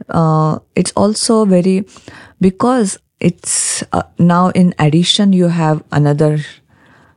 Uh, 0.09 0.59
it's 0.75 0.93
also 0.97 1.45
very 1.45 1.85
because 2.41 2.97
it's 3.21 3.83
uh, 3.93 4.03
now 4.19 4.49
in 4.51 4.73
addition 4.79 5.33
you 5.33 5.49
have 5.49 5.83
another 5.93 6.39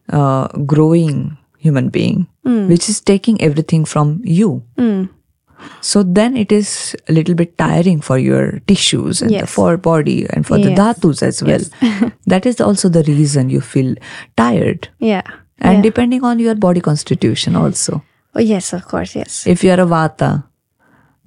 uh, 0.09 0.47
growing 0.65 1.37
human 1.59 1.89
being 1.89 2.27
Hmm. 2.43 2.67
which 2.71 2.87
is 2.89 2.99
taking 3.01 3.39
everything 3.41 3.83
from 3.85 4.19
you. 4.23 4.63
So 5.81 6.03
then 6.03 6.35
it 6.37 6.51
is 6.51 6.95
a 7.09 7.13
little 7.13 7.35
bit 7.35 7.57
tiring 7.57 8.01
for 8.01 8.17
your 8.17 8.59
tissues 8.67 9.21
and 9.21 9.29
the 9.31 9.35
Yes. 9.45 9.51
for 9.53 9.77
body 9.77 10.25
and 10.29 10.45
for 10.45 10.57
the 10.57 10.69
Yes. 10.71 10.79
dhatus 10.79 11.23
as 11.23 11.43
well. 11.43 11.61
that 12.27 12.45
is 12.45 12.59
also 12.61 12.89
the 12.89 13.03
reason 13.03 13.49
you 13.49 13.61
feel 13.61 13.95
tired 14.35 14.89
Yeah. 14.99 15.21
and 15.59 15.77
yeah. 15.77 15.81
depending 15.81 16.23
on 16.23 16.39
your 16.39 16.55
body 16.55 16.81
constitution 16.81 17.55
also 17.55 18.03
oh, 18.35 18.39
yes, 18.39 18.73
of 18.73 18.85
course, 18.87 19.15
yes. 19.15 19.47
if 19.47 19.63
you 19.63 19.71
are 19.71 19.81
a 19.81 19.85
vata 19.85 20.43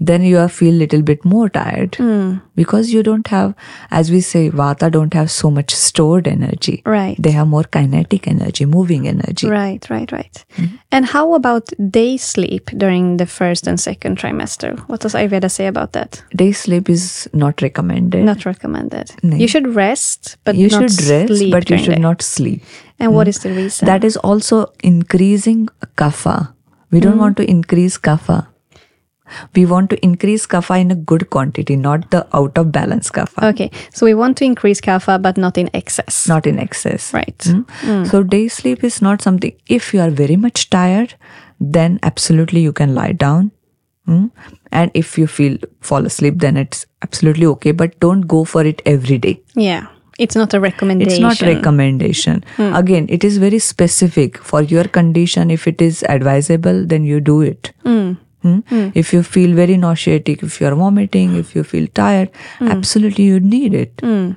then 0.08 0.22
you 0.26 0.38
are 0.42 0.48
feel 0.48 0.74
little 0.82 1.02
bit 1.08 1.24
more 1.30 1.48
tired 1.54 1.96
Hmm. 2.00 2.28
because 2.60 2.90
you 2.92 3.02
don't 3.08 3.26
have 3.32 3.54
as 4.00 4.10
we 4.14 4.20
say 4.26 4.42
vata 4.60 4.88
don't 4.96 5.14
have 5.18 5.30
so 5.30 5.50
much 5.56 5.74
stored 5.80 6.28
energy 6.30 6.74
Right. 6.94 7.16
they 7.26 7.32
have 7.38 7.48
more 7.54 7.64
kinetic 7.76 8.28
energy 8.34 8.64
moving 8.76 9.06
energy 9.12 9.48
Right, 9.54 9.88
right, 9.90 10.10
right. 10.12 10.44
Mm-hmm. 10.56 10.76
And 10.92 11.06
how 11.14 11.24
about 11.34 11.68
day 11.98 12.16
sleep 12.16 12.70
during 12.84 13.16
the 13.18 13.26
first 13.26 13.66
and 13.72 13.78
second 13.88 14.18
trimester? 14.22 14.70
What 14.88 15.00
does 15.00 15.14
Ayurveda 15.14 15.50
say 15.50 15.66
about 15.66 15.92
that? 15.98 16.22
day 16.44 16.50
sleep 16.52 16.88
is 16.88 17.28
not 17.32 17.60
recommended 17.66 18.24
Not 18.24 18.44
recommended. 18.46 19.12
No. 19.22 19.36
You 19.36 19.48
should 19.48 19.68
rest, 19.74 20.36
but 20.44 20.56
you 20.56 20.68
not 20.68 20.90
should 20.90 21.10
rest 21.10 21.50
but 21.56 21.70
you 21.70 21.78
should 21.78 21.96
the- 21.96 22.06
not 22.08 22.22
sleep 22.22 22.62
And 22.98 23.14
what 23.14 23.28
is 23.34 23.38
the 23.44 23.50
reason? 23.58 23.86
that 23.86 24.04
is 24.12 24.16
also 24.30 24.66
increasing 24.82 25.68
kapha 25.96 26.36
we 26.90 26.98
Mm-hmm. 26.98 27.08
don't 27.08 27.18
want 27.24 27.36
to 27.42 27.44
increase 27.56 27.96
kapha 28.08 28.38
we 29.54 29.66
want 29.66 29.90
to 29.90 30.02
increase 30.04 30.46
kapha 30.46 30.80
in 30.80 30.90
a 30.90 30.94
good 31.12 31.28
quantity 31.30 31.76
not 31.76 32.10
the 32.10 32.26
out 32.36 32.56
of 32.56 32.72
balance 32.72 33.10
kapha 33.10 33.48
okay, 33.50 33.70
so 33.92 34.06
we 34.06 34.14
want 34.14 34.36
to 34.36 34.44
increase 34.44 34.80
kapha, 34.80 35.20
but 35.20 35.36
not 35.36 35.58
in 35.58 35.70
excess. 35.74 36.26
not 36.28 36.46
in 36.46 36.58
excess. 36.58 37.12
Right. 37.12 37.38
Mm. 37.38 38.10
So 38.10 38.22
day 38.22 38.48
sleep 38.48 38.84
is 38.84 39.00
not 39.02 39.22
something. 39.22 39.52
If 39.66 39.92
you 39.94 40.00
are 40.00 40.10
very 40.10 40.36
much 40.36 40.70
tired, 40.70 41.14
then 41.60 41.98
absolutely 42.02 42.60
you 42.60 42.72
can 42.72 42.94
lie 42.94 43.12
down. 43.12 43.50
Mm. 44.08 44.30
And 44.72 44.90
if 44.94 45.18
you 45.18 45.26
feel 45.26 45.58
fall 45.80 46.06
asleep, 46.06 46.38
then 46.38 46.56
it's 46.56 46.86
absolutely 47.02 47.46
okay. 47.46 47.72
But 47.72 47.98
don't 48.00 48.22
go 48.22 48.44
for 48.44 48.64
it 48.64 48.82
every 48.86 49.18
day. 49.18 49.40
Yeah, 49.54 49.86
it's 50.18 50.36
not 50.36 50.54
a 50.54 50.60
recommendation. 50.60 51.12
It's 51.12 51.40
not 51.40 51.42
a 51.42 51.54
recommendation. 51.54 52.44
Again, 52.58 53.06
it 53.08 53.24
is 53.24 53.38
very 53.38 53.58
specific 53.58 54.38
for 54.38 54.62
your 54.62 54.84
condition. 54.84 55.50
If 55.50 55.66
it 55.66 55.80
is 55.82 56.02
advisable, 56.08 56.84
then 56.86 57.04
you 57.04 57.20
do 57.20 57.40
it. 57.40 57.72
Mm. 57.84 58.18
Hmm? 58.42 58.58
Hmm. 58.60 58.88
If 58.94 59.12
you 59.12 59.22
feel 59.22 59.54
very 59.54 59.76
nauseatic, 59.76 60.42
if 60.42 60.60
you 60.60 60.66
are 60.66 60.74
vomiting, 60.74 61.36
if 61.36 61.54
you 61.54 61.62
feel 61.62 61.86
tired, 61.88 62.30
hmm. 62.58 62.68
absolutely 62.68 63.24
you 63.24 63.40
need 63.40 63.74
it. 63.74 63.96
Mm. 63.96 64.36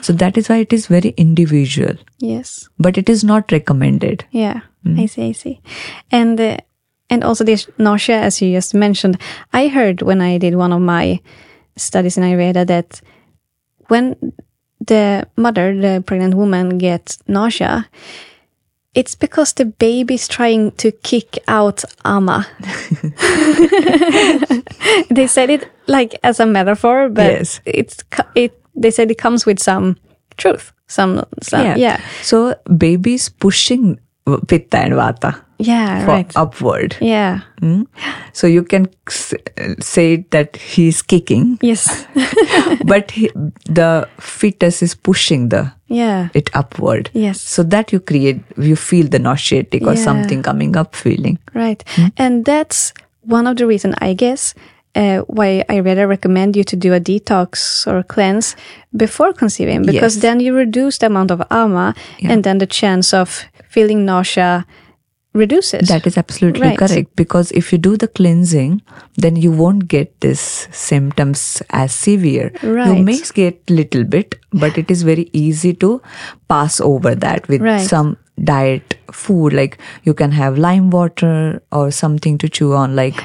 So 0.00 0.12
that 0.12 0.36
is 0.36 0.48
why 0.48 0.56
it 0.58 0.72
is 0.72 0.86
very 0.86 1.10
individual, 1.16 1.94
Yes. 2.18 2.68
but 2.78 2.98
it 2.98 3.08
is 3.08 3.24
not 3.24 3.50
recommended. 3.50 4.24
Yeah, 4.30 4.60
I 4.96 5.06
see. 5.06 5.28
I 5.28 5.32
see. 5.32 5.60
And 6.10 6.40
uh, 6.40 6.56
and 7.10 7.24
also 7.24 7.44
this 7.44 7.68
nausea, 7.78 8.20
as 8.20 8.40
you 8.42 8.52
just 8.52 8.74
mentioned, 8.74 9.20
I 9.52 9.68
heard 9.68 10.02
when 10.02 10.20
I 10.20 10.38
did 10.38 10.54
one 10.54 10.72
of 10.72 10.80
my 10.80 11.20
studies 11.76 12.16
in 12.16 12.22
Ayurveda 12.24 12.66
that 12.66 13.00
when 13.88 14.14
the 14.86 15.26
mother, 15.36 15.74
the 15.74 16.02
pregnant 16.06 16.34
woman, 16.34 16.78
gets 16.78 17.18
nausea, 17.26 17.88
it's 18.94 19.14
because 19.14 19.52
the 19.52 19.64
baby's 19.66 20.26
trying 20.28 20.72
to 20.72 20.90
kick 20.92 21.38
out 21.46 21.84
ama. 22.04 22.46
they 25.10 25.26
said 25.26 25.50
it 25.50 25.68
like 25.86 26.18
as 26.22 26.40
a 26.40 26.46
metaphor, 26.46 27.08
but 27.08 27.30
Yes. 27.30 27.60
it's 27.64 28.02
it. 28.34 28.60
They 28.74 28.90
said 28.90 29.10
it 29.10 29.18
comes 29.18 29.46
with 29.46 29.58
some 29.58 29.96
truth. 30.36 30.72
Some, 30.86 31.24
some 31.42 31.64
yeah, 31.64 31.76
yeah, 31.76 32.00
So 32.22 32.54
babies 32.76 33.28
pushing 33.28 33.98
pitta 34.46 34.78
and 34.78 34.94
vata 34.94 35.42
yeah 35.58 36.04
for 36.04 36.12
right, 36.12 36.32
upward. 36.36 36.96
yeah. 37.00 37.40
Mm. 37.60 37.86
So 38.32 38.46
you 38.46 38.62
can 38.62 38.86
say 39.80 40.24
that 40.30 40.56
he 40.56 40.88
is 40.88 41.02
kicking, 41.02 41.58
Yes. 41.60 42.06
but 42.84 43.10
he, 43.10 43.30
the 43.64 44.08
fetus 44.20 44.82
is 44.82 44.94
pushing 44.94 45.48
the 45.48 45.72
yeah. 45.88 46.28
it 46.34 46.50
upward. 46.54 47.10
Yes. 47.12 47.40
So 47.40 47.62
that 47.64 47.92
you 47.92 48.00
create, 48.00 48.40
you 48.56 48.76
feel 48.76 49.08
the 49.08 49.18
nauseatic 49.18 49.82
or 49.82 49.94
Yeah. 49.94 50.04
something 50.04 50.42
coming 50.42 50.76
up 50.76 50.94
feeling. 50.94 51.38
Right. 51.54 51.82
And 52.16 52.44
that's 52.44 52.92
one 53.22 53.46
of 53.46 53.56
the 53.56 53.66
reason 53.66 53.94
I 53.98 54.14
guess, 54.14 54.54
uh, 54.94 55.18
why 55.26 55.64
I 55.68 55.80
rather 55.80 56.06
recommend 56.06 56.56
you 56.56 56.64
to 56.64 56.76
do 56.76 56.94
a 56.94 57.00
detox 57.00 57.86
or 57.86 58.02
cleanse 58.04 58.54
before 58.96 59.32
conceiving, 59.32 59.82
because 59.82 60.16
Yes. 60.16 60.22
then 60.22 60.40
you 60.40 60.54
reduce 60.54 60.98
the 60.98 61.06
amount 61.06 61.30
of 61.30 61.42
ama 61.50 61.94
and 62.22 62.44
then 62.44 62.58
the 62.58 62.66
chance 62.66 63.12
of 63.12 63.44
feeling 63.68 64.04
nausea 64.04 64.64
reduces. 65.38 65.88
That 65.88 66.06
is 66.06 66.18
absolutely 66.18 66.66
Right. 66.68 66.78
correct 66.78 67.16
because 67.22 67.52
if 67.62 67.72
you 67.72 67.78
do 67.78 67.96
the 67.96 68.08
cleansing, 68.20 68.82
then 69.16 69.36
you 69.36 69.52
won't 69.52 69.88
get 69.88 70.20
this 70.20 70.68
symptoms 70.70 71.62
as 71.70 71.92
severe. 71.92 72.52
Right. 72.62 72.88
You 72.88 73.02
may 73.10 73.18
get 73.34 73.70
little 73.70 74.04
bit, 74.04 74.38
but 74.52 74.78
it 74.78 74.90
is 74.90 75.02
very 75.02 75.28
easy 75.32 75.74
to 75.84 76.00
pass 76.48 76.80
over 76.80 77.14
that 77.26 77.48
with 77.48 77.62
Right. 77.62 77.86
some 77.96 78.16
diet 78.44 78.96
food 79.10 79.52
like 79.52 79.78
you 80.04 80.14
can 80.14 80.30
have 80.30 80.58
lime 80.58 80.90
water 80.90 81.60
or 81.72 81.90
something 81.90 82.38
to 82.38 82.48
chew 82.48 82.72
on 82.72 82.94
like 82.94 83.16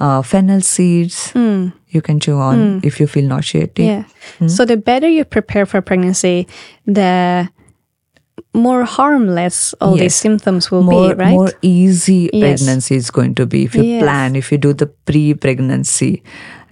uh, 0.00 0.20
fennel 0.20 0.60
seeds 0.60 1.30
hmm. 1.30 1.68
you 1.88 2.02
can 2.02 2.20
chew 2.20 2.36
on 2.36 2.58
hmm. 2.58 2.86
if 2.86 3.00
you 3.00 3.06
feel 3.06 3.24
nauseatic 3.24 3.86
Yeah. 3.86 4.04
Hmm. 4.38 4.48
So 4.48 4.64
the 4.64 4.76
better 4.76 5.08
you 5.08 5.24
prepare 5.24 5.64
for 5.64 5.80
pregnancy, 5.80 6.46
the 6.86 7.48
more 8.54 8.84
harmless 8.84 9.74
all 9.80 9.96
these 9.96 10.14
symptoms 10.14 10.70
will 10.70 10.82
more, 10.82 11.14
be, 11.14 11.22
right? 11.24 11.32
more 11.34 11.52
easy 11.62 12.30
Yes. 12.32 12.40
pregnancy 12.62 12.94
is 12.96 13.10
going 13.10 13.34
to 13.34 13.46
be 13.46 13.64
if 13.64 13.74
you 13.74 13.82
Yes. 13.82 14.02
plan, 14.02 14.36
if 14.36 14.52
you 14.52 14.58
do 14.58 14.72
the 14.72 14.86
pre-pregnancy 14.86 16.22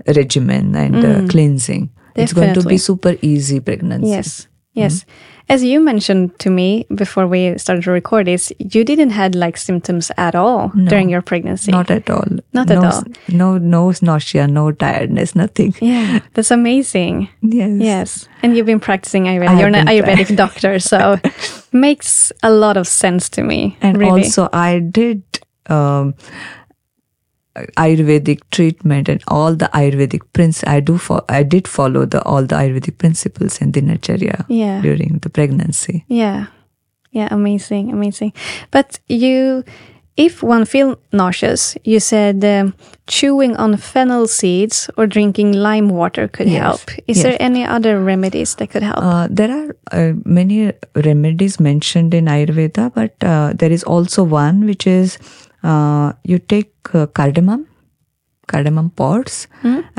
regimen 0.06 0.74
and 0.74 0.96
uh, 1.04 1.26
cleansing. 1.28 1.90
It's 2.14 2.32
going 2.32 2.54
to 2.54 2.60
Mm. 2.60 2.68
Be 2.68 2.78
super 2.78 3.14
easy 3.20 3.60
pregnancy. 3.60 4.08
Yes, 4.08 4.48
yes. 4.76 5.04
As 5.48 5.62
you 5.62 5.78
mentioned 5.78 6.36
to 6.40 6.50
me 6.50 6.86
before 6.92 7.28
we 7.28 7.56
started 7.56 7.84
to 7.84 7.92
record 7.92 8.26
this, 8.26 8.52
you 8.58 8.82
didn't 8.82 9.10
had 9.10 9.36
like 9.36 9.56
symptoms 9.56 10.10
at 10.16 10.34
all 10.34 10.72
during 10.88 11.08
your 11.08 11.22
pregnancy. 11.22 11.70
Not 11.70 11.88
at 11.88 12.10
all. 12.10 12.24
Not 12.52 12.68
at 12.68 12.82
no, 12.82 12.90
all. 12.90 13.02
No, 13.28 13.58
no 13.58 13.92
nausea, 14.02 14.48
no 14.48 14.72
tiredness, 14.72 15.36
nothing. 15.36 15.72
yeah, 15.80 16.18
that's 16.34 16.50
amazing. 16.50 17.28
Yes. 17.42 17.70
Yes, 17.80 18.28
and 18.42 18.56
you've 18.56 18.66
been 18.66 18.80
practicing 18.80 19.24
Ayurveda. 19.26 19.48
I 19.48 19.58
You're 19.60 19.68
an 19.68 19.86
Ayurvedic 19.86 20.36
doctor, 20.44 20.80
so 20.80 21.20
makes 21.72 22.32
a 22.42 22.50
lot 22.50 22.76
of 22.76 22.88
sense 22.88 23.28
to 23.30 23.44
me. 23.44 23.78
And 23.80 23.98
really. 23.98 24.24
also, 24.24 24.48
I 24.52 24.80
did 24.80 25.22
um, 25.66 26.14
Ayurvedic 27.76 28.40
treatment 28.50 29.08
and 29.08 29.22
all 29.28 29.54
the 29.54 29.68
Ayurvedic 29.72 30.20
prince. 30.32 30.62
I 30.66 30.80
do. 30.80 30.98
Fo- 30.98 31.24
I 31.28 31.42
did 31.42 31.66
follow 31.68 32.04
the 32.06 32.22
all 32.22 32.42
the 32.44 32.56
Ayurvedic 32.56 32.98
principles 32.98 33.60
in 33.60 33.72
dinacharya 33.72 34.44
Yeah. 34.48 34.80
during 34.82 35.18
the 35.22 35.30
pregnancy. 35.30 36.04
Yeah. 36.08 36.46
Yeah, 37.12 37.28
amazing, 37.30 37.92
amazing. 37.92 38.32
But 38.70 38.98
you 39.08 39.64
if 40.16 40.42
one 40.42 40.64
feels 40.64 40.96
nauseous, 41.12 41.76
you 41.84 42.00
said 42.00 42.42
um, 42.44 42.72
chewing 43.06 43.54
on 43.56 43.76
fennel 43.76 44.26
seeds 44.26 44.88
or 44.96 45.06
drinking 45.06 45.52
lime 45.52 45.90
water 45.90 46.26
could 46.26 46.48
Yes, 46.48 46.62
help. 46.62 46.80
Is 47.06 47.18
yes. 47.18 47.22
there 47.22 47.36
any 47.38 47.64
other 47.66 48.02
remedies 48.02 48.54
that 48.54 48.70
could 48.70 48.82
help? 48.82 48.96
Uh, 49.02 49.28
there 49.30 49.50
are 49.50 49.76
uh, 49.92 50.12
many 50.24 50.72
remedies 50.94 51.60
mentioned 51.60 52.14
in 52.14 52.26
Ayurveda, 52.26 52.94
but 52.94 53.12
uh, 53.22 53.52
there 53.54 53.70
is 53.70 53.84
also 53.84 54.22
one 54.24 54.64
which 54.64 54.86
is 54.86 55.18
uh, 55.70 56.12
you 56.32 56.38
take 56.38 56.72
uh, 56.94 57.06
cardamom, 57.20 57.66
cardamom 58.54 58.90
pods, 58.90 59.48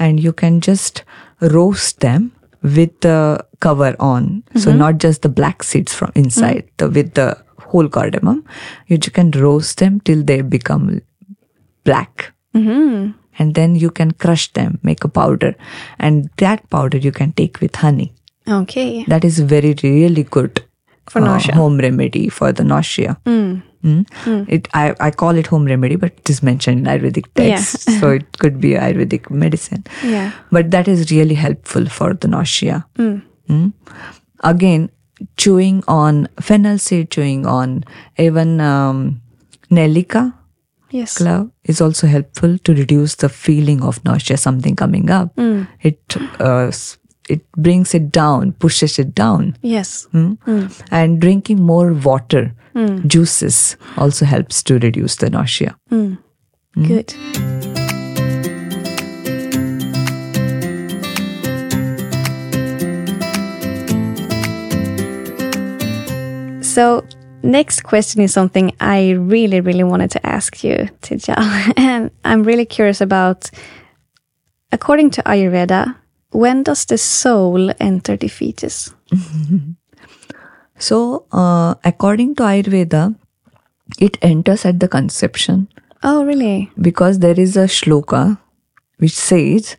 and 0.06 0.20
you 0.26 0.34
can 0.34 0.62
just 0.62 1.04
roast 1.42 2.00
them 2.00 2.32
with 2.78 2.94
the 3.02 3.18
cover 3.66 3.96
on. 4.00 4.44
So 4.64 4.72
not 4.74 4.98
just 5.06 5.22
the 5.28 5.30
black 5.30 5.64
seeds 5.64 5.94
from 5.94 6.12
inside, 6.16 6.64
the, 6.78 6.90
with 6.90 7.14
the 7.20 7.28
whole 7.68 7.90
cardamom. 7.90 8.44
You 8.88 8.98
can 9.20 9.32
roast 9.32 9.78
them 9.80 10.00
till 10.10 10.24
they 10.24 10.42
become 10.42 11.02
black. 11.84 12.34
And 13.40 13.54
then 13.54 13.76
you 13.76 13.92
can 13.92 14.12
crush 14.12 14.52
them, 14.54 14.80
make 14.82 15.04
a 15.04 15.10
powder, 15.10 15.56
and 16.00 16.30
that 16.38 16.68
powder 16.72 16.98
you 16.98 17.12
can 17.12 17.34
take 17.34 17.60
with 17.62 17.76
honey. 17.76 18.08
okay. 18.50 19.04
That 19.14 19.24
is 19.24 19.38
very 19.52 19.76
really 19.84 20.24
good 20.24 20.64
For 21.14 21.20
uh, 21.22 21.26
nausea. 21.26 21.54
home 21.56 21.78
remedy 21.78 22.30
for 22.30 22.52
the 22.52 22.64
nausea. 22.64 23.18
Mm. 23.26 23.62
It 23.84 24.68
I, 24.74 24.96
I 25.00 25.12
call 25.12 25.36
it 25.38 25.48
home 25.48 25.66
remedy, 25.66 25.96
but 25.96 26.14
it 26.18 26.30
is 26.30 26.42
mentioned 26.44 26.80
in 26.80 26.86
Ayurvedic 26.94 27.26
Yeah. 27.38 27.56
text, 27.56 27.90
so 28.00 28.10
it 28.12 28.38
could 28.40 28.60
be 28.60 28.72
Ayurvedic 28.72 29.30
medicine. 29.30 29.84
Yeah. 30.04 30.32
But 30.52 30.72
that 30.72 30.88
is 30.88 31.12
really 31.12 31.36
helpful 31.36 31.86
for 31.86 32.14
the 32.14 32.28
nausea. 32.28 32.86
Mm. 32.98 33.74
Again, 34.44 34.90
chewing 35.38 35.84
on 35.88 36.28
fennel 36.40 36.78
seed, 36.78 37.12
chewing 37.12 37.46
on 37.46 37.84
even 38.18 38.60
um, 38.62 39.22
Nejlika 39.72 40.34
Yes. 40.90 41.18
clove 41.18 41.52
is 41.66 41.82
also 41.82 42.08
helpful 42.08 42.58
to 42.60 42.74
reduce 42.74 43.16
the 43.16 43.28
feeling 43.30 43.82
of 43.84 44.04
nausea, 44.06 44.38
something 44.38 44.76
coming 44.76 45.10
up. 45.10 45.34
It 45.82 46.00
uh, 46.40 46.72
it 47.28 47.50
brings 47.54 47.94
it 47.94 48.12
down, 48.12 48.54
pushes 48.54 49.00
it 49.00 49.14
down. 49.14 49.58
Yes. 49.62 50.08
Mm. 50.14 50.84
And 50.92 51.22
drinking 51.22 51.62
more 51.62 51.94
water, 51.94 52.54
hmm. 52.74 53.08
juices 53.08 53.78
also 53.98 54.26
helps 54.26 54.64
to 54.64 54.80
reduce 54.80 55.16
the 55.18 55.30
nausea. 55.30 55.78
Hmm. 55.90 56.16
Good. 56.76 57.14
So, 66.62 67.04
next 67.42 67.82
question 67.82 68.22
is 68.22 68.32
something 68.32 68.72
I 68.80 69.12
really, 69.12 69.62
really 69.62 69.84
wanted 69.84 70.12
to 70.12 70.24
ask 70.24 70.64
you, 70.64 70.88
Tejal. 71.02 71.74
And 71.78 72.12
I'm 72.24 72.44
really 72.44 72.66
curious 72.66 73.02
about, 73.02 73.50
according 74.72 75.10
to 75.12 75.24
Ayurveda, 75.24 75.96
when 76.32 76.64
does 76.64 76.86
the 76.86 76.98
soul 76.98 77.72
enter 77.80 78.16
the 78.18 78.28
fetus? 78.28 78.94
So, 80.80 81.26
uh, 81.32 81.76
according 81.84 82.36
to 82.36 82.44
Ayurveda, 82.44 83.16
it 84.00 84.18
enters 84.22 84.66
at 84.66 84.80
the 84.80 84.88
conception 84.88 85.68
Oh, 86.04 86.24
really? 86.26 86.70
because 86.80 87.20
there 87.20 87.40
is 87.40 87.58
a 87.58 87.64
shloka 87.66 88.38
which 88.98 89.14
says 89.14 89.76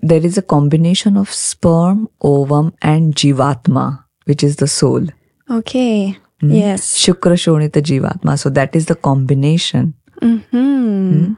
there 0.00 0.24
is 0.24 0.38
a 0.38 0.42
combination 0.42 1.16
of 1.16 1.30
sperm, 1.32 2.08
ovum, 2.22 2.72
and 2.80 3.14
jivatma, 3.14 4.04
which 4.24 4.42
is 4.42 4.56
the 4.56 4.66
soul. 4.68 5.02
Okay. 5.50 6.16
Yes. 6.40 6.96
Shukra 6.96 7.34
Shonita 7.36 7.82
Jivatma. 7.82 8.38
So 8.38 8.48
that 8.50 8.76
is 8.76 8.86
the 8.86 8.94
combination. 8.94 9.94
Hmm. 10.22 11.32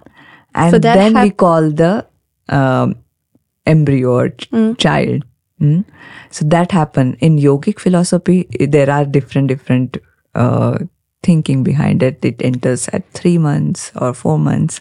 And 0.55 0.71
So 0.71 0.79
then 0.79 1.15
we 1.21 1.31
call 1.31 1.71
the 1.71 2.07
um, 2.49 2.97
embryo 3.67 4.13
or 4.13 4.29
ch- 4.31 4.49
child. 4.79 5.25
Mm. 5.61 5.85
So 6.31 6.45
that 6.47 6.73
happened 6.73 7.17
in 7.21 7.37
yogic 7.37 7.79
philosophy. 7.79 8.49
There 8.59 8.89
are 8.91 9.05
different 9.05 9.49
different 9.49 9.99
uh, 10.35 10.79
thinking 11.23 11.63
behind 11.63 12.03
it. 12.03 12.25
It 12.25 12.41
enters 12.41 12.89
at 12.89 13.09
three 13.13 13.37
months 13.39 13.93
or 13.97 14.15
four 14.15 14.39
months, 14.39 14.81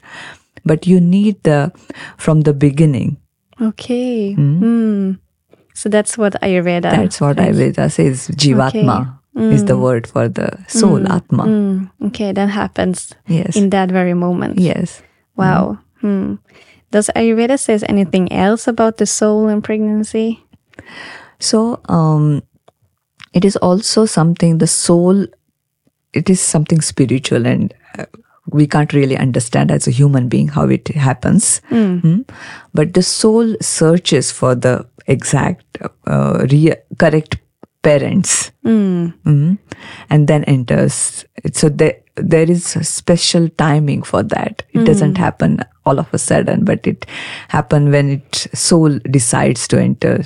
but 0.66 0.88
you 0.88 1.02
need 1.02 1.44
the 1.44 1.72
from 2.18 2.42
the 2.42 2.54
beginning. 2.54 3.18
Okay. 3.62 4.34
Hmm. 4.34 5.14
So 5.74 5.90
that's 5.90 6.18
what 6.18 6.34
Ayurveda. 6.42 6.84
That's 6.84 7.20
what 7.22 7.38
Ayurveda 7.38 7.92
says. 7.92 8.28
Jivatma 8.30 9.18
is 9.36 9.66
the 9.66 9.78
word 9.78 10.08
for 10.08 10.28
the 10.28 10.58
soul, 10.68 11.08
Atma. 11.12 11.44
Mm, 11.44 11.92
okay, 12.08 12.32
that 12.34 12.50
happens 12.50 13.14
Yes. 13.28 13.56
in 13.56 13.70
that 13.70 13.90
very 13.90 14.14
moment. 14.14 14.60
Yes. 14.60 15.02
Wow. 15.38 15.80
Does 16.92 17.10
Ayurveda 17.16 17.60
says 17.60 17.84
anything 17.88 18.32
else 18.32 18.68
about 18.68 18.98
the 18.98 19.06
soul 19.06 19.48
in 19.48 19.62
pregnancy? 19.62 20.44
So, 21.40 21.80
um, 21.88 22.42
it 23.34 23.46
is 23.46 23.56
also 23.58 24.06
something, 24.06 24.58
the 24.58 24.68
soul, 24.68 25.26
it 26.14 26.30
is 26.30 26.40
something 26.42 26.82
spiritual 26.82 27.46
and 27.46 27.74
uh, 27.98 28.06
we 28.48 28.66
can't 28.66 28.92
really 28.94 29.16
understand 29.16 29.70
as 29.70 29.88
a 29.88 29.92
human 29.92 30.28
being 30.28 30.48
how 30.48 30.64
it 30.68 30.88
happens. 30.88 31.62
Mm. 31.70 32.28
But 32.74 32.96
the 32.96 33.04
soul 33.04 33.56
searches 33.62 34.32
for 34.32 34.56
the 34.56 34.88
exact, 35.06 35.78
uh, 36.08 36.48
rea- 36.52 36.82
correct 36.98 37.38
parents 37.84 38.52
Mm. 38.66 39.58
and 40.10 40.28
then 40.28 40.44
enters. 40.46 41.24
So 41.54 41.70
there, 41.70 41.98
there 42.16 42.50
is 42.50 42.76
a 42.76 42.84
special 42.84 43.48
timing 43.50 44.02
for 44.04 44.24
that. 44.24 44.64
It 44.74 44.84
doesn't 44.86 45.18
happen 45.18 45.62
all 45.90 46.00
of 46.00 46.14
a 46.14 46.18
sudden, 46.18 46.66
but 46.66 46.86
it 46.86 47.06
happen 47.50 47.92
when 47.92 48.10
it 48.10 48.48
soul 48.54 49.00
decides 49.00 49.68
to 49.70 49.82
enter 49.82 50.24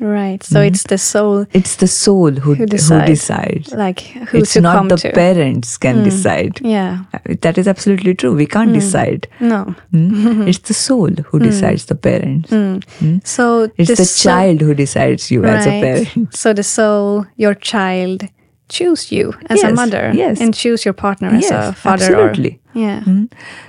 Right. 0.00 0.42
So 0.42 0.60
it's 0.60 0.82
hmm? 0.82 0.88
the 0.88 0.98
soul, 0.98 1.46
it's 1.52 1.76
the 1.76 1.86
soul 1.86 2.30
who, 2.30 2.54
who 2.54 2.66
decides. 2.66 3.08
decides. 3.08 3.72
like 3.72 4.00
who 4.00 4.38
It's 4.38 4.52
to 4.52 4.60
not 4.60 4.76
come 4.76 4.88
the 4.88 4.96
to. 4.96 5.12
parents 5.12 5.78
can 5.78 5.98
hmm. 5.98 6.04
decide. 6.04 6.60
yeah. 6.60 7.04
Uh, 7.14 7.34
that 7.40 7.56
is 7.56 7.66
absolutely 7.66 8.14
true. 8.14 8.34
We 8.34 8.46
can't 8.46 8.70
hmm. 8.70 8.74
decide. 8.74 9.28
No. 9.40 9.74
Mm? 9.92 10.46
It's 10.48 10.58
the 10.58 10.74
soul 10.74 11.10
who 11.10 11.38
decides 11.38 11.86
the 11.86 11.94
parents. 11.94 12.50
So 13.24 13.70
It's 13.76 13.96
the, 13.96 14.04
soul- 14.04 14.32
child 14.32 14.60
who 14.60 14.74
decides 14.74 15.30
you 15.30 15.44
as 15.44 15.66
a 15.66 15.80
parent. 15.80 16.34
So 16.34 16.52
the 16.52 16.62
soul, 16.62 17.26
your 17.36 17.54
child, 17.54 18.28
choose 18.68 19.12
you 19.12 19.32
as 19.48 19.62
a 19.62 19.72
mother, 19.72 20.12
yes. 20.14 20.40
and 20.40 20.54
choose 20.54 20.84
your 20.84 20.94
partner 20.94 21.28
as 21.28 21.50
a 21.50 21.54
Yes, 21.54 21.78
father. 21.78 22.04
absolutely. 22.04 22.60
Or, 22.74 22.80
yeah. 22.80 23.00
Hmm. 23.00 23.24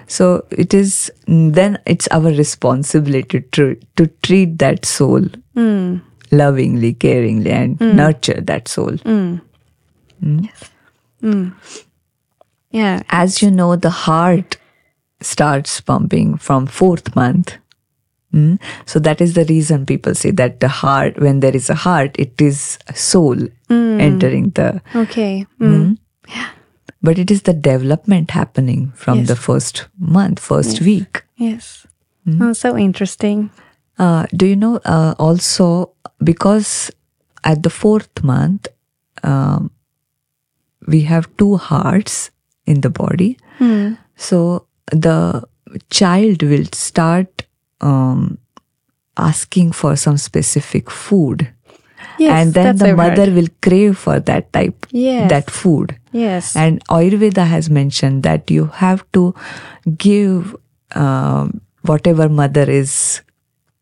So 0.08 0.46
it 0.52 0.74
is 0.74 1.12
then 1.28 1.80
it's 1.86 2.08
our 2.10 2.32
responsibility 2.32 3.42
to 3.42 3.78
to 3.96 4.08
treat 4.24 4.58
that 4.60 4.86
soul 4.86 5.22
hmm. 5.54 5.98
lovingly, 6.32 6.94
caringly, 6.94 7.52
and 7.52 7.78
hmm. 7.78 7.96
nurture 7.96 8.42
that 8.42 8.68
soul. 8.68 8.98
Yeah. 12.72 13.04
as 13.10 13.42
you 13.42 13.50
know, 13.50 13.76
the 13.76 13.90
heart 13.90 14.58
starts 15.22 15.82
pumping 15.82 16.38
from 16.38 16.68
fourth 16.68 17.16
month. 17.16 17.58
Mm? 18.34 18.60
So 18.86 19.00
that 19.00 19.22
is 19.22 19.34
the 19.36 19.46
reason 19.46 19.86
people 19.86 20.14
say 20.14 20.32
that 20.32 20.60
the 20.60 20.68
heart, 20.68 21.20
when 21.20 21.40
there 21.40 21.56
is 21.56 21.70
a 21.70 21.76
heart, 21.76 22.16
it 22.20 22.42
is 22.42 22.78
soul 22.94 23.38
entering 23.70 24.50
the. 24.52 24.82
Okay. 24.96 25.46
Mm. 25.62 25.98
But 27.02 27.20
it 27.20 27.32
is 27.32 27.44
the 27.44 27.54
development 27.54 28.32
happening 28.32 28.92
from 28.96 29.20
Yes. 29.20 29.28
the 29.28 29.36
first 29.36 29.88
month, 29.98 30.40
first 30.40 30.82
week. 30.82 31.24
Yes. 31.38 31.86
Oh, 32.42 32.52
so 32.54 32.76
interesting. 32.78 33.50
Uh, 33.98 34.26
do 34.36 34.46
you 34.46 34.56
know 34.56 34.78
uh, 34.84 35.16
also 35.18 35.92
because 36.24 36.92
at 37.44 37.64
the 37.64 37.70
fourth 37.70 38.24
month 38.24 38.68
um, 39.24 39.72
we 40.88 41.02
have 41.02 41.30
two 41.38 41.56
hearts 41.56 42.32
in 42.66 42.82
the 42.82 42.90
body, 42.90 43.38
so 44.16 44.68
the 44.92 45.44
child 45.90 46.44
will 46.44 46.66
start 46.74 47.37
um, 47.82 48.38
asking 49.18 49.72
for 49.72 49.96
some 49.96 50.18
specific 50.18 50.90
food, 50.92 51.52
Yes, 52.20 52.32
and 52.46 52.54
then 52.54 52.76
the 52.78 52.96
mother 52.96 53.26
heard. 53.26 53.34
will 53.36 53.48
crave 53.62 53.98
for 53.98 54.20
that 54.20 54.52
type, 54.54 54.86
Yes. 54.92 55.30
that 55.30 55.50
food. 55.52 55.96
Yes. 56.12 56.56
And 56.56 56.84
Ayurveda 56.88 57.46
has 57.46 57.70
mentioned 57.70 58.24
that 58.24 58.50
you 58.52 58.66
have 58.66 59.04
to 59.14 59.34
give 59.98 60.56
um, 60.96 61.62
whatever 61.84 62.30
mother 62.30 62.64
is 62.70 63.22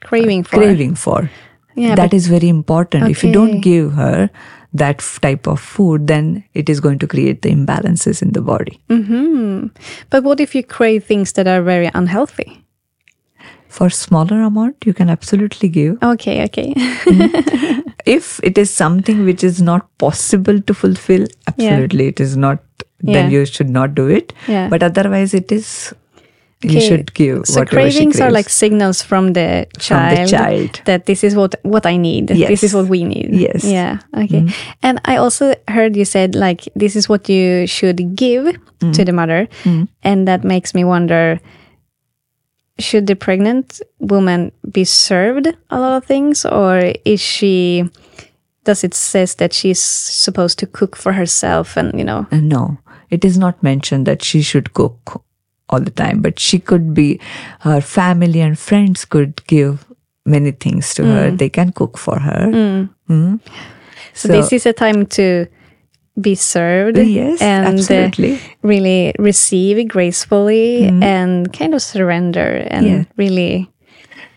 craving 0.03 0.43
for. 0.43 0.57
craving 0.57 0.95
for. 0.95 1.29
Yeah, 1.75 1.95
that 1.95 2.13
is 2.13 2.27
very 2.27 2.47
important. 2.49 3.09
If 3.09 3.23
you 3.23 3.31
don't 3.33 3.59
give 3.61 3.93
her 3.93 4.29
that 4.73 4.99
f- 4.99 5.19
type 5.21 5.45
of 5.47 5.59
food, 5.59 6.07
then 6.07 6.43
it 6.53 6.69
is 6.69 6.79
going 6.79 6.99
to 6.99 7.07
create 7.07 7.41
the 7.41 7.51
imbalances 7.51 8.21
in 8.21 8.31
the 8.31 8.41
body. 8.41 8.79
hmm 8.89 9.67
But 10.09 10.23
what 10.23 10.39
if 10.39 10.55
you 10.55 10.63
crave 10.63 11.03
things 11.05 11.33
that 11.33 11.47
are 11.47 11.61
very 11.61 11.89
unhealthy? 11.93 12.64
For 13.77 13.89
smaller 13.89 14.41
amount, 14.41 14.85
you 14.89 14.93
can 14.93 15.09
absolutely 15.09 15.69
give. 15.77 15.97
Okay, 16.11 16.35
okay. 16.45 16.73
If 18.05 18.39
it 18.43 18.57
is 18.57 18.69
something 18.71 19.25
which 19.25 19.43
is 19.43 19.61
not 19.61 19.85
possible 19.97 20.61
to 20.61 20.73
fulfill, 20.73 21.25
absolutely, 21.47 22.07
it 22.13 22.19
is 22.27 22.37
not 22.37 22.59
Yeah. 23.03 23.13
then 23.15 23.31
you 23.31 23.45
should 23.45 23.69
not 23.77 23.93
do 23.95 24.03
it. 24.17 24.33
Yeah. 24.51 24.69
But 24.73 24.83
otherwise, 24.87 25.33
it 25.39 25.51
is 25.55 25.93
you 26.63 26.69
Okay, 26.77 26.83
should 26.87 27.09
give 27.17 27.41
So 27.45 27.63
cravings 27.71 28.19
are 28.25 28.31
like 28.35 28.49
signals 28.49 29.01
from 29.09 29.33
the 29.33 29.47
From 29.87 29.99
the 30.09 30.15
child, 30.15 30.29
child. 30.29 30.79
that 30.85 31.05
this 31.09 31.23
is 31.29 31.35
what 31.41 31.57
what 31.73 31.85
I 31.91 31.97
need. 31.97 32.31
Yes. 32.31 32.49
This 32.53 32.63
is 32.69 32.73
what 32.77 32.87
we 32.93 33.03
need. 33.03 33.35
Yes. 33.47 33.63
Yeah. 33.73 33.99
Okay. 34.23 34.41
And 34.81 35.01
I 35.05 35.17
also 35.25 35.51
heard 35.67 35.95
you 35.99 36.05
said 36.05 36.33
like 36.45 36.63
this 36.85 36.95
is 36.95 37.09
what 37.09 37.29
you 37.29 37.67
should 37.67 38.01
give 38.15 38.55
Mm. 38.81 38.91
to 38.93 39.05
the 39.05 39.13
mother, 39.13 39.47
and 40.03 40.27
that 40.27 40.43
makes 40.43 40.73
me 40.75 40.83
wonder. 40.83 41.39
Should 42.77 43.07
the 43.07 43.15
pregnant 43.15 43.81
woman 43.99 44.51
be 44.69 44.83
served 44.83 45.47
a 45.69 45.79
lot 45.79 45.95
of 45.97 46.05
things, 46.05 46.45
or 46.45 46.93
is 47.05 47.21
she? 47.21 47.89
Does 48.65 48.83
it 48.83 48.93
says 48.93 49.35
that 49.35 49.53
she's 49.53 49.81
supposed 49.81 50.59
to 50.59 50.65
cook 50.67 50.95
for 50.95 51.13
herself, 51.13 51.77
and 51.77 51.97
you 51.97 52.03
know? 52.03 52.27
Uh, 52.31 52.37
No, 52.41 52.77
it 53.09 53.23
is 53.23 53.37
not 53.37 53.61
mentioned 53.63 54.05
that 54.07 54.23
she 54.23 54.41
should 54.41 54.73
cook 54.73 55.23
all 55.69 55.79
the 55.79 55.91
time, 55.91 56.21
but 56.21 56.39
she 56.39 56.59
could 56.59 56.93
be, 56.93 57.19
her 57.61 57.81
family 57.81 58.41
and 58.41 58.57
friends 58.57 59.05
could 59.05 59.45
give 59.47 59.85
many 60.25 60.51
things 60.51 60.93
to 60.95 61.05
her. 61.05 61.31
They 61.31 61.49
can 61.49 61.71
cook 61.71 61.97
for 61.97 62.19
her. 62.19 62.89
Mm. 63.07 63.39
So, 64.13 64.27
this 64.27 64.51
is 64.51 64.65
a 64.65 64.73
time 64.73 65.05
to 65.07 65.45
be 66.19 66.35
served 66.35 66.97
Yes, 66.97 67.41
and 67.41 67.65
uh, 67.65 67.69
absolutely. 67.71 68.39
really 68.61 69.13
receive 69.19 69.87
gracefully 69.87 70.85
and 70.85 71.51
kind 71.51 71.73
of 71.73 71.81
surrender 71.81 72.65
and 72.71 72.85
Yeah. 72.85 73.03
really 73.17 73.69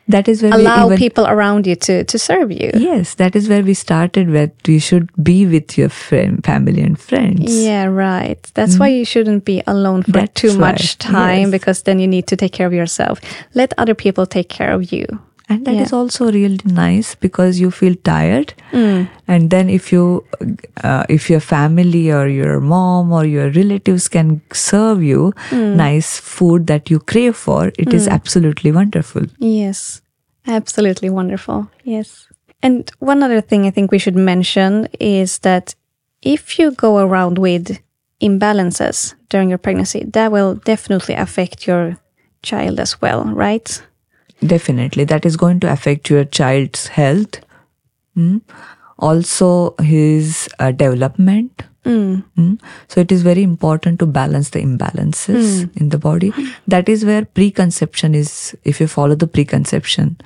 that 0.09 0.27
is 0.27 0.43
where 0.43 0.55
allow 0.55 0.89
we 0.89 0.95
even, 0.95 0.99
people 0.99 1.27
around 1.27 1.67
you 1.67 1.77
to, 1.77 2.03
to 2.05 2.19
serve 2.19 2.51
you. 2.51 2.71
Yes, 2.75 3.15
that 3.17 3.37
is 3.37 3.47
where 3.47 3.63
we 3.63 3.75
started. 3.75 4.31
Where 4.31 4.51
you 4.67 4.81
should 4.81 5.11
be 5.23 5.47
with 5.47 5.77
your 5.77 5.91
friend, 5.91 6.43
family, 6.43 6.81
and 6.81 6.99
friends. 6.99 7.55
Yeah, 7.55 7.85
right. 7.85 8.43
That's 8.55 8.79
why 8.79 8.89
you 8.89 9.05
shouldn't 9.05 9.45
be 9.45 9.63
alone 9.67 10.03
for 10.05 10.13
That's 10.13 10.41
too 10.41 10.57
much 10.57 10.97
time 10.97 11.41
yes. 11.43 11.51
because 11.51 11.83
then 11.83 11.99
you 12.01 12.07
need 12.09 12.27
to 12.29 12.37
take 12.37 12.53
care 12.53 12.67
of 12.67 12.73
yourself. 12.73 13.21
Let 13.53 13.75
other 13.77 13.95
people 13.95 14.25
take 14.25 14.49
care 14.49 14.73
of 14.73 14.91
you. 14.93 15.05
And 15.49 15.65
that 15.67 15.75
is 15.85 15.93
Yeah. 15.93 15.99
also 15.99 16.31
really 16.33 16.61
nice 16.65 17.15
because 17.15 17.59
you 17.61 17.71
feel 17.71 17.95
tired 18.09 18.53
Mm. 18.73 19.09
and 19.27 19.51
then 19.51 19.71
if 19.71 19.93
you 19.93 20.25
uh, 20.85 21.05
if 21.09 21.31
your 21.31 21.41
family 21.41 22.13
or 22.13 22.27
your 22.29 22.61
mom 22.61 23.13
or 23.13 23.25
your 23.25 23.51
relatives 23.51 24.09
can 24.09 24.41
serve 24.53 25.03
you 25.03 25.33
Mm. 25.51 25.75
nice 25.77 26.11
food 26.35 26.67
that 26.67 26.91
you 26.91 26.99
crave 27.01 27.37
for 27.37 27.73
it 27.79 27.93
is 27.95 28.09
absolutely 28.09 28.73
wonderful 28.73 29.25
Yes, 29.39 30.03
absolutely 30.47 31.11
wonderful. 31.11 31.69
Yes. 31.85 32.27
And 32.63 32.91
one 32.99 33.23
other 33.23 33.41
thing 33.41 33.67
I 33.67 33.71
think 33.71 33.91
we 33.93 33.99
should 33.99 34.17
mention 34.17 34.89
is 35.01 35.39
that 35.41 35.75
if 36.23 36.59
you 36.59 36.71
go 36.73 36.99
around 36.99 37.39
with 37.39 37.79
imbalances 38.21 39.15
during 39.31 39.49
your 39.49 39.59
pregnancy, 39.59 40.05
that 40.13 40.33
will 40.33 40.55
definitely 40.65 41.15
affect 41.15 41.67
your 41.67 41.97
child 42.43 42.81
as 42.81 43.01
well, 43.01 43.25
right? 43.25 43.83
Definitely 44.47 45.05
that 45.05 45.27
is 45.27 45.37
going 45.37 45.61
to 45.61 45.71
affect 45.73 46.11
your 46.11 46.25
child's 46.25 46.87
health 46.89 47.41
Mm. 48.17 48.41
also 48.99 49.77
his 49.81 50.49
uh, 50.59 50.73
development 50.73 51.63
Mm. 51.85 52.59
So 52.89 53.01
it 53.01 53.11
is 53.13 53.23
very 53.23 53.43
important 53.43 53.99
to 54.01 54.07
balance 54.07 54.51
the 54.51 54.61
imbalances 54.61 55.75
in 55.77 55.89
the 55.89 55.97
body. 55.99 56.33
That 56.67 56.87
is 56.89 57.05
where 57.05 57.25
preconception 57.25 58.15
is. 58.15 58.55
If 58.65 58.81
you 58.81 58.87
follow 58.89 59.15
the 59.15 59.27
preconception 59.27 60.19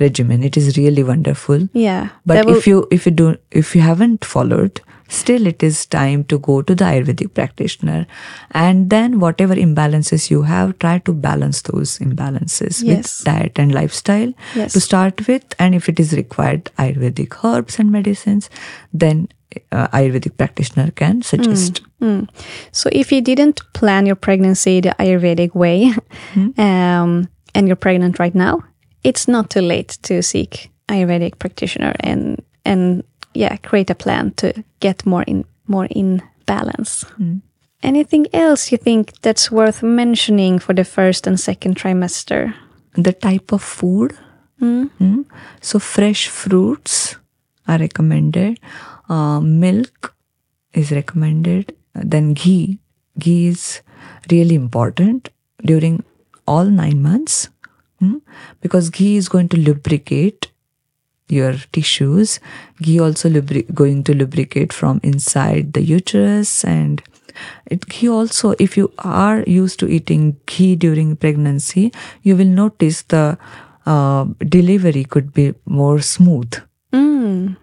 regimen, 0.00 0.42
it 0.42 0.56
is 0.56 0.76
really 0.76 1.02
wonderful. 1.02 1.68
Yeah. 1.72 2.08
But 2.26 2.46
will- 2.46 2.56
if 2.56 2.66
you 2.66 2.86
if 2.90 3.06
you 3.06 3.12
do 3.12 3.36
if 3.50 3.74
you 3.76 3.82
haven't 3.82 4.24
followed, 4.24 4.80
still 5.08 5.46
it 5.46 5.62
is 5.62 5.86
time 5.86 6.24
to 6.24 6.38
go 6.38 6.60
to 6.62 6.74
the 6.74 6.84
Ayurvedic 6.84 7.32
practitioner, 7.34 8.06
and 8.50 8.90
then 8.90 9.18
whatever 9.20 9.54
imbalances 9.54 10.30
you 10.30 10.42
have, 10.42 10.78
try 10.78 10.98
to 10.98 11.12
balance 11.14 11.62
those 11.62 11.98
imbalances 11.98 12.82
Yes. 12.82 13.18
with 13.18 13.24
diet 13.24 13.58
and 13.58 13.72
lifestyle 13.72 14.32
Yes. 14.54 14.72
to 14.74 14.80
start 14.80 15.26
with. 15.26 15.44
And 15.58 15.74
if 15.74 15.88
it 15.88 15.98
is 15.98 16.12
required, 16.12 16.70
Ayurvedic 16.78 17.42
herbs 17.44 17.78
and 17.78 17.90
medicines, 17.90 18.50
then 18.92 19.28
uh, 19.72 19.88
Ayurvedic 19.88 20.36
practitioner 20.36 20.90
can 20.90 21.22
suggest. 21.22 21.80
Mm. 22.02 22.28
So 22.70 22.90
if 22.92 23.10
you 23.10 23.22
didn't 23.22 23.62
plan 23.72 24.04
your 24.04 24.14
pregnancy 24.14 24.80
the 24.80 24.94
Ayurvedic 24.98 25.54
way, 25.54 25.92
um, 26.58 27.28
and 27.54 27.66
you're 27.66 27.76
pregnant 27.76 28.18
right 28.18 28.34
now, 28.34 28.62
it's 29.04 29.28
not 29.28 29.50
too 29.50 29.60
late 29.60 29.98
to 30.02 30.22
seek 30.22 30.70
Ayurvedic 30.88 31.38
practitioner 31.38 31.94
and 32.00 32.42
and 32.64 33.02
yeah, 33.34 33.56
create 33.56 33.90
a 33.90 33.94
plan 33.94 34.32
to 34.32 34.64
get 34.80 35.06
more 35.06 35.22
in 35.22 35.44
more 35.66 35.86
in 35.90 36.22
balance. 36.46 37.04
Anything 37.82 38.26
else 38.32 38.72
you 38.72 38.78
think 38.78 39.12
that's 39.20 39.50
worth 39.50 39.82
mentioning 39.82 40.58
for 40.58 40.74
the 40.74 40.84
first 40.84 41.26
and 41.26 41.38
second 41.38 41.76
trimester? 41.76 42.54
the 42.98 43.12
type 43.12 43.52
of 43.52 43.62
food. 43.62 44.16
Mm. 44.60 45.24
So 45.60 45.78
fresh 45.78 46.28
fruits 46.28 47.16
are 47.66 47.78
recommended. 47.78 48.58
Uh, 49.08 49.40
milk 49.40 50.14
is 50.72 50.90
recommended. 50.90 51.76
Then 51.94 52.34
ghee. 52.34 52.78
Ghee 53.18 53.48
is 53.48 53.82
really 54.30 54.54
important 54.54 55.30
during 55.64 56.04
all 56.46 56.64
nine 56.64 57.02
months 57.02 57.48
mm, 58.02 58.20
because 58.60 58.90
ghee 58.90 59.16
is 59.16 59.28
going 59.28 59.48
to 59.50 59.56
lubricate 59.56 60.50
your 61.28 61.54
tissues. 61.72 62.40
Ghee 62.82 63.00
also 63.00 63.28
lubri- 63.28 63.72
going 63.74 64.04
to 64.04 64.14
lubricate 64.14 64.72
from 64.72 65.00
inside 65.02 65.72
the 65.74 65.82
uterus 65.82 66.64
and 66.64 67.02
it, 67.66 67.86
ghee 67.88 68.08
also, 68.08 68.54
if 68.58 68.76
you 68.76 68.92
are 68.98 69.42
used 69.46 69.78
to 69.80 69.88
eating 69.88 70.36
ghee 70.46 70.74
during 70.76 71.16
pregnancy, 71.16 71.92
you 72.22 72.36
will 72.36 72.46
notice 72.46 73.02
the 73.02 73.38
uh, 73.86 74.24
delivery 74.48 75.04
could 75.04 75.32
be 75.32 75.54
more 75.66 76.00
smooth, 76.00 76.52
Mm. 76.92 77.56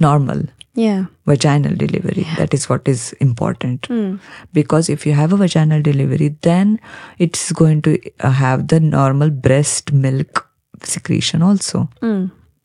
normal 0.00 0.42
Yeah. 0.74 1.06
vaginal 1.26 1.74
delivery. 1.74 2.24
That 2.36 2.54
is 2.54 2.68
what 2.68 2.86
is 2.86 3.12
important. 3.20 3.86
Because 4.52 4.88
if 4.88 5.06
you 5.06 5.12
have 5.12 5.32
a 5.32 5.36
vaginal 5.36 5.82
delivery, 5.82 6.36
then 6.42 6.78
it's 7.18 7.50
going 7.52 7.82
to 7.82 7.98
uh, 8.20 8.30
have 8.30 8.68
the 8.68 8.78
normal 8.80 9.30
breast 9.30 9.92
milk 9.92 10.46
secretion 10.84 11.42
also. 11.42 11.88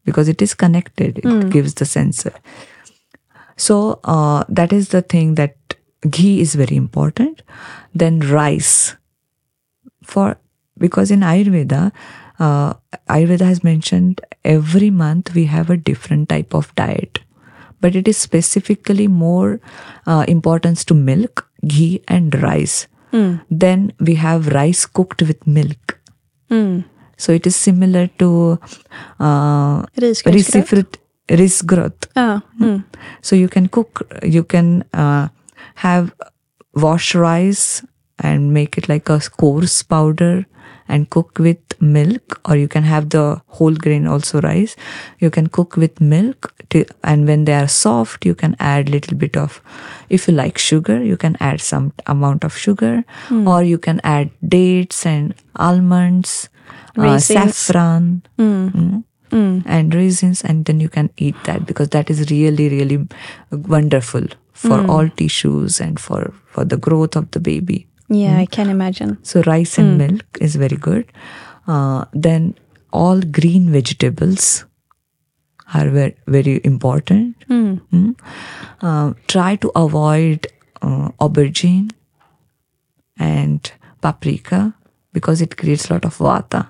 Because 0.06 0.28
it 0.28 0.42
is 0.42 0.54
connected, 0.54 1.20
it 1.20 1.50
gives 1.50 1.74
the 1.76 1.86
sensor. 1.86 2.34
So 3.58 4.00
uh, 4.04 4.44
that 4.50 4.74
is 4.74 4.90
the 4.90 5.02
thing 5.02 5.36
that 5.36 5.56
ghee 6.10 6.42
is 6.42 6.56
very 6.56 6.76
important. 6.76 7.42
Then 7.96 8.20
rice. 8.20 8.96
For 10.04 10.38
because 10.78 11.12
in 11.12 11.22
Ayurveda, 11.22 11.92
uh, 12.40 12.74
Ayurveda 13.10 13.42
has 13.42 13.64
mentioned 13.64 14.22
every 14.44 14.90
month 14.90 15.34
we 15.34 15.46
have 15.46 15.70
a 15.70 15.78
different 15.78 16.30
type 16.30 16.54
of 16.54 16.74
diet, 16.76 17.20
but 17.84 18.00
it 18.00 18.08
is 18.08 18.18
specifically 18.18 19.08
more 19.08 19.60
uh, 20.08 20.24
importance 20.34 20.86
to 20.86 20.96
milk, 21.12 21.46
ghee, 21.68 22.02
and 22.08 22.42
rice. 22.42 22.88
Then 23.64 23.92
we 24.00 24.16
have 24.16 24.48
rice 24.56 24.86
cooked 24.86 25.22
with 25.22 25.46
milk. 25.46 26.00
Mm. 26.50 26.86
So 27.18 27.32
it 27.32 27.46
is 27.46 27.56
similar 27.56 28.08
to 28.24 28.30
uh, 29.20 29.84
risifrutti, 30.06 31.00
risgröt. 31.42 32.08
Ah, 32.16 32.42
mm. 32.60 32.84
So 33.22 33.36
you 33.36 33.50
can 33.50 33.68
cook, 33.68 34.08
you 34.24 34.44
can 34.44 34.84
uh, 34.94 35.28
have 35.76 36.14
wash 36.74 37.14
rice 37.16 37.86
and 38.20 38.54
make 38.54 38.78
it 38.78 38.90
like 38.90 39.10
a 39.10 39.20
coarse 39.42 39.84
powder 39.84 40.46
and 40.88 41.10
cook 41.10 41.40
with 41.40 41.58
milk, 41.82 42.42
or 42.46 42.56
you 42.56 42.68
can 42.68 42.84
have 42.84 43.10
the 43.10 43.42
whole 43.48 43.74
grain 43.74 44.08
also 44.08 44.42
rice. 44.42 44.76
You 45.20 45.30
can 45.30 45.48
cook 45.48 45.78
with 45.78 46.00
milk, 46.02 46.54
to, 46.70 46.86
and 47.04 47.28
when 47.28 47.46
they 47.46 47.54
are 47.54 47.68
soft, 47.68 48.26
you 48.26 48.36
can 48.36 48.56
add 48.60 48.90
little 48.90 49.18
bit 49.18 49.38
of. 49.38 49.62
If 50.10 50.28
you 50.28 50.34
like 50.34 50.58
sugar, 50.58 51.04
you 51.04 51.18
can 51.18 51.38
add 51.40 51.62
some 51.62 51.94
amount 52.08 52.44
of 52.44 52.58
sugar, 52.58 53.04
or 53.48 53.64
you 53.64 53.78
can 53.78 54.02
add 54.04 54.32
dates 54.48 55.06
and 55.06 55.34
almonds, 55.56 56.50
uh, 56.98 57.02
saffron. 57.20 58.24
Mm 58.38 59.04
and 59.66 59.96
raisins 59.96 60.44
and 60.44 60.66
then 60.66 60.80
you 60.80 60.90
can 60.90 61.10
eat 61.18 61.36
that 61.46 61.66
because 61.66 61.90
that 61.90 62.10
is 62.10 62.30
really 62.30 62.70
really 62.70 63.08
wonderful 63.52 64.22
for 64.54 64.86
all 64.88 65.10
tissues 65.10 65.80
and 65.82 66.00
for 66.00 66.32
for 66.46 66.64
the 66.64 66.78
growth 66.78 67.16
of 67.16 67.32
the 67.32 67.40
baby 67.40 67.88
Yeah, 68.10 68.38
I 68.38 68.46
can 68.46 68.70
imagine. 68.70 69.18
so 69.24 69.42
rice 69.46 69.78
and 69.78 69.98
milk 69.98 70.38
is 70.42 70.56
very 70.56 70.78
good 70.78 71.06
uh, 71.68 72.06
then 72.14 72.54
all 72.92 73.22
green 73.22 73.72
vegetables 73.72 74.66
are 75.74 75.90
very, 75.90 76.16
very 76.28 76.60
important 76.64 77.36
Mm. 77.50 78.16
Uh, 78.82 79.14
try 79.28 79.56
to 79.56 79.72
avoid 79.76 80.48
uh, 80.82 81.10
aubergine 81.20 81.90
and 83.18 83.72
paprika 84.02 84.74
because 85.14 85.42
it 85.42 85.58
creates 85.58 85.90
a 85.90 85.94
lot 85.94 86.06
of 86.06 86.18
vata 86.18 86.68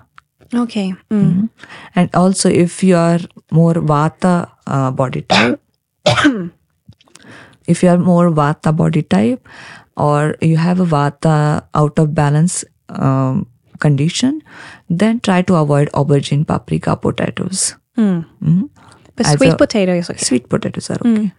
Okay. 0.54 0.94
Mm. 1.10 1.48
and 1.96 2.14
also, 2.14 2.48
if 2.48 2.82
you 2.84 2.96
are 2.96 3.18
more 3.50 3.74
Vata 3.74 4.48
uh, 4.68 4.90
body 4.92 5.22
type, 5.22 5.60
If 7.66 7.82
you 7.82 7.88
are 7.88 7.98
more 7.98 8.30
Vata 8.30 8.76
body 8.76 9.02
type 9.02 9.48
or 9.96 10.36
you 10.40 10.56
have 10.56 10.80
a 10.80 10.84
Vata 10.86 11.66
out 11.74 11.98
of 11.98 12.14
balance 12.14 12.64
um, 12.88 13.46
condition, 13.80 14.42
then 14.88 15.20
try 15.20 15.42
to 15.42 15.54
avoid 15.56 15.90
aubergine, 15.92 16.46
paprika, 16.46 16.96
potatoes. 16.96 17.74
But 19.16 19.26
As 19.26 19.36
sweet 19.38 19.52
a- 19.52 19.56
potato 19.56 19.92
is 19.94 20.10
okay. 20.10 20.24
Sweet 20.24 20.48
potatoes 20.48 20.90
are 20.90 20.98
okay. 21.04 21.32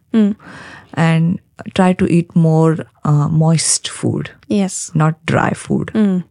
And 0.93 1.39
try 1.73 1.91
to 1.93 2.05
eat 2.11 2.33
more 2.35 2.77
uh, 3.03 3.27
moist 3.27 3.89
food, 3.89 4.31
Yes. 4.47 4.91
not 4.95 5.25
dry 5.25 5.51
food. 5.51 5.91
Mm. 5.93 6.23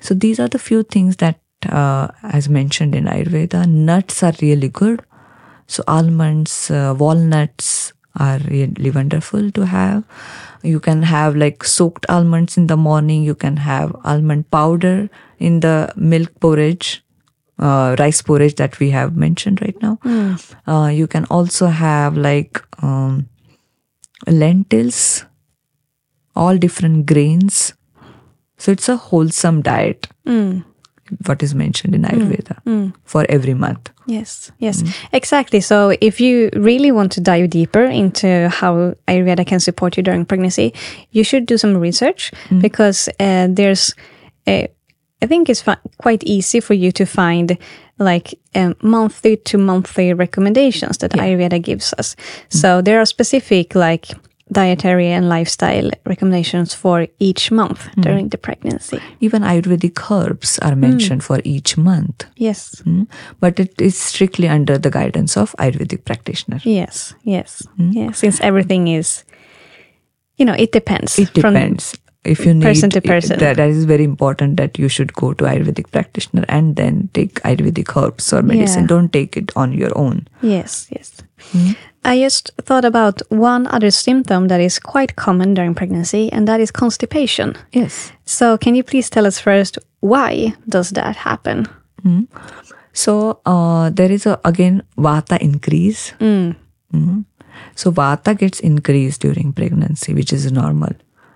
So 0.00 0.14
these 0.14 0.40
are 0.40 0.48
the 0.48 0.58
few 0.58 0.82
things 0.82 1.16
that, 1.18 1.40
uh, 1.68 2.08
as 2.22 2.48
mentioned 2.48 2.94
in 2.94 3.04
Ayurveda, 3.04 3.66
nuts 3.68 4.22
are 4.22 4.32
really 4.42 4.68
good. 4.68 5.02
So 5.66 5.84
almonds, 5.86 6.70
uh, 6.70 6.94
walnuts 6.98 7.92
are 8.18 8.38
really 8.50 8.90
wonderful 8.90 9.50
to 9.52 9.66
have. 9.66 10.04
You 10.62 10.80
can 10.80 11.02
have 11.02 11.36
like 11.36 11.64
soaked 11.64 12.06
almonds 12.08 12.56
in 12.56 12.66
the 12.66 12.76
morning. 12.76 13.22
You 13.22 13.34
can 13.34 13.56
have 13.58 13.94
almond 14.04 14.50
powder 14.50 15.08
in 15.38 15.60
the 15.60 15.92
milk 15.96 16.30
porridge, 16.40 17.02
uh, 17.58 17.94
rice 17.98 18.22
porridge 18.22 18.56
that 18.56 18.78
we 18.80 18.90
have 18.90 19.16
mentioned 19.16 19.60
right 19.62 19.76
now. 19.82 19.98
Uh, 20.66 20.88
you 20.88 21.06
can 21.06 21.24
also 21.30 21.66
have 21.68 22.16
like 22.16 22.62
um, 22.82 23.28
lentils, 24.26 25.24
all 26.34 26.56
different 26.56 27.06
grains. 27.06 27.74
So 28.56 28.72
it's 28.72 28.88
a 28.88 28.96
wholesome 28.96 29.62
diet. 29.62 30.08
What 31.26 31.42
is 31.42 31.54
mentioned 31.54 31.94
in 31.94 32.02
Ayurveda 32.02 32.58
for 33.04 33.24
every 33.28 33.54
month. 33.54 33.90
Yes, 34.08 34.50
yes, 34.58 34.82
exactly. 35.12 35.60
So, 35.60 35.94
if 36.00 36.18
you 36.18 36.48
really 36.54 36.90
want 36.90 37.12
to 37.12 37.20
dive 37.20 37.50
deeper 37.50 37.84
into 37.84 38.48
how 38.48 38.94
Ayurveda 39.06 39.46
can 39.46 39.60
support 39.60 39.98
you 39.98 40.02
during 40.02 40.24
pregnancy, 40.24 40.72
you 41.10 41.22
should 41.22 41.44
do 41.44 41.58
some 41.58 41.76
research 41.76 42.32
because 42.58 43.10
uh, 43.20 43.48
there's, 43.50 43.94
uh, 44.46 44.66
I 45.20 45.26
think 45.26 45.50
it's 45.50 45.62
quite 45.98 46.24
easy 46.24 46.60
for 46.60 46.72
you 46.72 46.90
to 46.92 47.04
find 47.04 47.58
like 47.98 48.32
um, 48.54 48.76
monthly 48.80 49.36
to 49.36 49.58
monthly 49.58 50.14
recommendations 50.14 50.96
that 50.98 51.10
Ayurveda 51.10 51.62
gives 51.62 51.92
us. 51.98 52.16
So, 52.48 52.80
there 52.80 53.00
are 53.00 53.06
specific 53.06 53.74
like 53.74 54.06
dietary 54.52 55.08
and 55.08 55.28
lifestyle 55.28 55.90
recommendations 56.06 56.74
for 56.74 57.06
each 57.18 57.50
month 57.50 57.80
mm-hmm. 57.80 58.00
during 58.00 58.28
the 58.28 58.38
pregnancy. 58.38 59.00
Even 59.20 59.42
Ayurvedic 59.42 59.98
herbs 60.10 60.58
are 60.60 60.72
mm. 60.72 60.78
mentioned 60.78 61.24
for 61.24 61.40
each 61.44 61.76
month. 61.76 62.24
Yes. 62.36 62.82
Mm. 62.86 63.06
But 63.40 63.60
it 63.60 63.80
is 63.80 63.96
strictly 63.96 64.48
under 64.48 64.78
the 64.78 64.90
guidance 64.90 65.36
of 65.36 65.54
Ayurvedic 65.58 66.04
practitioner. 66.04 66.60
Yes, 66.64 67.14
yes, 67.22 67.66
mm. 67.78 67.94
yes. 67.94 68.18
Since 68.18 68.40
everything 68.40 68.88
is, 68.88 69.24
you 70.36 70.44
know, 70.44 70.54
it 70.54 70.72
depends. 70.72 71.18
It 71.18 71.32
depends. 71.34 71.94
if 72.24 72.44
you 72.44 72.52
need 72.52 72.62
person 72.62 72.90
to 72.90 73.00
person. 73.00 73.38
that, 73.38 73.56
that 73.56 73.68
is 73.68 73.84
very 73.84 74.04
important 74.04 74.56
that 74.56 74.78
you 74.78 74.88
should 74.88 75.12
go 75.14 75.32
to 75.32 75.44
Ayurvedic 75.44 75.90
practitioner 75.90 76.44
and 76.48 76.76
then 76.76 77.08
take 77.14 77.34
Ayurvedic 77.42 77.96
herbs 77.96 78.32
or 78.32 78.42
medicine. 78.42 78.82
Yeah. 78.82 78.88
Don't 78.88 79.12
take 79.12 79.36
it 79.36 79.52
on 79.56 79.72
your 79.72 79.96
own. 79.96 80.28
yes, 80.42 80.88
yes. 80.90 81.22
Mm. 81.52 81.76
I 82.08 82.18
just 82.18 82.50
thought 82.64 82.84
about 82.84 83.20
one 83.28 83.66
other 83.66 83.90
symptom 83.90 84.48
that 84.48 84.60
is 84.60 84.78
quite 84.78 85.16
common 85.16 85.54
during 85.54 85.74
pregnancy, 85.74 86.32
and 86.32 86.48
that 86.48 86.60
is 86.60 86.70
constipation. 86.70 87.54
Yes. 87.72 88.12
So, 88.24 88.56
can 88.56 88.74
you 88.74 88.82
please 88.82 89.10
tell 89.10 89.26
us 89.26 89.38
first 89.38 89.78
why 90.00 90.54
does 90.68 90.90
that 90.90 91.16
happen? 91.16 91.66
So 92.92 93.40
uh, 93.46 93.90
there 93.90 94.10
is 94.10 94.26
a 94.26 94.40
again 94.44 94.82
vata 94.96 95.38
increase. 95.40 96.14
Mhm. 96.20 97.24
So 97.74 97.92
vata 97.92 98.34
gets 98.38 98.60
increased 98.60 99.20
during 99.20 99.52
pregnancy, 99.52 100.14
which 100.14 100.32
is 100.32 100.50
normal, 100.50 100.94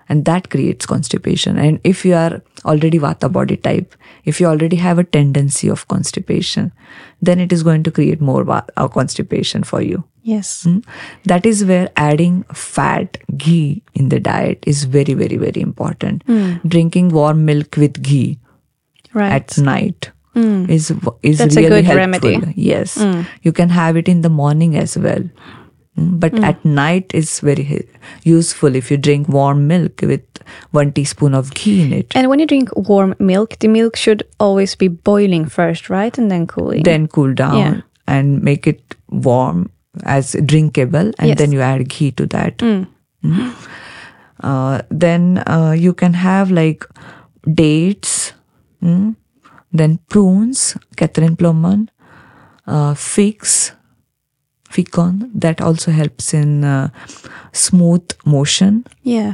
and 0.09 0.25
that 0.25 0.49
creates 0.49 0.85
constipation. 0.85 1.57
And 1.57 1.79
if 1.83 2.03
you 2.05 2.13
are 2.15 2.41
already 2.65 2.99
vata 2.99 3.31
body 3.31 3.57
type, 3.57 3.95
if 4.25 4.39
you 4.39 4.47
already 4.47 4.75
have 4.77 4.99
a 4.99 5.03
tendency 5.03 5.69
of 5.69 5.87
constipation, 5.87 6.71
then 7.21 7.39
it 7.39 7.51
is 7.51 7.63
going 7.63 7.83
to 7.83 7.91
create 7.91 8.21
more 8.21 8.43
va- 8.43 8.65
uh, 8.77 8.87
constipation 8.87 9.63
for 9.63 9.81
you. 9.81 10.03
Yes. 10.23 10.65
Mm. 10.65 10.85
That 11.25 11.45
is 11.45 11.65
where 11.65 11.89
adding 11.97 12.43
fat, 12.53 13.17
ghee 13.37 13.83
in 13.93 14.09
the 14.09 14.19
diet 14.19 14.63
is 14.65 14.85
very, 14.85 15.13
very, 15.13 15.35
very 15.37 15.61
important. 15.61 16.23
Drinking 16.67 17.09
warm 17.09 17.45
milk 17.45 17.75
with 17.77 18.01
ghee 18.01 18.39
Right. 19.13 19.31
at 19.31 19.57
night 19.59 20.11
is 20.35 20.91
is 21.21 21.37
That's 21.37 21.55
a 21.55 21.59
really 21.61 21.69
good 21.81 21.85
helpful. 21.85 22.31
remedy. 22.31 22.53
Yes, 22.55 22.97
you 23.43 23.51
can 23.51 23.69
have 23.69 23.95
it 23.97 24.07
in 24.07 24.21
the 24.21 24.29
morning 24.29 24.75
as 24.75 24.97
well, 24.97 25.21
Mm, 25.97 26.19
but 26.19 26.33
at 26.43 26.63
night 26.65 27.11
it's 27.13 27.39
very 27.39 27.87
useful 28.23 28.75
if 28.75 28.89
you 28.89 28.97
drink 28.97 29.27
warm 29.29 29.67
milk 29.67 30.01
with 30.01 30.21
one 30.71 30.91
teaspoon 30.91 31.33
of 31.35 31.53
ghee 31.53 31.81
in 31.83 31.93
it. 31.93 32.11
And 32.15 32.29
when 32.29 32.39
you 32.39 32.47
drink 32.47 32.69
warm 32.75 33.13
milk, 33.19 33.57
the 33.59 33.67
milk 33.67 33.95
should 33.95 34.23
always 34.39 34.75
be 34.75 34.87
boiling 34.87 35.45
first, 35.45 35.89
right? 35.89 36.17
And 36.17 36.31
then 36.31 36.47
cooling. 36.47 36.83
Then 36.83 37.07
cool 37.07 37.33
down 37.33 37.57
Yeah. 37.57 37.81
and 38.07 38.41
make 38.41 38.65
it 38.65 38.95
warm 39.09 39.69
as 40.03 40.35
drinkable, 40.45 41.11
and 41.19 41.27
Yes. 41.29 41.37
then 41.37 41.51
you 41.51 41.61
add 41.61 41.87
ghee 41.87 42.11
to 42.11 42.25
that. 42.27 42.57
Mm. 42.57 42.87
Uh, 44.43 44.81
then 44.89 45.37
uh, 45.47 45.71
you 45.77 45.93
can 45.93 46.13
have 46.13 46.51
like 46.51 46.85
dates, 47.53 48.33
mm, 48.81 49.15
then 49.71 49.99
prunes, 50.09 50.75
katrinplommon, 50.97 51.87
uh, 52.67 52.93
figs, 52.95 53.71
fikon 54.75 55.29
that 55.45 55.61
also 55.61 55.91
helps 55.91 56.33
in 56.33 56.63
uh, 56.63 56.89
smooth 57.51 58.11
motion. 58.25 58.85
yeah. 59.03 59.33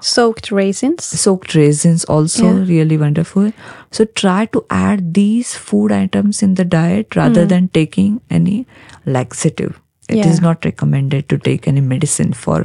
Soaked 0.00 0.50
raisins. 0.50 1.04
Soaked 1.04 1.54
raisins 1.54 2.04
also 2.04 2.44
Yeah. 2.46 2.64
really 2.74 2.96
wonderful. 2.96 3.52
So 3.90 4.04
try 4.20 4.46
to 4.56 4.64
add 4.70 5.12
these 5.14 5.54
food 5.54 5.92
items 5.92 6.42
in 6.42 6.54
the 6.54 6.64
diet 6.64 7.16
rather 7.16 7.44
than 7.54 7.68
taking 7.68 8.20
any 8.30 8.66
laxative. 9.04 9.80
It 10.08 10.18
is. 10.24 10.36
Yeah. 10.38 10.42
not 10.46 10.64
recommended 10.64 11.28
to 11.30 11.36
take 11.46 11.66
any 11.70 11.80
medicine 11.92 12.32
for 12.32 12.56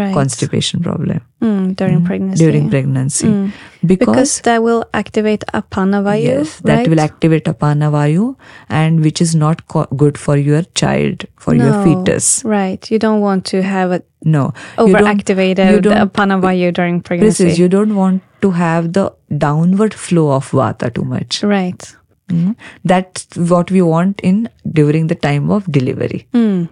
Right. 0.00 0.12
constipation 0.16 0.82
problem 0.82 1.22
Mm, 1.46 1.74
during 1.80 2.04
pregnancy. 2.08 2.44
during 2.44 2.68
pregnancy 2.74 3.26
because, 3.30 3.98
because 4.04 4.34
that 4.48 4.62
will 4.66 4.84
activate 5.00 5.44
apanavayu, 5.60 6.22
yes 6.26 6.52
that 6.60 6.76
right? 6.76 6.88
will 6.92 7.00
activate 7.06 7.50
apana 7.52 7.88
vayu 7.94 8.28
and 8.68 9.00
which 9.08 9.20
is 9.24 9.34
not 9.40 9.64
co- 9.74 9.86
good 10.04 10.16
for 10.26 10.36
your 10.36 10.62
child 10.82 11.24
for 11.46 11.54
your 11.62 11.72
fetus 11.88 12.28
Right. 12.44 12.88
You 12.94 13.00
don't 13.06 13.20
want 13.26 13.44
to 13.54 13.62
have 13.72 13.90
a 13.98 14.00
no 14.36 14.44
you 14.44 14.52
don't- 14.52 14.94
overactivated 14.94 15.72
you 15.72 15.80
don't- 15.88 15.98
apanavayu 16.04 16.72
during 16.78 17.00
pregnancy. 17.10 17.44
Precis, 17.44 17.58
you 17.64 17.68
don't 17.74 17.96
want 17.96 18.22
to 18.46 18.52
have 18.60 18.92
the 19.00 19.04
downward 19.48 19.94
flow 20.06 20.30
of 20.38 20.50
vata 20.62 20.92
too 21.00 21.04
much 21.16 21.42
right. 21.56 21.90
Mm. 22.30 22.54
That's 22.94 23.26
what 23.52 23.70
we 23.70 23.82
want 23.82 24.20
in 24.32 24.48
during 24.80 25.08
the 25.08 25.16
time 25.28 25.50
of 25.58 25.66
delivery, 25.80 26.20
Hmm. 26.32 26.62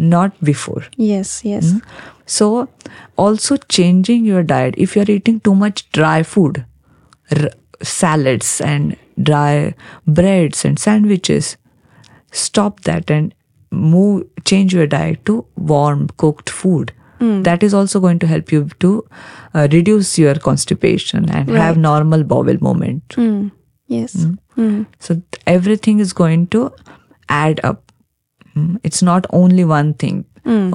Not 0.00 0.32
before. 0.42 0.82
Yes, 0.96 1.44
yes. 1.44 1.70
Hmm? 1.72 1.78
So, 2.26 2.68
also 3.16 3.56
changing 3.78 4.24
your 4.24 4.42
diet. 4.42 4.74
If 4.78 4.96
you're 4.96 5.10
eating 5.10 5.40
too 5.40 5.54
much 5.54 5.90
dry 5.92 6.22
food, 6.22 6.64
r- 7.36 7.50
salads 7.82 8.60
and 8.60 8.96
dry 9.22 9.74
breads 10.06 10.64
and 10.64 10.78
sandwiches, 10.78 11.56
stop 12.32 12.80
that 12.82 13.10
and 13.10 13.34
move, 13.70 14.24
change 14.44 14.72
your 14.74 14.86
diet 14.86 15.24
to 15.26 15.44
warm 15.56 16.08
cooked 16.16 16.48
food. 16.50 16.92
Hmm. 17.18 17.42
That 17.42 17.62
is 17.62 17.74
also 17.74 18.00
going 18.00 18.18
to 18.20 18.26
help 18.26 18.50
you 18.50 18.68
to 18.80 19.04
uh, 19.54 19.68
reduce 19.70 20.18
your 20.18 20.34
constipation 20.36 21.28
and 21.30 21.50
have 21.50 21.76
normal 21.76 22.24
bowel 22.24 22.56
movement. 22.60 23.02
Hmm. 23.14 23.48
Yes. 23.88 24.26
So 25.00 25.14
th- 25.14 25.24
everything 25.46 25.98
is 26.00 26.12
going 26.12 26.46
to 26.48 26.72
add 27.28 27.60
up. 27.64 27.89
Mm, 28.56 28.78
It's 28.82 29.02
not 29.02 29.26
only 29.30 29.64
one 29.64 29.94
thing. 29.94 30.24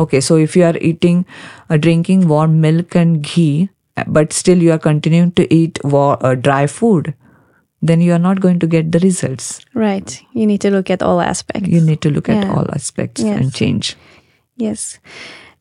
Okay, 0.01 0.21
so 0.21 0.35
if 0.37 0.55
you 0.55 0.63
are 0.63 0.77
eating, 0.77 1.25
uh, 1.69 1.75
drinking 1.75 2.27
warm 2.29 2.61
milk 2.61 2.95
and 2.95 3.21
ghee, 3.21 3.69
uh, 3.97 4.03
but 4.07 4.31
still 4.31 4.61
you 4.65 4.71
are 4.71 4.77
continuing 4.77 5.31
to 5.33 5.53
eat 5.53 5.79
wa- 5.83 6.17
uh, 6.21 6.35
dry 6.35 6.65
food, 6.67 7.13
then 7.81 7.99
you 7.99 8.13
are 8.13 8.19
not 8.19 8.39
going 8.39 8.59
to 8.59 8.67
get 8.67 8.91
the 8.91 8.99
results. 8.99 9.59
Right. 9.73 10.21
You 10.33 10.45
need 10.47 10.61
to 10.61 10.69
look 10.71 10.89
at 10.89 11.03
all 11.03 11.19
aspects. 11.19 11.67
You 11.67 11.81
need 11.81 12.01
to 12.01 12.09
look 12.09 12.29
at 12.29 12.47
all 12.49 12.69
aspects 12.73 13.21
Yes. 13.21 13.39
and 13.41 13.53
change. 13.53 13.97
Yes. 14.55 14.99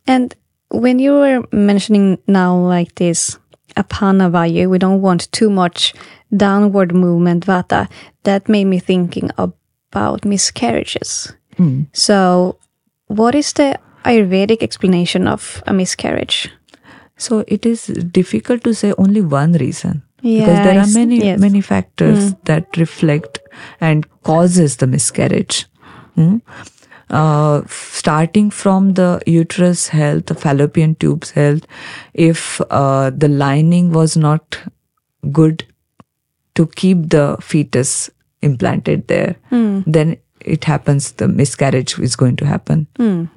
And 0.07 0.35
when 0.71 0.99
you 0.99 1.12
were 1.12 1.43
mentioning 1.53 2.19
now 2.29 2.57
like 2.57 2.95
this 2.97 3.39
apana 3.77 4.29
apanavayu, 4.31 4.69
we 4.71 4.79
don't 4.79 5.01
want 5.01 5.31
too 5.33 5.51
much 5.51 5.95
downward 6.37 6.95
movement 6.95 7.47
vata, 7.47 7.89
that 8.25 8.49
made 8.49 8.67
me 8.67 8.79
thinking 8.79 9.31
about 9.39 10.25
miscarriages. 10.25 11.33
So 11.92 12.59
what 13.07 13.34
is 13.34 13.52
the 13.52 13.78
Ayurvedic 14.05 14.62
explanation 14.62 15.26
of 15.26 15.62
a 15.66 15.72
miscarriage? 15.72 16.50
So 17.16 17.44
it 17.46 17.64
is 17.64 17.86
difficult 17.86 18.64
to 18.64 18.74
say 18.74 18.92
only 18.98 19.20
one 19.20 19.52
reason 19.52 20.02
because 20.16 20.59
there 20.64 20.78
are 20.80 20.86
many 20.94 21.24
yes. 21.24 21.38
many 21.38 21.61
factors 21.61 22.34
that 22.44 22.76
reflect 22.76 23.38
and 23.80 24.07
causes 24.22 24.76
the 24.76 24.86
miscarriage. 24.86 25.66
Hmm? 26.14 26.38
uh, 27.11 27.62
starting 27.68 28.50
from 28.50 28.94
the 28.94 29.20
uterus 29.26 29.88
health, 29.88 30.26
the 30.26 30.34
fallopian 30.34 30.94
tubes 30.96 31.30
health, 31.30 31.66
if 32.12 32.61
uh, 32.70 33.11
the 33.11 33.28
lining 33.28 33.92
was 33.92 34.16
not 34.16 34.59
good 35.30 35.64
to 36.55 36.66
keep 36.66 37.11
the 37.11 37.36
fetus 37.40 38.11
implanted 38.42 39.07
there, 39.09 39.36
then 39.86 40.16
it 40.45 40.64
happens, 40.64 41.12
the 41.12 41.28
miscarriage 41.28 41.99
is 41.99 42.16
going 42.16 42.36
to 42.36 42.47
happen. 42.47 42.86
Mm. 42.99 43.28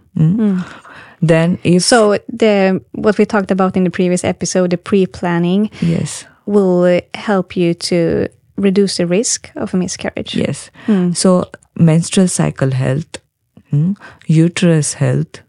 Then 1.22 1.58
if 1.64 1.84
So 1.84 2.18
the 2.28 2.82
what 2.91 3.18
we 3.18 3.26
talked 3.26 3.51
about 3.51 3.76
in 3.78 3.84
the 3.84 3.91
previous 3.91 4.24
episode, 4.24 4.70
the 4.70 4.78
pre-planning, 4.78 5.70
yes, 5.82 6.26
will 6.45 6.84
uh, 6.84 7.01
help 7.14 7.55
you 7.55 7.74
to 7.74 8.28
reduce 8.55 8.97
the 8.97 9.08
risk 9.08 9.51
of 9.55 9.74
a 9.74 9.78
miscarriage. 9.78 10.36
Yes. 10.36 10.72
So 11.14 11.49
menstrual 11.76 12.28
cycle 12.28 12.72
health, 12.72 13.20
hmm, 13.70 13.93
uterus 14.26 14.93
health. 14.93 15.41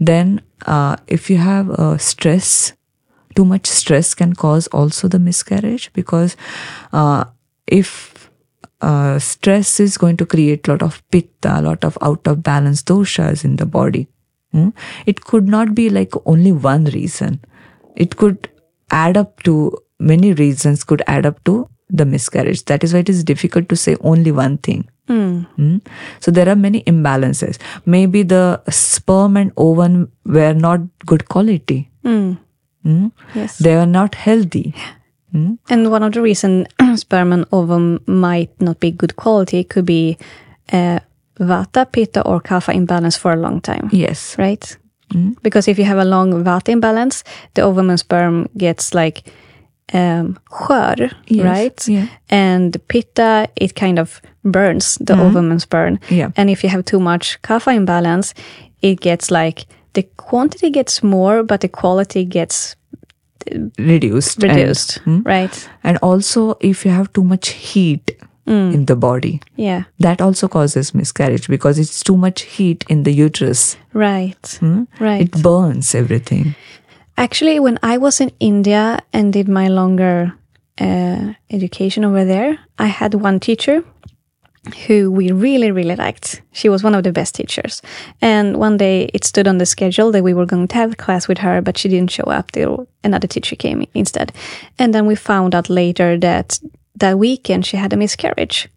Then, 0.00 0.40
uh, 0.66 0.96
if 1.06 1.30
you 1.30 1.36
have 1.36 1.70
uh, 1.70 1.98
stress, 1.98 2.72
too 3.34 3.44
much 3.44 3.66
stress 3.66 4.14
can 4.14 4.34
cause 4.34 4.66
also 4.68 5.08
the 5.08 5.18
miscarriage 5.18 5.90
because 5.92 6.36
uh, 6.92 7.24
if 7.66 8.13
uh, 8.80 9.18
stress 9.18 9.80
is 9.80 9.96
going 9.98 10.16
to 10.18 10.26
create 10.26 10.66
a 10.68 10.72
lot 10.72 10.82
of 10.82 11.02
pitta, 11.10 11.58
a 11.58 11.62
lot 11.62 11.84
of 11.84 11.96
out 12.02 12.26
of 12.26 12.42
balance 12.42 12.82
doshas 12.82 13.44
in 13.44 13.56
the 13.56 13.66
body. 13.66 14.06
hmm, 14.52 14.68
It 15.06 15.24
could 15.24 15.48
not 15.48 15.74
be 15.74 15.90
like 15.90 16.12
only 16.26 16.52
one 16.52 16.84
reason. 16.86 17.40
It 17.96 18.16
could 18.16 18.48
add 18.90 19.16
up 19.16 19.42
to 19.44 19.76
many 19.98 20.32
reasons, 20.32 20.84
could 20.84 21.02
add 21.06 21.26
up 21.26 21.42
to 21.44 21.68
the 21.90 22.04
miscarriage. 22.04 22.64
That 22.66 22.84
is 22.84 22.92
why 22.92 23.00
it 23.00 23.08
is 23.08 23.24
difficult 23.24 23.68
to 23.68 23.76
say 23.76 23.96
only 24.00 24.32
one 24.32 24.58
thing. 24.58 24.88
Hmm? 25.06 25.76
So 26.20 26.30
there 26.30 26.48
are 26.48 26.56
many 26.56 26.82
imbalances. 26.84 27.58
Maybe 27.84 28.22
the 28.22 28.62
sperm 28.70 29.36
and 29.36 29.52
ovum 29.56 30.10
were 30.24 30.54
not 30.54 30.80
good 31.06 31.28
quality. 31.28 31.90
Hmm? 32.02 33.06
Yes. 33.34 33.58
They 33.58 33.74
are 33.76 33.86
not 33.86 34.14
healthy. 34.14 34.74
And 35.70 35.90
one 35.90 36.02
of 36.06 36.12
the 36.12 36.22
reason 36.22 36.66
sperm 36.96 37.32
and 37.32 37.44
ovum 37.50 37.98
might 38.06 38.50
not 38.60 38.78
be 38.80 38.90
good 38.92 39.16
quality 39.16 39.64
could 39.64 39.84
be 39.86 40.16
uh, 40.72 40.98
vata, 41.40 41.84
pitta, 41.90 42.22
or 42.22 42.40
kapha 42.40 42.72
imbalance 42.74 43.16
for 43.18 43.32
a 43.32 43.36
long 43.36 43.60
time. 43.60 43.88
Yes. 43.92 44.36
Right? 44.38 44.76
Because 45.42 45.68
if 45.70 45.78
you 45.78 45.84
have 45.84 45.98
a 45.98 46.04
long 46.04 46.44
vata 46.44 46.68
imbalance, 46.72 47.22
the 47.54 47.62
ovum 47.62 47.90
and 47.90 47.98
sperm 48.00 48.48
gets 48.56 48.94
like 48.94 49.22
um, 49.92 50.38
skör, 50.50 51.12
Yes, 51.26 51.44
right? 51.44 51.88
yeah. 51.88 52.06
And 52.30 52.76
pitta, 52.88 53.48
it 53.56 53.74
kind 53.74 53.98
of 53.98 54.20
burns 54.42 54.98
the 55.06 55.14
ovum 55.14 55.50
and 55.50 55.60
sperm. 55.62 55.98
Yeah. 56.10 56.30
And 56.36 56.50
if 56.50 56.64
you 56.64 56.70
have 56.70 56.84
too 56.84 56.98
much 57.00 57.38
kapha 57.42 57.74
imbalance, 57.74 58.34
it 58.82 59.00
gets 59.00 59.30
like 59.30 59.66
the 59.92 60.02
quantity 60.16 60.70
gets 60.70 61.02
more, 61.02 61.42
but 61.44 61.60
the 61.60 61.68
quality 61.68 62.24
gets 62.24 62.74
Reduced. 63.78 64.42
and- 64.42 64.52
reduced, 64.56 64.98
Hmm? 65.04 65.20
right? 65.24 65.68
And 65.82 65.98
also, 66.02 66.56
if 66.60 66.84
you 66.84 66.90
have 66.92 67.12
too 67.12 67.24
much 67.24 67.48
heat 67.50 68.10
in 68.46 68.84
the 68.86 68.94
body, 68.96 69.40
Yeah, 69.56 69.84
that 70.00 70.20
also 70.20 70.48
causes 70.48 70.94
miscarriage 70.94 71.48
because 71.48 71.78
it's 71.78 72.02
too 72.02 72.16
much 72.16 72.42
heat 72.42 72.84
in 72.88 73.04
the 73.04 73.12
uterus. 73.12 73.76
right, 73.94 74.56
Hmm? 74.60 74.82
right. 75.00 75.22
It 75.22 75.42
burns 75.42 75.94
everything. 75.94 76.54
Actually, 77.16 77.58
when 77.60 77.78
I 77.82 77.96
was 77.96 78.20
in 78.20 78.30
India 78.40 78.98
and 79.12 79.32
did 79.32 79.48
my 79.48 79.68
longer 79.68 80.32
uh, 80.80 81.32
education 81.50 82.04
over 82.04 82.24
there, 82.24 82.58
I 82.78 82.86
had 82.88 83.14
one 83.14 83.38
teacher 83.40 83.82
who 84.86 85.10
we 85.10 85.30
really, 85.30 85.70
really 85.70 85.96
liked. 85.96 86.42
She 86.52 86.68
was 86.68 86.82
one 86.82 86.94
of 86.94 87.04
the 87.04 87.12
best 87.12 87.34
teachers. 87.34 87.82
And 88.22 88.56
one 88.56 88.76
day 88.76 89.10
it 89.12 89.24
stood 89.24 89.46
on 89.46 89.58
the 89.58 89.66
schedule 89.66 90.10
that 90.12 90.24
we 90.24 90.34
were 90.34 90.46
going 90.46 90.68
to 90.68 90.74
have 90.74 90.96
class 90.96 91.28
with 91.28 91.38
her, 91.38 91.60
but 91.60 91.76
she 91.76 91.88
didn't 91.88 92.10
show 92.10 92.24
up. 92.24 92.52
There, 92.52 92.76
another 93.02 93.26
teacher 93.26 93.56
came 93.56 93.86
instead. 93.94 94.32
And 94.78 94.94
then 94.94 95.06
we 95.06 95.14
found 95.14 95.54
out 95.54 95.68
later 95.68 96.18
that 96.18 96.58
that 96.96 97.18
weekend 97.18 97.66
she 97.66 97.76
had 97.76 97.92
a 97.92 97.96
miscarriage. 97.96 98.68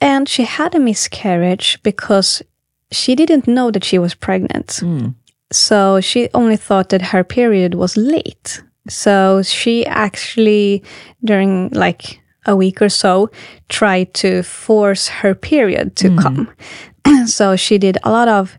And 0.00 0.28
she 0.28 0.44
had 0.44 0.74
a 0.74 0.80
miscarriage 0.80 1.78
because 1.82 2.42
she 2.90 3.14
didn't 3.14 3.46
know 3.46 3.70
that 3.70 3.84
she 3.84 3.98
was 3.98 4.14
pregnant. 4.14 4.78
Hmm. 4.80 5.08
So 5.52 6.00
she 6.00 6.28
only 6.32 6.56
thought 6.56 6.88
that 6.88 7.02
her 7.02 7.24
period 7.24 7.74
was 7.74 7.96
late. 7.96 8.62
So 8.88 9.42
she 9.42 9.86
actually, 9.86 10.82
during 11.22 11.68
like 11.70 12.21
a 12.46 12.56
week 12.56 12.82
or 12.82 12.88
so, 12.88 13.30
tried 13.68 14.14
to 14.14 14.42
force 14.42 15.08
her 15.08 15.34
period 15.34 15.96
to 15.96 16.16
come. 16.16 16.48
so 17.26 17.56
she 17.56 17.78
did 17.78 17.98
a 18.02 18.10
lot 18.10 18.28
of 18.28 18.58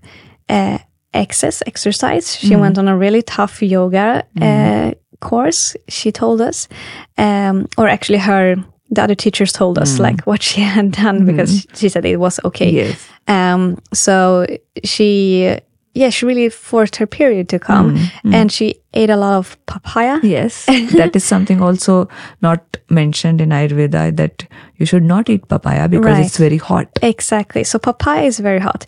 uh, 0.49 0.77
excess 1.13 1.61
exercise. 1.65 2.35
She 2.35 2.55
went 2.55 2.77
on 2.77 2.87
a 2.87 2.97
really 2.97 3.21
tough 3.21 3.61
yoga 3.61 4.25
uh, 4.41 4.91
course, 5.23 5.75
she 5.87 6.11
told 6.11 6.41
us. 6.41 6.67
Um, 7.17 7.67
or 7.77 7.87
actually, 7.87 8.19
her. 8.19 8.55
The 8.89 9.01
other 9.01 9.15
teachers 9.15 9.51
told 9.51 9.79
us 9.79 9.97
like 9.97 10.21
what 10.27 10.43
she 10.43 10.61
had 10.75 10.91
done 10.91 11.25
because 11.25 11.65
she 11.73 11.89
said 11.89 12.05
it 12.05 12.19
was 12.19 12.39
okay. 12.45 12.69
Yes. 12.69 13.07
Um, 13.27 13.79
so 13.91 14.45
she, 14.83 15.57
yeah, 15.95 16.11
she 16.11 16.27
really 16.27 16.49
forced 16.49 16.97
her 16.97 17.07
period 17.07 17.49
to 17.49 17.57
come, 17.57 17.97
and 18.23 18.51
she 18.51 18.75
ate 18.93 19.09
a 19.09 19.17
lot 19.17 19.33
of 19.37 19.57
papaya. 19.65 20.19
Yes, 20.23 20.65
that 20.97 21.15
is 21.15 21.23
something 21.23 21.61
also 21.61 22.07
not 22.41 22.61
mentioned 22.89 23.41
in 23.41 23.49
Ayurveda 23.49 24.15
that 24.17 24.45
you 24.77 24.85
should 24.85 25.03
not 25.03 25.29
eat 25.29 25.47
papaya 25.47 25.87
because 25.89 26.17
Right. 26.17 26.25
it's 26.25 26.37
very 26.37 26.57
hot. 26.57 26.87
Exactly. 27.01 27.63
So 27.63 27.79
papaya 27.79 28.23
is 28.25 28.39
very 28.39 28.59
hot. 28.59 28.85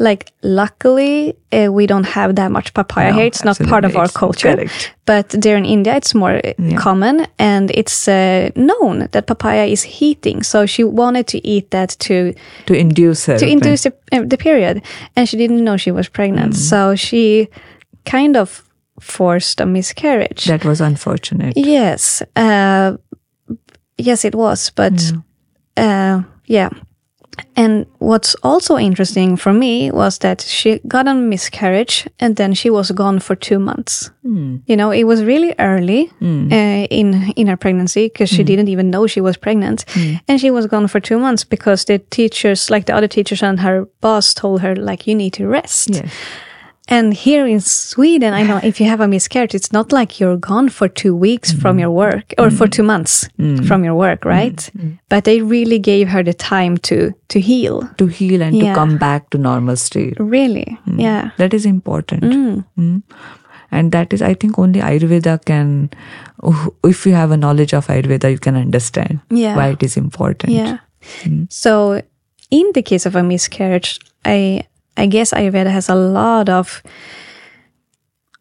Like, 0.00 0.30
luckily, 0.42 1.34
uh, 1.52 1.72
we 1.72 1.86
don't 1.88 2.04
have 2.06 2.36
that 2.36 2.52
much 2.52 2.72
papaya 2.72 3.10
No, 3.10 3.16
here. 3.16 3.26
It's 3.26 3.44
not 3.44 3.58
part 3.68 3.84
of 3.84 3.96
our 3.96 4.04
It's 4.04 4.16
culture. 4.16 4.54
correct. 4.54 4.94
But 5.06 5.28
there 5.30 5.56
in 5.56 5.64
India, 5.64 5.96
it's 5.96 6.14
more 6.14 6.36
uh, 6.44 6.52
common, 6.76 7.26
and 7.38 7.70
it's 7.74 8.06
uh, 8.06 8.50
known 8.54 9.08
that 9.10 9.26
papaya 9.26 9.64
is 9.66 9.82
heating. 9.82 10.44
So 10.44 10.66
she 10.66 10.84
wanted 10.84 11.26
to 11.28 11.38
eat 11.44 11.70
that 11.70 11.96
to 12.06 12.32
To 12.66 12.74
induce 12.74 13.26
her. 13.26 13.38
to 13.38 13.46
induce 13.46 13.82
the, 13.82 13.92
uh, 14.12 14.22
the 14.24 14.36
period, 14.36 14.82
and 15.16 15.28
she 15.28 15.36
didn't 15.36 15.64
know 15.64 15.76
she 15.76 15.90
was 15.90 16.08
pregnant. 16.08 16.52
Mm. 16.52 16.56
So 16.70 16.94
she 16.94 17.48
kind 18.04 18.36
of 18.36 18.62
forced 19.00 19.60
a 19.60 19.66
miscarriage. 19.66 20.46
That 20.46 20.64
was 20.64 20.80
unfortunate. 20.80 21.54
Yes. 21.56 22.22
Uh, 22.36 22.96
yes, 23.96 24.24
it 24.24 24.34
was. 24.34 24.70
But 24.70 25.12
uh, 25.76 26.22
yeah. 26.46 26.70
And 27.54 27.86
what's 27.98 28.34
also 28.42 28.76
interesting 28.76 29.36
for 29.36 29.52
me 29.52 29.92
was 29.92 30.18
that 30.18 30.40
she 30.40 30.80
got 30.88 31.06
a 31.06 31.14
miscarriage 31.14 32.08
and 32.18 32.34
then 32.34 32.52
she 32.52 32.68
was 32.68 32.90
gone 32.90 33.20
for 33.20 33.36
two 33.36 33.60
months. 33.60 34.10
You 34.66 34.76
know, 34.76 34.90
it 34.90 35.04
was 35.04 35.22
really 35.22 35.54
early 35.58 36.10
uh, 36.20 36.86
in 36.90 37.32
in 37.36 37.46
her 37.46 37.56
pregnancy 37.56 38.06
because 38.08 38.28
she 38.28 38.42
didn't 38.44 38.68
even 38.68 38.90
know 38.90 39.06
she 39.06 39.20
was 39.20 39.36
pregnant, 39.36 39.84
and 40.28 40.40
she 40.40 40.50
was 40.50 40.66
gone 40.66 40.88
for 40.88 41.00
two 41.00 41.18
months 41.18 41.44
because 41.44 41.84
the 41.84 41.98
teachers, 42.10 42.70
like 42.70 42.84
the 42.86 42.94
other 42.94 43.08
teachers 43.08 43.42
and 43.42 43.60
her 43.60 43.86
boss, 44.00 44.34
told 44.34 44.60
her 44.60 44.74
like 44.76 45.06
you 45.06 45.14
need 45.16 45.32
to 45.34 45.46
rest. 45.46 45.90
Yes. 45.94 46.12
And 46.90 47.12
here 47.12 47.46
in 47.46 47.60
Sweden, 47.60 48.32
I 48.32 48.42
know 48.42 48.60
if 48.62 48.80
you 48.80 48.86
have 48.88 49.00
a 49.00 49.06
miscarriage, 49.06 49.54
it's 49.54 49.72
not 49.72 49.92
like 49.92 50.18
you're 50.18 50.38
gone 50.38 50.70
for 50.70 50.88
two 50.88 51.14
weeks 51.14 51.52
from 51.52 51.72
mm-hmm. 51.72 51.80
your 51.80 51.90
work 51.90 52.32
or 52.38 52.50
for 52.50 52.64
mm-hmm. 52.64 52.70
two 52.70 52.82
months 52.82 53.28
mm-hmm. 53.38 53.64
from 53.66 53.84
your 53.84 53.94
work, 53.94 54.24
right? 54.24 54.70
But 55.10 55.24
they 55.24 55.42
really 55.42 55.78
gave 55.78 56.08
her 56.08 56.22
the 56.22 56.32
time 56.32 56.78
to 56.78 57.12
to 57.28 57.40
heal. 57.40 57.88
To 57.98 58.06
heal 58.06 58.42
and 58.42 58.56
Yeah. 58.56 58.72
to 58.72 58.74
come 58.74 58.96
back 58.96 59.28
to 59.30 59.38
normal 59.38 59.76
state. 59.76 60.16
Really, 60.18 60.78
yeah, 60.86 61.30
That 61.36 61.52
is 61.52 61.66
important. 61.66 62.24
Mm. 62.24 63.02
And 63.70 63.92
that 63.92 64.12
is, 64.14 64.22
I 64.22 64.32
think, 64.32 64.58
only 64.58 64.80
Ayurveda 64.80 65.44
can, 65.44 65.90
oh, 66.42 66.74
if 66.84 67.04
you 67.04 67.12
have 67.12 67.30
a 67.30 67.36
knowledge 67.36 67.74
of 67.74 67.88
Ayurveda, 67.88 68.30
you 68.30 68.38
can 68.38 68.56
understand 68.56 69.20
Yeah. 69.30 69.56
why 69.56 69.68
it 69.68 69.82
is 69.82 69.96
important. 69.96 70.52
yeah. 70.52 70.78
So, 71.50 72.00
in 72.50 72.72
the 72.72 72.82
case 72.82 73.04
of 73.04 73.14
a 73.14 73.22
miscarriage, 73.22 74.00
I 74.24 74.62
I 74.98 75.06
guess 75.06 75.32
Ayurveda 75.32 75.70
has 75.70 75.88
a 75.88 75.94
lot 75.94 76.48
of 76.48 76.82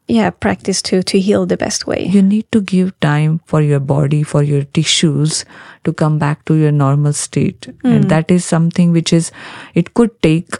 yeah 0.07 0.29
practice 0.29 0.81
to 0.89 1.03
to 1.03 1.19
heal 1.19 1.45
the 1.45 1.57
best 1.57 1.85
way. 1.87 2.05
You 2.05 2.21
need 2.21 2.51
to 2.51 2.61
give 2.61 2.91
time 2.99 3.39
for 3.45 3.61
your 3.61 3.79
body, 3.79 4.23
for 4.23 4.41
your 4.43 4.63
tissues 4.63 5.43
to 5.83 5.93
come 5.93 6.17
back 6.17 6.45
to 6.45 6.55
your 6.55 6.71
normal 6.71 7.13
state. 7.13 7.67
And 7.83 8.09
that 8.09 8.31
is 8.31 8.45
something 8.45 8.91
which 8.91 9.11
is, 9.13 9.31
it 9.75 9.93
could 9.93 10.21
take, 10.21 10.57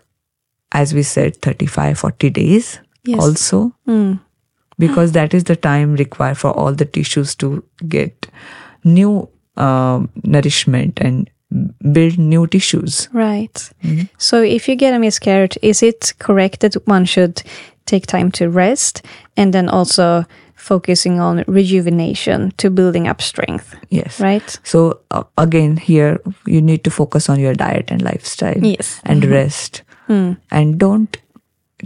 as 0.71 0.93
we 0.93 1.03
said, 1.03 1.41
35, 1.41 1.97
40 1.99 2.29
days 2.29 2.79
Yes. 3.05 3.21
also. 3.23 3.73
Because 4.79 5.13
that 5.13 5.33
is 5.33 5.45
the 5.45 5.55
time 5.55 5.95
required 5.95 6.37
for 6.37 6.51
all 6.51 6.73
the 6.73 6.85
tissues 6.85 7.33
to 7.35 7.63
get 7.87 8.27
new 8.83 9.27
um, 9.55 10.09
nourishment 10.23 10.99
and 11.01 11.29
build 11.91 12.17
new 12.17 12.47
tissues. 12.47 13.09
Right. 13.13 13.69
So 14.17 14.41
if 14.41 14.67
you 14.67 14.75
get 14.75 14.93
a 14.93 14.99
miscarriage, 14.99 15.57
is 15.61 15.81
it 15.81 16.13
correct 16.19 16.59
that 16.61 16.75
one 16.87 17.05
should 17.05 17.41
take 17.85 18.05
time 18.05 18.31
to 18.31 18.49
rest 18.49 19.01
and 19.37 19.53
then 19.53 19.69
also 19.69 20.25
focusing 20.55 21.19
on 21.19 21.43
rejuvenation 21.47 22.51
to 22.57 22.69
building 22.69 23.07
up 23.07 23.21
strength? 23.21 23.75
Yes. 23.89 24.19
Right? 24.19 24.59
So 24.63 24.99
uh, 25.11 25.23
again, 25.37 25.77
here 25.77 26.19
you 26.45 26.61
need 26.61 26.83
to 26.83 26.91
focus 26.91 27.29
on 27.29 27.39
your 27.39 27.53
diet 27.53 27.91
and 27.91 28.01
lifestyle. 28.01 28.57
Yes. 28.57 28.99
And 29.05 29.23
rest. 29.25 29.83
and 30.51 30.77
don't 30.77 31.17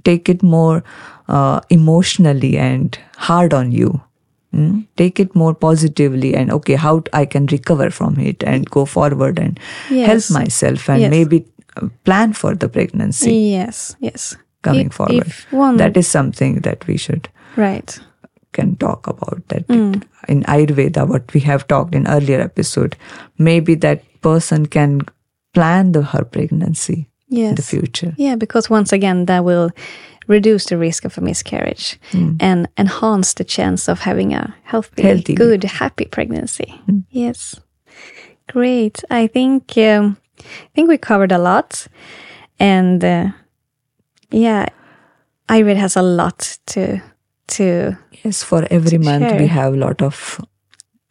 take 0.04 0.30
it 0.30 0.42
more 0.42 0.84
uh, 1.28 1.62
emotionally 1.70 2.58
and 2.58 2.98
hard 3.18 3.54
on 3.54 3.72
you. 3.72 4.02
Mm? 4.54 4.86
Take 4.98 5.20
it 5.20 5.34
more 5.34 5.54
positively 5.56 6.36
and 6.36 6.52
okay, 6.52 6.76
how 6.76 7.04
I 7.14 7.26
can 7.26 7.46
recover 7.48 7.90
from 7.90 8.20
it 8.20 8.44
and 8.44 8.70
go 8.70 8.86
forward 8.86 9.40
and 9.40 9.60
Yes. 9.90 10.08
help 10.08 10.44
myself 10.44 10.90
and 10.90 11.02
Yes. 11.02 11.10
maybe 11.12 11.46
uh, 11.78 11.88
plan 12.04 12.34
for 12.34 12.54
the 12.54 12.68
pregnancy 12.68 13.34
Yes, 13.34 13.96
yes. 14.02 14.36
coming 14.62 14.88
If- 14.88 14.94
forward. 14.94 15.28
if 15.28 15.46
one- 15.52 15.78
That 15.78 15.96
is 15.96 16.08
something 16.08 16.60
that 16.62 16.86
we 16.88 16.98
should 16.98 17.30
Right. 17.56 17.98
can 18.52 18.76
talk 18.76 19.08
about 19.08 19.40
that 19.48 19.68
Mm. 19.70 20.04
in 20.28 20.44
ayurveda 20.44 21.08
what 21.08 21.34
we 21.34 21.40
have 21.42 21.66
talked 21.68 21.96
in 21.96 22.06
earlier 22.08 22.42
episode 22.42 22.98
maybe 23.38 23.76
that 23.76 24.04
person 24.22 24.66
can 24.66 25.00
plan 25.54 25.94
the 25.94 26.02
her 26.12 26.26
pregnancy 26.26 27.08
in 27.30 27.56
the 27.56 27.62
future 27.62 28.14
Yeah, 28.18 28.36
because 28.36 28.70
once 28.70 28.92
again, 28.92 29.26
that 29.28 29.46
will 29.46 29.70
reduce 30.28 30.66
the 30.66 30.78
risk 30.78 31.06
of 31.06 31.18
a 31.18 31.22
miscarriage 31.22 32.00
and 32.40 32.68
enhance 32.78 33.34
the 33.34 33.44
chance 33.44 33.88
of 33.90 34.00
having 34.00 34.34
a 34.34 34.54
healthy, 34.64 35.02
Healthy. 35.04 35.36
good, 35.36 35.64
happy 35.64 36.06
pregnancy. 36.06 36.82
Yes, 37.10 37.60
great. 38.50 39.04
I 39.10 39.28
think 39.28 39.78
um, 39.78 40.18
I 40.40 40.70
think 40.76 40.90
we 40.90 40.98
covered 40.98 41.32
a 41.32 41.38
lot, 41.38 41.88
and 42.60 43.04
uh, 43.04 43.28
yeah, 44.32 44.68
Ayurveda 45.50 45.76
has 45.78 45.96
a 45.96 46.02
lot 46.02 46.58
to 46.68 47.02
to 47.48 47.98
yes 48.24 48.44
for 48.44 48.66
every 48.72 48.98
month 48.98 49.32
we 49.40 49.48
have 49.48 49.74
a 49.74 49.78
lot 49.78 50.02
of 50.02 50.40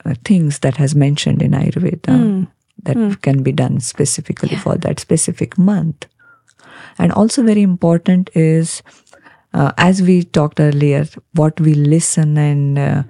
uh, 0.06 0.14
things 0.24 0.60
that 0.60 0.76
has 0.76 0.94
mentioned 0.94 1.42
in 1.42 1.50
ayurveda 1.52 2.14
Mm. 2.16 2.46
that 2.84 3.20
can 3.22 3.42
be 3.42 3.52
done 3.52 3.80
specifically 3.80 4.56
for 4.56 4.78
that 4.78 5.00
specific 5.00 5.58
month 5.58 6.06
and 7.00 7.12
also 7.12 7.42
very 7.42 7.62
important 7.62 8.30
is 8.34 8.82
uh, 9.54 9.72
as 9.78 10.02
we 10.02 10.22
talked 10.22 10.60
earlier 10.60 11.06
what 11.34 11.60
we 11.60 11.74
listen 11.74 12.38
and 12.38 12.78
uh, 12.78 13.02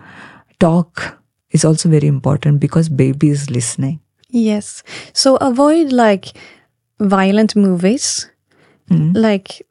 talk 0.59 1.18
is 1.51 1.64
also 1.64 1.88
very 1.88 2.07
important 2.09 2.61
because 2.61 2.88
baby 2.88 3.28
is 3.28 3.51
listening 3.51 4.01
yes. 4.32 4.82
So 5.12 5.36
avoid 5.36 5.93
like 5.93 6.32
violent 7.01 7.57
movies, 7.57 8.30
like 9.14 9.62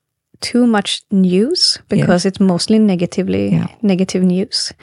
too 0.41 0.65
much 0.67 1.03
news 1.11 1.80
because 1.89 2.26
it's 2.26 2.39
mostly 2.39 2.80
negatively 2.80 3.49
Yeah. 3.49 3.67
negative 3.82 4.24
news. 4.24 4.74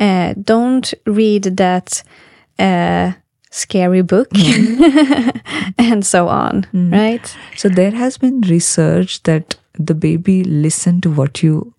Uh, 0.00 0.34
don't 0.42 0.94
read 1.06 1.44
that 1.56 2.02
uh, 2.58 3.12
scary 3.52 4.02
book 4.02 4.30
mm. 4.30 5.40
and 5.78 6.04
so 6.06 6.26
on. 6.28 6.66
Mm. 6.72 6.92
Right? 6.92 7.36
So 7.56 7.68
there 7.68 7.90
has 7.92 8.18
been 8.18 8.40
research 8.42 9.22
that 9.24 9.56
the 9.78 9.94
baby 9.94 10.42
listen 10.44 11.00
to 11.02 11.10
what 11.10 11.42
you 11.42 11.74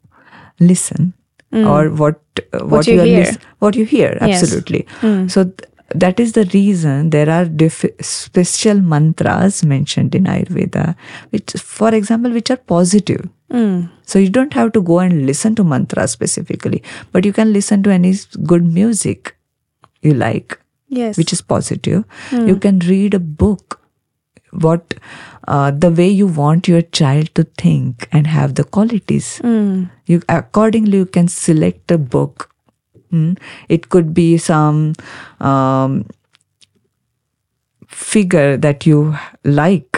listen 0.59 1.13
mm. 1.51 1.67
or 1.67 1.89
what 1.89 2.21
uh, 2.53 2.65
what, 2.65 2.87
you 2.87 3.01
are 3.01 3.05
hear. 3.05 3.31
what 3.59 3.75
you 3.75 3.85
hear 3.85 4.17
Yes. 4.21 4.43
absolutely. 4.43 4.87
So 5.27 5.43
th- 5.45 5.69
that 5.95 6.19
is 6.19 6.31
the 6.33 6.45
reason 6.53 7.09
there 7.11 7.29
are 7.29 7.45
diff- 7.45 7.85
special 8.01 8.79
mantras 8.81 9.63
mentioned 9.63 10.15
in 10.15 10.23
Ayurveda, 10.23 10.95
which, 11.29 11.51
for 11.53 11.93
example, 11.93 12.31
which 12.31 12.49
are 12.49 12.57
positive. 12.57 13.29
So 14.05 14.17
you 14.17 14.29
don't 14.29 14.53
have 14.53 14.71
to 14.73 14.81
go 14.81 14.97
and 14.99 15.27
listen 15.27 15.53
to 15.55 15.63
mantras 15.63 16.09
specifically, 16.11 16.81
but 17.11 17.25
you 17.25 17.33
can 17.33 17.53
listen 17.53 17.83
to 17.83 17.91
any 17.91 18.15
good 18.43 18.65
music 18.65 19.35
you 20.01 20.15
like 20.15 20.57
Yes. 20.87 21.17
which 21.17 21.33
is 21.33 21.41
positive. 21.41 22.03
You 22.31 22.55
can 22.55 22.79
read 22.79 23.13
a 23.15 23.19
book, 23.19 23.79
what 24.51 24.93
uh, 25.47 25.71
the 25.71 25.89
way 25.89 26.07
you 26.07 26.27
want 26.27 26.67
your 26.67 26.81
child 26.81 27.33
to 27.35 27.43
think 27.57 28.07
and 28.11 28.27
have 28.27 28.55
the 28.55 28.63
qualities. 28.63 29.41
You 30.05 30.21
accordingly 30.29 30.97
you 30.99 31.05
can 31.05 31.27
select 31.27 31.89
a 31.91 31.97
book. 31.97 32.49
Mm. 33.11 33.37
It 33.69 33.89
could 33.89 34.13
be 34.13 34.37
some 34.37 34.93
um, 35.39 36.05
figure 37.87 38.57
that 38.57 38.85
you 38.85 39.15
like. 39.43 39.92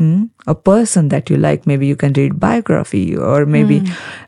Mm, 0.00 0.28
A 0.46 0.54
person 0.54 1.08
that 1.08 1.30
you 1.30 1.36
like, 1.36 1.66
maybe 1.66 1.86
you 1.86 1.96
can 1.96 2.12
read 2.12 2.38
biography, 2.38 3.16
or 3.16 3.46
maybe 3.46 3.82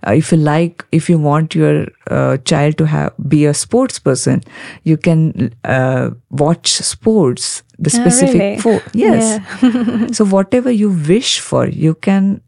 uh, 0.06 0.12
if 0.12 0.32
you 0.32 0.38
like, 0.38 0.84
if 0.92 1.08
you 1.08 1.18
want 1.18 1.54
your 1.54 1.86
uh, 2.10 2.36
child 2.38 2.76
to 2.78 2.86
have 2.86 3.12
be 3.28 3.44
a 3.46 3.54
sports 3.54 3.98
person, 3.98 4.42
you 4.84 4.96
can 4.96 5.52
uh, 5.64 6.10
watch 6.30 6.68
sports, 6.70 7.62
the 7.78 7.90
Ah, 7.90 8.00
specific 8.00 8.40
really? 8.40 8.58
fo- 8.58 8.82
yes. 8.92 9.40
so 10.16 10.24
whatever 10.24 10.70
you 10.70 10.90
wish 10.90 11.40
for, 11.40 11.66
you 11.68 11.94
can 11.94 12.40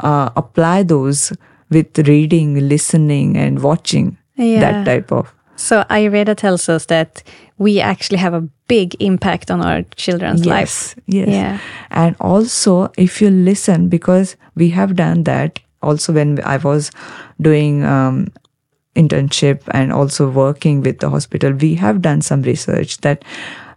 uh, 0.00 0.30
apply 0.36 0.82
those 0.82 1.32
with 1.70 1.98
reading, 2.08 2.68
listening, 2.68 3.36
and 3.36 3.62
watching. 3.62 4.16
Yeah. 4.36 4.60
That 4.60 4.84
type 4.84 5.12
of 5.12 5.34
So 5.56 5.84
Ayurveda 5.90 6.34
tells 6.36 6.68
us 6.68 6.86
that 6.86 7.22
we 7.60 7.78
actually 7.78 8.16
have 8.18 8.32
a 8.36 8.40
big 8.68 8.94
impact 9.00 9.50
on 9.50 9.60
our 9.60 9.82
children's 9.96 10.46
lives. 10.46 10.94
yes, 11.06 11.28
yes. 11.28 11.28
Yeah. 11.28 11.58
And 11.90 12.16
also, 12.20 12.90
if 12.96 13.20
you 13.22 13.28
listen, 13.30 13.88
because 13.88 14.36
we 14.56 14.70
have 14.70 14.94
done 14.96 15.24
that 15.24 15.60
also 15.82 16.12
when 16.14 16.40
I 16.44 16.56
was 16.56 16.90
doing 17.40 17.84
um, 17.84 18.28
internship 18.96 19.60
and 19.72 19.92
also 19.92 20.30
working 20.30 20.80
with 20.82 20.98
the 21.00 21.10
hospital, 21.10 21.52
we 21.52 21.74
have 21.74 22.00
done 22.00 22.22
some 22.22 22.42
research 22.42 22.96
that 23.02 23.24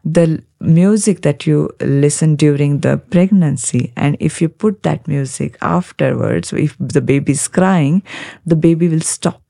the 0.06 0.42
music 0.62 1.22
that 1.22 1.46
you 1.48 1.70
listen 1.82 2.36
during 2.36 2.80
the 2.82 2.98
pregnancy 3.10 3.92
and 3.98 4.18
if 4.20 4.42
you 4.42 4.50
put 4.50 4.84
that 4.84 5.08
music 5.08 5.58
afterwards 5.62 6.52
if 6.54 6.76
the 6.80 7.00
baby 7.02 7.32
is 7.32 7.48
crying 7.48 8.02
the 8.46 8.56
baby 8.56 8.90
will 8.90 9.02
stop 9.12 9.42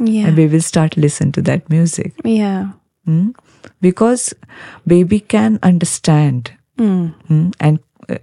Yeah. 0.00 0.26
and 0.26 0.36
we 0.36 0.46
will 0.48 0.62
start 0.62 0.96
listen 0.96 1.30
to 1.32 1.42
that 1.42 1.68
music 1.70 2.12
Yeah. 2.24 2.72
Mm? 3.06 3.34
Because 3.80 4.34
baby 4.86 5.20
can 5.20 5.58
understand 5.62 6.52
mm, 6.78 7.52
and 7.60 7.78
uh, 8.08 8.18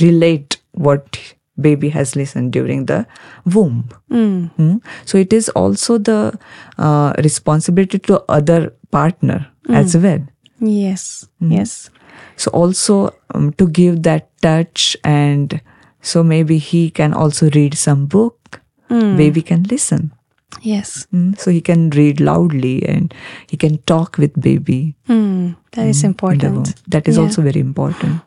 relate 0.00 0.60
what 0.72 1.34
baby 1.60 1.88
has 1.90 2.16
listened 2.16 2.52
during 2.52 2.86
the 2.86 3.06
womb 3.46 3.88
Mm? 4.10 4.80
so 5.04 5.18
it 5.18 5.32
is 5.32 5.48
also 5.50 5.98
the 5.98 6.38
uh, 6.78 7.12
responsibility 7.22 7.98
to 7.98 8.22
other 8.28 8.72
partner 8.90 9.46
as 9.68 9.96
well 9.96 10.22
Yes. 10.60 11.26
Mm-hmm. 11.42 11.52
Yes. 11.52 11.90
so 12.36 12.50
also 12.52 13.10
um, 13.34 13.52
to 13.54 13.66
give 13.68 14.02
that 14.02 14.30
touch 14.40 14.96
and 15.04 15.60
so 16.00 16.22
maybe 16.22 16.58
he 16.58 16.90
can 16.90 17.12
also 17.14 17.50
read 17.50 17.74
some 17.76 18.06
book 18.06 18.60
baby 19.18 19.42
can 19.42 19.62
listen 19.64 20.12
Yes. 20.62 21.06
Mm, 21.12 21.38
so 21.38 21.50
he 21.50 21.60
can 21.60 21.90
read 21.90 22.20
loudly 22.20 22.82
and 22.88 23.12
he 23.48 23.56
can 23.56 23.78
talk 23.86 24.16
with 24.18 24.38
baby 24.40 24.94
Mm, 25.08 25.56
that 25.72 25.86
is 25.86 26.02
in 26.04 26.12
the 26.12 26.26
womb. 26.26 26.32
important. 26.34 26.74
That 26.88 27.08
is 27.08 27.16
Yeah. 27.16 27.22
also 27.24 27.42
very 27.42 27.60
important 27.60 28.20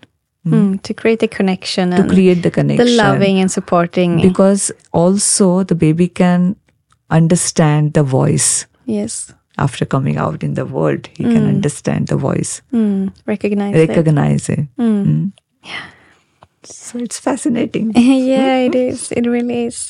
Mm, 0.47 0.81
to 0.83 0.93
create 0.93 1.21
a 1.23 1.27
connection 1.27 1.91
to 1.91 2.03
create 2.07 2.41
the 2.41 2.49
connection. 2.51 2.85
the 2.85 2.93
loving 2.95 3.39
and 3.39 3.51
supporting. 3.51 4.21
because 4.21 4.71
also 4.93 5.63
the 5.63 5.75
baby 5.75 6.07
can 6.07 6.55
understand 7.09 7.93
the 7.93 8.03
voice 8.03 8.65
yes. 8.85 9.33
after 9.57 9.85
coming 9.85 10.17
out 10.17 10.43
in 10.43 10.53
the 10.53 10.65
world. 10.65 11.09
He 11.17 11.23
can 11.23 11.45
understand 11.47 12.07
the 12.07 12.15
voice, 12.17 12.61
Mm, 12.73 13.11
recognize 13.25 13.75
it. 13.75 13.89
recognize 13.89 14.47
it. 14.49 14.67
Mm. 14.79 15.31
So 16.63 16.99
it's 16.99 17.19
fascinating. 17.19 17.91
yeah, 17.95 18.57
it 18.67 18.75
is. 18.75 19.11
It 19.11 19.25
really 19.27 19.65
is. 19.65 19.89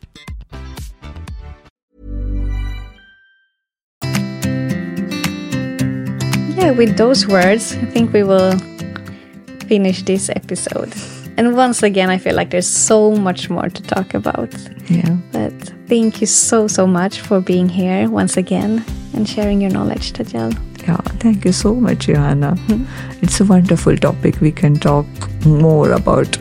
with 6.73 6.97
those 6.97 7.27
words, 7.27 7.73
I 7.75 7.85
think 7.85 8.13
we 8.13 8.23
will 8.23 8.57
finish 9.67 10.03
this 10.03 10.29
episode. 10.29 10.93
And 11.37 11.55
once 11.55 11.81
again, 11.81 12.09
I 12.09 12.17
feel 12.17 12.35
like 12.35 12.49
there's 12.49 12.67
so 12.67 13.11
much 13.11 13.49
more 13.49 13.69
to 13.69 13.81
talk 13.83 14.13
about. 14.13 14.53
Yeah. 14.89 15.17
But 15.31 15.53
thank 15.87 16.21
you 16.21 16.27
so, 16.27 16.67
so 16.67 16.85
much 16.85 17.21
for 17.21 17.39
being 17.39 17.69
here 17.69 18.09
once 18.09 18.37
again 18.37 18.83
and 19.13 19.27
sharing 19.27 19.61
your 19.61 19.71
knowledge, 19.71 20.13
Tejal. 20.13 20.51
Yeah, 20.87 20.97
thank 21.19 21.45
you 21.45 21.51
so 21.51 21.75
much, 21.75 22.07
Johanna. 22.07 22.57
It's 23.21 23.39
a 23.39 23.45
wonderful 23.45 23.95
topic. 23.97 24.41
We 24.41 24.51
can 24.51 24.75
talk 24.75 25.05
more 25.45 25.91
about 25.91 26.37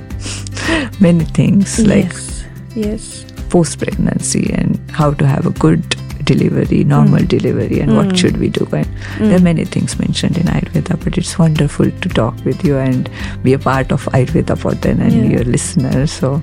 many 1.01 1.25
things 1.25 1.79
like 1.87 2.13
yes. 2.13 2.45
Yes. 2.75 3.25
post 3.51 3.79
pregnancy 3.79 4.53
and 4.55 4.79
how 4.91 5.13
to 5.15 5.27
have 5.27 5.47
a 5.47 5.51
good 5.51 5.97
delivery, 6.33 6.83
normal 6.85 7.21
hmm. 7.21 7.33
delivery, 7.37 7.81
and 7.81 7.97
what 7.97 8.11
hmm. 8.11 8.15
should 8.15 8.37
we 8.45 8.49
do. 8.49 8.67
And 8.73 8.87
hmm. 8.87 9.29
there 9.29 9.39
are 9.39 9.49
many 9.49 9.65
things 9.65 9.99
mentioned 9.99 10.37
in 10.43 10.47
Ayurveda, 10.57 11.03
but 11.05 11.19
it's 11.19 11.39
wonderful 11.39 11.91
to 11.91 12.09
talk 12.21 12.45
with 12.45 12.65
you 12.65 12.77
and 12.79 13.11
be 13.43 13.55
a 13.55 13.59
part 13.71 13.93
of 13.93 14.05
Ayurveda 14.19 14.57
Podden 14.67 15.01
and 15.09 15.13
Yeah. 15.13 15.37
your 15.37 15.45
listeners. 15.57 16.13
So 16.13 16.37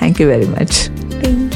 thank 0.00 0.18
you 0.18 0.26
very 0.26 0.46
much. 0.46 1.53